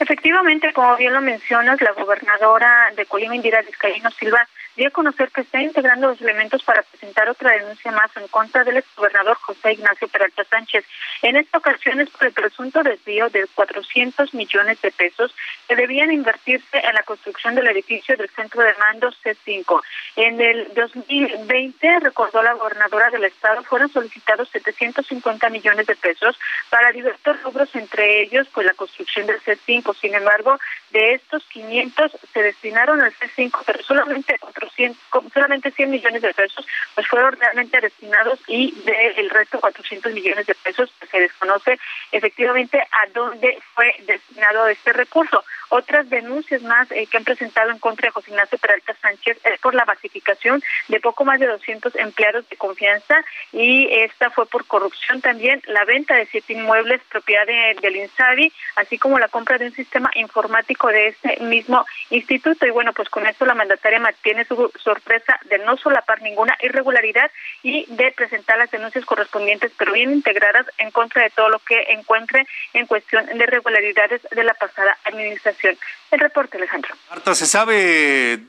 Efectivamente, 0.00 0.72
como 0.72 0.96
bien 0.96 1.12
lo 1.12 1.20
mencionas, 1.20 1.80
la 1.80 1.92
gobernadora 1.92 2.90
de 2.96 3.06
Colima, 3.06 3.36
Indira 3.36 3.62
Vizcaíno 3.62 4.10
Silva, 4.10 4.48
dio 4.76 4.88
a 4.88 4.90
conocer 4.90 5.30
que 5.30 5.42
está 5.42 5.62
integrando 5.62 6.08
los 6.08 6.20
elementos 6.20 6.62
para 6.62 6.82
presentar 6.82 7.28
otra 7.28 7.52
denuncia 7.52 7.92
más 7.92 8.10
en 8.16 8.26
contra 8.28 8.64
del 8.64 8.78
exgobernador 8.78 9.36
José 9.36 9.72
Ignacio 9.72 10.08
Peralta 10.08 10.44
Sánchez. 10.44 10.84
En 11.22 11.36
esta 11.36 11.58
ocasión 11.58 12.00
es 12.00 12.10
por 12.10 12.26
el 12.26 12.32
presunto 12.32 12.82
desvío 12.82 13.28
de 13.30 13.46
400 13.54 14.34
millones 14.34 14.80
de 14.82 14.90
pesos 14.90 15.34
que 15.68 15.76
debían 15.76 16.12
invertirse 16.12 16.78
en 16.78 16.94
la 16.94 17.02
construcción 17.02 17.54
del 17.54 17.68
edificio 17.68 18.16
del 18.16 18.28
centro 18.30 18.62
de 18.62 18.74
mando 18.74 19.10
C5. 19.22 19.80
En 20.16 20.40
el 20.40 20.72
2020, 20.74 22.00
recordó 22.00 22.42
la 22.42 22.54
gobernadora 22.54 23.10
del 23.10 23.24
estado, 23.24 23.62
fueron 23.64 23.90
solicitados 23.92 24.48
750 24.50 25.48
millones 25.50 25.86
de 25.86 25.96
pesos 25.96 26.38
para 26.70 26.92
diversos 26.92 27.42
rubros, 27.42 27.74
entre 27.74 28.22
ellos 28.22 28.48
pues 28.52 28.66
la 28.66 28.74
construcción 28.74 29.26
del 29.26 29.40
C5. 29.40 29.94
Sin 30.00 30.14
embargo, 30.14 30.58
de 30.90 31.14
estos 31.14 31.44
500 31.46 32.12
se 32.32 32.42
destinaron 32.42 33.00
al 33.00 33.12
C5, 33.12 33.62
pero 33.66 33.82
solamente 33.82 34.38
400, 34.64 35.32
solamente 35.32 35.70
100 35.70 35.90
millones 35.90 36.22
de 36.22 36.34
pesos 36.34 36.66
pues 36.94 37.06
fueron 37.06 37.36
realmente 37.38 37.80
destinados 37.80 38.40
y 38.46 38.72
del 38.72 39.30
resto 39.30 39.60
400 39.60 40.12
millones 40.12 40.46
de 40.46 40.54
pesos 40.54 40.92
pues, 40.98 41.10
se 41.10 41.20
desconoce 41.20 41.78
efectivamente 42.12 42.80
a 42.80 43.06
dónde 43.12 43.58
fue 43.74 43.94
destinado 44.06 44.66
este 44.68 44.92
recurso. 44.92 45.44
Otras 45.70 46.08
denuncias 46.08 46.62
más 46.62 46.90
eh, 46.92 47.06
que 47.10 47.16
han 47.16 47.24
presentado 47.24 47.70
en 47.70 47.78
contra 47.78 48.06
de 48.06 48.12
José 48.12 48.30
Ignacio 48.30 48.58
Peralta 48.58 48.94
Sánchez 49.00 49.38
es 49.44 49.58
por 49.60 49.74
la 49.74 49.84
basificación 49.84 50.62
de 50.88 51.00
poco 51.00 51.24
más 51.24 51.40
de 51.40 51.46
200 51.46 51.96
empleados 51.96 52.48
de 52.48 52.56
confianza 52.56 53.24
y 53.52 53.88
esta 53.92 54.30
fue 54.30 54.46
por 54.46 54.66
corrupción 54.66 55.20
también, 55.20 55.62
la 55.66 55.84
venta 55.84 56.14
de 56.14 56.26
siete 56.26 56.52
inmuebles 56.52 57.00
propiedad 57.10 57.46
del 57.46 57.96
INSABI, 57.96 58.52
así 58.76 58.98
como 58.98 59.18
la 59.18 59.28
compra 59.28 59.58
de 59.58 59.66
un 59.66 59.72
sistema 59.72 60.10
informático 60.14 60.88
de 60.88 61.08
este 61.08 61.40
mismo 61.40 61.84
instituto. 62.10 62.66
Y 62.66 62.70
bueno, 62.70 62.92
pues 62.92 63.08
con 63.08 63.26
esto 63.26 63.44
la 63.44 63.54
mandataria 63.54 63.98
mantiene 63.98 64.44
su 64.44 64.53
sorpresa 64.82 65.38
de 65.48 65.58
no 65.58 65.76
solapar 65.76 66.22
ninguna 66.22 66.56
irregularidad 66.62 67.30
y 67.62 67.86
de 67.86 68.12
presentar 68.12 68.58
las 68.58 68.70
denuncias 68.70 69.04
correspondientes, 69.04 69.72
pero 69.76 69.92
bien 69.92 70.12
integradas 70.12 70.66
en 70.78 70.90
contra 70.90 71.22
de 71.22 71.30
todo 71.30 71.48
lo 71.48 71.58
que 71.60 71.80
encuentre 71.90 72.46
en 72.72 72.86
cuestión 72.86 73.26
de 73.26 73.36
irregularidades 73.36 74.22
de 74.30 74.44
la 74.44 74.54
pasada 74.54 74.96
administración. 75.04 75.76
El 76.10 76.20
reporte, 76.20 76.56
Alejandro. 76.56 76.94
Marta, 77.10 77.34
¿se 77.34 77.46
sabe 77.46 78.40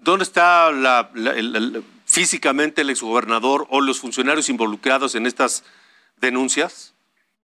dónde 0.00 0.24
está 0.24 0.70
la, 0.70 1.10
físicamente 2.06 2.82
el 2.82 2.90
exgobernador 2.90 3.66
o 3.70 3.80
los 3.80 4.00
funcionarios 4.00 4.48
involucrados 4.48 5.14
en 5.14 5.26
estas 5.26 5.64
denuncias? 6.16 6.94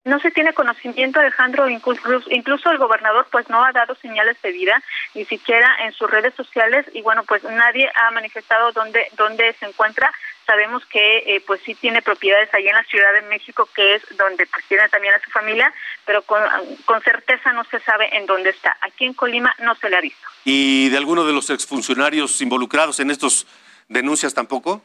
No 0.07 0.20
se 0.20 0.30
tiene 0.30 0.52
conocimiento, 0.52 1.18
Alejandro, 1.18 1.68
incluso, 1.68 2.70
el 2.70 2.78
gobernador 2.78 3.26
pues 3.32 3.50
no 3.50 3.64
ha 3.64 3.72
dado 3.72 3.96
señales 3.96 4.40
de 4.40 4.52
vida, 4.52 4.80
ni 5.14 5.24
siquiera 5.24 5.68
en 5.84 5.92
sus 5.94 6.09
redes 6.09 6.32
sociales, 6.34 6.86
y 6.94 7.02
bueno, 7.02 7.24
pues 7.24 7.42
nadie 7.42 7.90
ha 7.92 8.12
manifestado 8.12 8.70
dónde, 8.70 9.04
dónde 9.16 9.52
se 9.59 9.66
encuentra. 9.66 10.12
Sabemos 10.46 10.86
que 10.86 11.24
eh, 11.26 11.42
pues 11.44 11.61
sí 11.64 11.74
tiene 11.74 12.02
propiedades 12.02 12.54
allá 12.54 12.70
en 12.70 12.76
la 12.76 12.84
Ciudad 12.84 13.12
de 13.14 13.22
México, 13.22 13.68
que 13.74 13.96
es 13.96 14.02
donde 14.16 14.46
pues 14.46 14.64
tiene 14.68 14.88
también 14.90 15.12
a 15.12 15.18
su 15.18 15.30
familia, 15.32 15.74
pero 16.04 16.22
con, 16.22 16.40
con 16.84 17.02
certeza 17.02 17.52
no 17.52 17.64
se 17.64 17.80
sabe 17.80 18.16
en 18.16 18.26
dónde 18.26 18.50
está. 18.50 18.76
Aquí 18.82 19.07
en 19.07 19.14
Colima 19.14 19.52
no 19.59 19.74
se 19.74 19.90
le 19.90 19.96
ha 19.96 20.00
visto. 20.00 20.28
¿Y 20.44 20.88
de 20.88 20.98
alguno 20.98 21.24
de 21.24 21.32
los 21.32 21.50
exfuncionarios 21.50 22.40
involucrados 22.40 23.00
en 23.00 23.11
estos 23.11 23.48
denuncias 23.88 24.34
tampoco? 24.34 24.84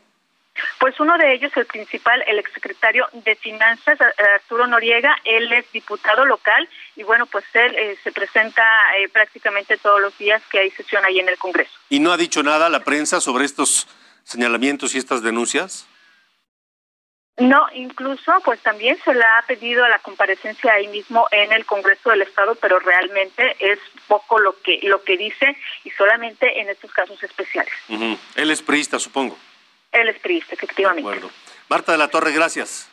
Pues 0.79 0.99
uno 0.99 1.17
de 1.17 1.33
ellos, 1.33 1.51
el 1.55 1.65
principal, 1.65 2.23
el 2.27 2.39
exsecretario 2.39 3.07
de 3.13 3.35
Finanzas, 3.35 3.99
Arturo 4.35 4.67
Noriega, 4.67 5.15
él 5.23 5.51
es 5.53 5.71
diputado 5.71 6.25
local 6.25 6.67
y 6.95 7.03
bueno, 7.03 7.25
pues 7.25 7.45
él 7.53 7.75
eh, 7.75 7.97
se 8.03 8.11
presenta 8.11 8.63
eh, 8.97 9.09
prácticamente 9.09 9.77
todos 9.77 10.01
los 10.01 10.17
días 10.17 10.41
que 10.51 10.59
hay 10.59 10.71
sesión 10.71 11.03
ahí 11.05 11.19
en 11.19 11.29
el 11.29 11.37
Congreso. 11.37 11.71
¿Y 11.89 11.99
no 11.99 12.11
ha 12.11 12.17
dicho 12.17 12.43
nada 12.43 12.69
la 12.69 12.83
prensa 12.83 13.21
sobre 13.21 13.45
estos 13.45 13.87
señalamientos 14.23 14.95
y 14.95 14.97
estas 14.97 15.21
denuncias? 15.21 15.87
No, 17.37 17.65
incluso 17.73 18.33
pues 18.43 18.59
también 18.61 18.97
se 19.03 19.13
le 19.13 19.23
ha 19.23 19.43
pedido 19.47 19.83
a 19.83 19.89
la 19.89 19.99
comparecencia 19.99 20.73
ahí 20.73 20.87
mismo 20.89 21.27
en 21.31 21.51
el 21.51 21.65
Congreso 21.65 22.09
del 22.09 22.21
Estado, 22.21 22.55
pero 22.55 22.77
realmente 22.79 23.55
es 23.59 23.79
poco 24.07 24.37
lo 24.37 24.61
que 24.61 24.79
lo 24.83 25.03
que 25.03 25.17
dice 25.17 25.57
y 25.83 25.89
solamente 25.91 26.61
en 26.61 26.69
estos 26.69 26.91
casos 26.91 27.21
especiales. 27.23 27.73
Él 28.35 28.51
es 28.51 28.61
priista, 28.61 28.99
supongo. 28.99 29.37
Él 29.91 30.07
es 30.09 30.19
priista, 30.19 30.55
efectivamente. 30.55 31.03
De 31.03 31.15
acuerdo. 31.15 31.31
Marta 31.69 31.91
de 31.91 31.97
la 31.97 32.07
Torre, 32.07 32.31
gracias. 32.31 32.87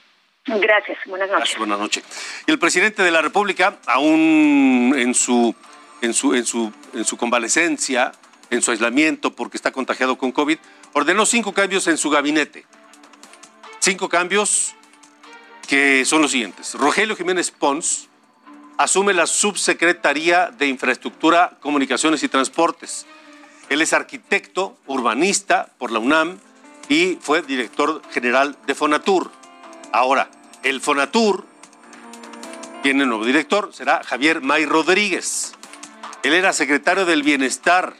Gracias, 0.46 0.98
buenas 1.06 1.28
noches. 1.28 1.40
Gracias, 1.40 1.58
buenas 1.58 1.78
noches. 1.78 2.04
Y 2.46 2.50
el 2.50 2.58
presidente 2.58 3.02
de 3.02 3.10
la 3.10 3.20
República, 3.20 3.78
aún 3.86 4.94
en 4.96 5.14
su 5.14 5.54
en 6.00 6.14
su 6.14 6.34
en 6.34 6.46
su 6.46 6.72
en 6.94 7.04
su 7.04 7.16
convalecencia, 7.16 8.12
en 8.50 8.62
su 8.62 8.70
aislamiento 8.70 9.34
porque 9.34 9.56
está 9.56 9.72
contagiado 9.72 10.16
con 10.16 10.32
COVID, 10.32 10.58
ordenó 10.94 11.26
cinco 11.26 11.52
cambios 11.52 11.86
en 11.86 11.98
su 11.98 12.08
gabinete. 12.08 12.64
Cinco 13.80 14.08
cambios 14.08 14.74
que 15.66 16.04
son 16.04 16.22
los 16.22 16.30
siguientes. 16.30 16.74
Rogelio 16.74 17.14
Jiménez 17.14 17.50
Pons 17.50 18.08
asume 18.78 19.12
la 19.12 19.26
subsecretaría 19.26 20.46
de 20.46 20.66
Infraestructura, 20.66 21.58
Comunicaciones 21.60 22.22
y 22.22 22.28
Transportes. 22.28 23.06
Él 23.68 23.82
es 23.82 23.92
arquitecto, 23.92 24.78
urbanista 24.86 25.74
por 25.78 25.90
la 25.90 25.98
UNAM 25.98 26.40
y 26.88 27.18
fue 27.20 27.42
director 27.42 28.02
general 28.10 28.56
de 28.66 28.74
Fonatur. 28.74 29.30
Ahora, 29.92 30.30
el 30.62 30.80
Fonatur 30.80 31.44
tiene 32.82 33.06
nuevo 33.06 33.24
director, 33.24 33.70
será 33.72 34.02
Javier 34.04 34.40
May 34.40 34.64
Rodríguez. 34.64 35.54
Él 36.22 36.32
era 36.32 36.52
secretario 36.52 37.04
del 37.04 37.22
Bienestar. 37.22 37.94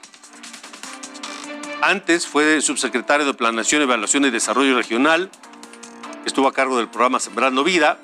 Antes 1.81 2.27
fue 2.27 2.61
subsecretario 2.61 3.27
de 3.27 3.35
Planación, 3.35 3.83
Evaluación 3.83 4.25
y 4.25 4.31
Desarrollo 4.31 4.77
Regional. 4.77 5.31
Estuvo 6.25 6.49
a 6.49 6.53
cargo 6.53 6.77
del 6.79 6.89
programa 6.89 7.21
Sembrando 7.21 7.65
Vida. 7.65 7.99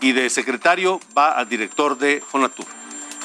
Y 0.00 0.12
de 0.12 0.28
secretario 0.28 1.00
va 1.16 1.38
a 1.38 1.46
director 1.46 1.96
de 1.96 2.20
Fonatur. 2.20 2.66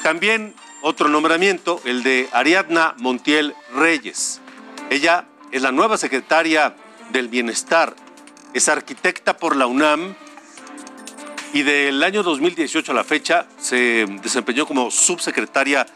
También 0.02 0.54
otro 0.80 1.08
nombramiento, 1.08 1.82
el 1.84 2.02
de 2.02 2.30
Ariadna 2.32 2.94
Montiel 2.96 3.54
Reyes. 3.74 4.40
Ella 4.88 5.26
es 5.50 5.60
la 5.60 5.70
nueva 5.70 5.98
secretaria 5.98 6.74
del 7.12 7.28
Bienestar. 7.28 7.94
Es 8.54 8.68
arquitecta 8.68 9.36
por 9.36 9.56
la 9.56 9.66
UNAM 9.66 10.14
y 11.52 11.62
del 11.62 12.02
año 12.02 12.22
2018 12.22 12.92
a 12.92 12.94
la 12.94 13.04
fecha 13.04 13.46
se 13.58 14.06
desempeñó 14.22 14.66
como 14.66 14.90
subsecretaria 14.90 15.86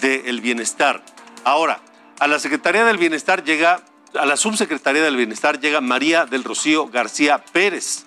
del 0.00 0.40
Bienestar. 0.40 1.02
Ahora, 1.44 1.80
a 2.18 2.26
la 2.26 2.38
Secretaría 2.38 2.84
del 2.84 2.98
Bienestar 2.98 3.44
llega, 3.44 3.82
a 4.14 4.26
la 4.26 4.36
subsecretaría 4.36 5.02
del 5.02 5.16
Bienestar 5.16 5.60
llega 5.60 5.80
María 5.80 6.24
del 6.24 6.44
Rocío 6.44 6.88
García 6.88 7.44
Pérez. 7.52 8.04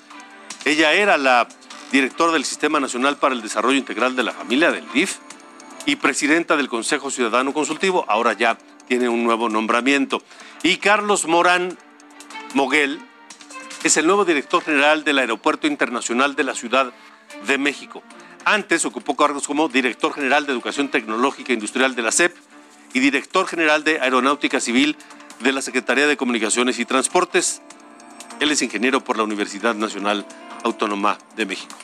Ella 0.65 0.93
era 0.93 1.17
la 1.17 1.47
directora 1.91 2.33
del 2.33 2.43
Sistema 2.43 2.79
Nacional 2.79 3.17
para 3.17 3.35
el 3.35 3.41
Desarrollo 3.41 3.77
Integral 3.77 4.15
de 4.15 4.23
la 4.23 4.31
Familia 4.31 4.71
del 4.71 4.89
DIF 4.91 5.17
y 5.85 5.97
presidenta 5.97 6.57
del 6.57 6.69
Consejo 6.69 7.11
Ciudadano 7.11 7.53
Consultivo. 7.53 8.05
Ahora 8.07 8.33
ya 8.33 8.57
tiene 8.87 9.09
un 9.09 9.23
nuevo 9.23 9.49
nombramiento. 9.49 10.23
Y 10.63 10.77
Carlos 10.77 11.27
Morán 11.27 11.77
Moguel 12.55 13.01
es 13.83 13.97
el 13.97 14.07
nuevo 14.07 14.23
director 14.23 14.63
general 14.63 15.03
del 15.03 15.19
Aeropuerto 15.19 15.67
Internacional 15.67 16.37
de 16.37 16.45
la 16.45 16.55
Ciudad 16.55 16.93
de 17.45 17.57
México. 17.57 18.01
Antes 18.45 18.85
ocupó 18.85 19.17
cargos 19.17 19.45
como 19.45 19.67
director 19.67 20.13
general 20.13 20.45
de 20.45 20.53
Educación 20.53 20.87
Tecnológica 20.87 21.51
e 21.51 21.55
Industrial 21.55 21.95
de 21.95 22.01
la 22.01 22.13
SEP 22.13 22.33
y 22.93 23.01
director 23.01 23.45
general 23.45 23.83
de 23.83 23.99
Aeronáutica 23.99 24.61
Civil 24.61 24.95
de 25.41 25.51
la 25.51 25.61
Secretaría 25.61 26.07
de 26.07 26.15
Comunicaciones 26.15 26.79
y 26.79 26.85
Transportes. 26.85 27.61
Él 28.39 28.49
es 28.51 28.61
ingeniero 28.61 29.03
por 29.03 29.17
la 29.17 29.23
Universidad 29.23 29.75
Nacional 29.75 30.25
Autónoma 30.63 31.17
de 31.35 31.45
México. 31.45 31.75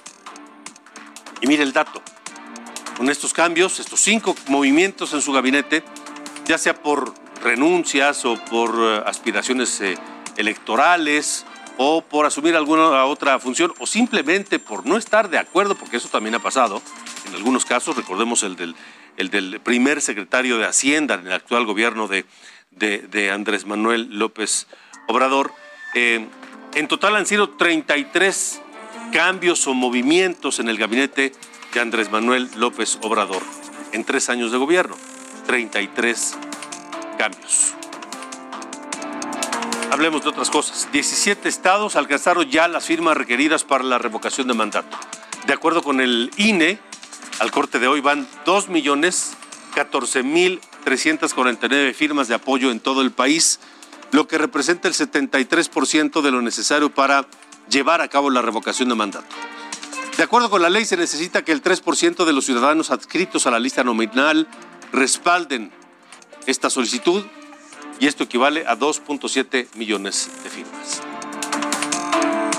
Y 1.41 1.47
mire 1.47 1.63
el 1.63 1.73
dato. 1.73 2.01
Con 2.95 3.09
estos 3.09 3.33
cambios, 3.33 3.81
estos 3.81 3.99
cinco 3.99 4.37
movimientos 4.47 5.11
en 5.11 5.21
su 5.21 5.33
gabinete, 5.33 5.83
ya 6.45 6.57
sea 6.57 6.81
por 6.81 7.13
renuncias 7.43 8.23
o 8.23 8.35
por 8.45 8.73
eh, 8.79 9.03
aspiraciones 9.05 9.81
eh, 9.81 9.97
electorales 10.37 11.45
o 11.77 12.01
por 12.01 12.25
asumir 12.25 12.55
alguna 12.55 13.05
otra 13.05 13.39
función 13.39 13.73
o 13.79 13.87
simplemente 13.87 14.59
por 14.59 14.85
no 14.85 14.97
estar 14.97 15.29
de 15.29 15.37
acuerdo, 15.37 15.75
porque 15.75 15.97
eso 15.97 16.09
también 16.09 16.35
ha 16.35 16.39
pasado 16.39 16.81
en 17.27 17.35
algunos 17.35 17.65
casos, 17.65 17.95
recordemos 17.95 18.43
el 18.43 18.55
del, 18.55 18.75
el 19.17 19.29
del 19.29 19.59
primer 19.59 20.01
secretario 20.01 20.57
de 20.57 20.65
Hacienda 20.65 21.15
en 21.15 21.27
el 21.27 21.33
actual 21.33 21.65
gobierno 21.65 22.07
de, 22.07 22.25
de, 22.71 23.31
Andrés 23.31 23.65
Manuel 23.65 24.07
López 24.11 24.67
Obrador. 25.07 25.53
Eh, 25.93 26.27
en 26.75 26.87
total 26.87 27.15
han 27.15 27.25
sido 27.25 27.49
33 27.49 28.61
cambios 29.11 29.67
o 29.67 29.73
movimientos 29.73 30.59
en 30.59 30.69
el 30.69 30.77
gabinete 30.77 31.33
de 31.73 31.79
Andrés 31.79 32.11
Manuel 32.11 32.49
López 32.55 32.97
Obrador 33.01 33.43
en 33.91 34.03
tres 34.03 34.29
años 34.29 34.51
de 34.51 34.57
gobierno. 34.57 34.95
33 35.47 36.37
cambios. 37.17 37.75
Hablemos 39.91 40.23
de 40.23 40.29
otras 40.29 40.49
cosas. 40.49 40.87
17 40.93 41.49
estados 41.49 41.97
alcanzaron 41.97 42.49
ya 42.49 42.69
las 42.69 42.85
firmas 42.85 43.17
requeridas 43.17 43.65
para 43.65 43.83
la 43.83 43.97
revocación 43.97 44.47
de 44.47 44.53
mandato. 44.53 44.97
De 45.45 45.51
acuerdo 45.51 45.83
con 45.83 45.99
el 45.99 46.31
INE, 46.37 46.79
al 47.39 47.51
corte 47.51 47.77
de 47.77 47.89
hoy 47.89 47.99
van 47.99 48.25
2 48.45 48.69
millones 48.69 49.33
14 49.75 50.23
mil 50.23 50.61
349 50.85 51.93
firmas 51.93 52.29
de 52.29 52.35
apoyo 52.35 52.71
en 52.71 52.79
todo 52.79 53.01
el 53.01 53.11
país, 53.11 53.59
lo 54.11 54.29
que 54.29 54.37
representa 54.37 54.87
el 54.87 54.93
73% 54.93 56.21
de 56.21 56.31
lo 56.31 56.41
necesario 56.41 56.89
para 56.89 57.27
llevar 57.69 57.99
a 57.99 58.07
cabo 58.07 58.29
la 58.29 58.41
revocación 58.41 58.87
de 58.87 58.95
mandato. 58.95 59.35
De 60.15 60.23
acuerdo 60.23 60.49
con 60.49 60.61
la 60.61 60.69
ley, 60.69 60.85
se 60.85 60.95
necesita 60.95 61.43
que 61.43 61.51
el 61.51 61.61
3% 61.61 62.23
de 62.23 62.31
los 62.31 62.45
ciudadanos 62.45 62.91
adscritos 62.91 63.45
a 63.45 63.51
la 63.51 63.59
lista 63.59 63.83
nominal 63.83 64.47
respalden 64.93 65.69
esta 66.45 66.69
solicitud 66.69 67.25
y 68.01 68.07
esto 68.07 68.23
equivale 68.23 68.65
a 68.65 68.75
2.7 68.75 69.67
millones 69.75 70.27
de 70.43 70.49
firmas. 70.49 71.03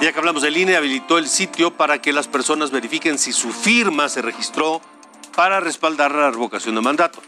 Ya 0.01 0.13
que 0.13 0.19
hablamos 0.19 0.43
del 0.43 0.57
INE, 0.57 0.77
habilitó 0.77 1.19
el 1.19 1.27
sitio 1.27 1.77
para 1.77 2.01
que 2.01 2.13
las 2.13 2.29
personas 2.29 2.71
verifiquen 2.71 3.19
si 3.19 3.33
su 3.33 3.53
firma 3.53 4.09
se 4.09 4.23
registró 4.23 4.81
para 5.35 5.59
respaldar 5.59 6.13
la 6.13 6.31
revocación 6.31 6.77
de 6.77 6.81
mandato. 6.81 7.21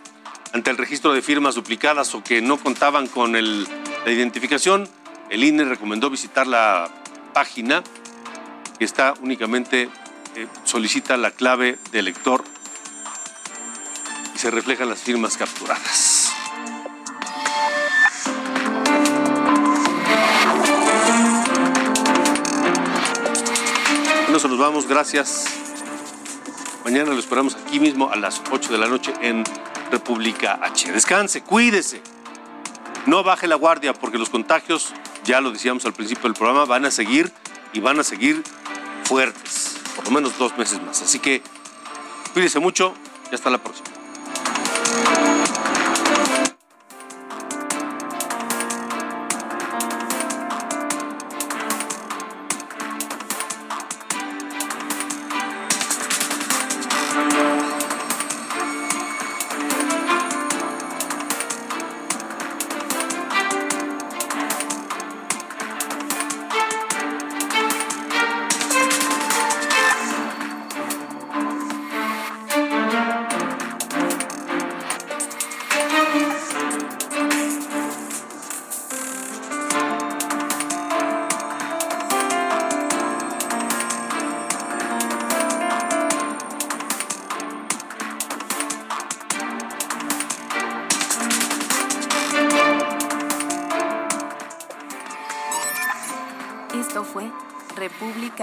Ante 0.52 0.70
el 0.70 0.78
registro 0.78 1.12
de 1.12 1.22
firmas 1.22 1.56
duplicadas 1.56 2.14
o 2.14 2.22
que 2.22 2.40
no 2.40 2.56
contaban 2.56 3.08
con 3.08 3.32
la 3.32 4.10
identificación, 4.10 4.88
el 5.28 5.42
INE 5.42 5.64
recomendó 5.64 6.08
visitar 6.08 6.46
la 6.46 6.88
página 7.32 7.82
que 8.78 8.84
está 8.84 9.14
únicamente, 9.22 9.88
eh, 10.36 10.46
solicita 10.62 11.16
la 11.16 11.32
clave 11.32 11.78
de 11.90 11.98
elector 11.98 12.44
y 14.36 14.38
se 14.38 14.52
reflejan 14.52 14.88
las 14.88 15.00
firmas 15.00 15.36
capturadas. 15.36 16.13
Nos 24.42 24.58
vamos, 24.58 24.88
gracias. 24.88 25.44
Mañana 26.84 27.12
lo 27.12 27.18
esperamos 27.20 27.54
aquí 27.54 27.78
mismo 27.78 28.10
a 28.10 28.16
las 28.16 28.42
8 28.50 28.72
de 28.72 28.78
la 28.78 28.88
noche 28.88 29.14
en 29.22 29.44
República 29.92 30.58
H. 30.60 30.90
Descanse, 30.90 31.42
cuídese. 31.42 32.02
No 33.06 33.22
baje 33.22 33.46
la 33.46 33.54
guardia 33.54 33.94
porque 33.94 34.18
los 34.18 34.30
contagios, 34.30 34.92
ya 35.24 35.40
lo 35.40 35.52
decíamos 35.52 35.86
al 35.86 35.92
principio 35.92 36.24
del 36.24 36.34
programa, 36.34 36.64
van 36.64 36.84
a 36.84 36.90
seguir 36.90 37.32
y 37.72 37.78
van 37.78 38.00
a 38.00 38.04
seguir 38.04 38.42
fuertes, 39.04 39.76
por 39.94 40.06
lo 40.06 40.10
menos 40.10 40.36
dos 40.36 40.58
meses 40.58 40.82
más. 40.82 41.00
Así 41.00 41.20
que 41.20 41.40
cuídese 42.32 42.58
mucho 42.58 42.92
y 43.30 43.36
hasta 43.36 43.50
la 43.50 43.58
próxima. 43.58 43.93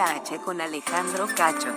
República 0.02 0.16
H 0.16 0.40
con 0.44 0.62
Alejandro 0.62 1.28
Cacho. 1.28 1.74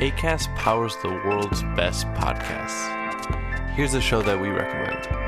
ACAST 0.00 0.54
powers 0.56 0.96
the 1.02 1.08
world's 1.08 1.62
best 1.74 2.06
podcasts. 2.14 2.88
Here's 3.74 3.94
a 3.94 4.00
show 4.00 4.22
that 4.22 4.40
we 4.40 4.48
recommend. 4.48 5.27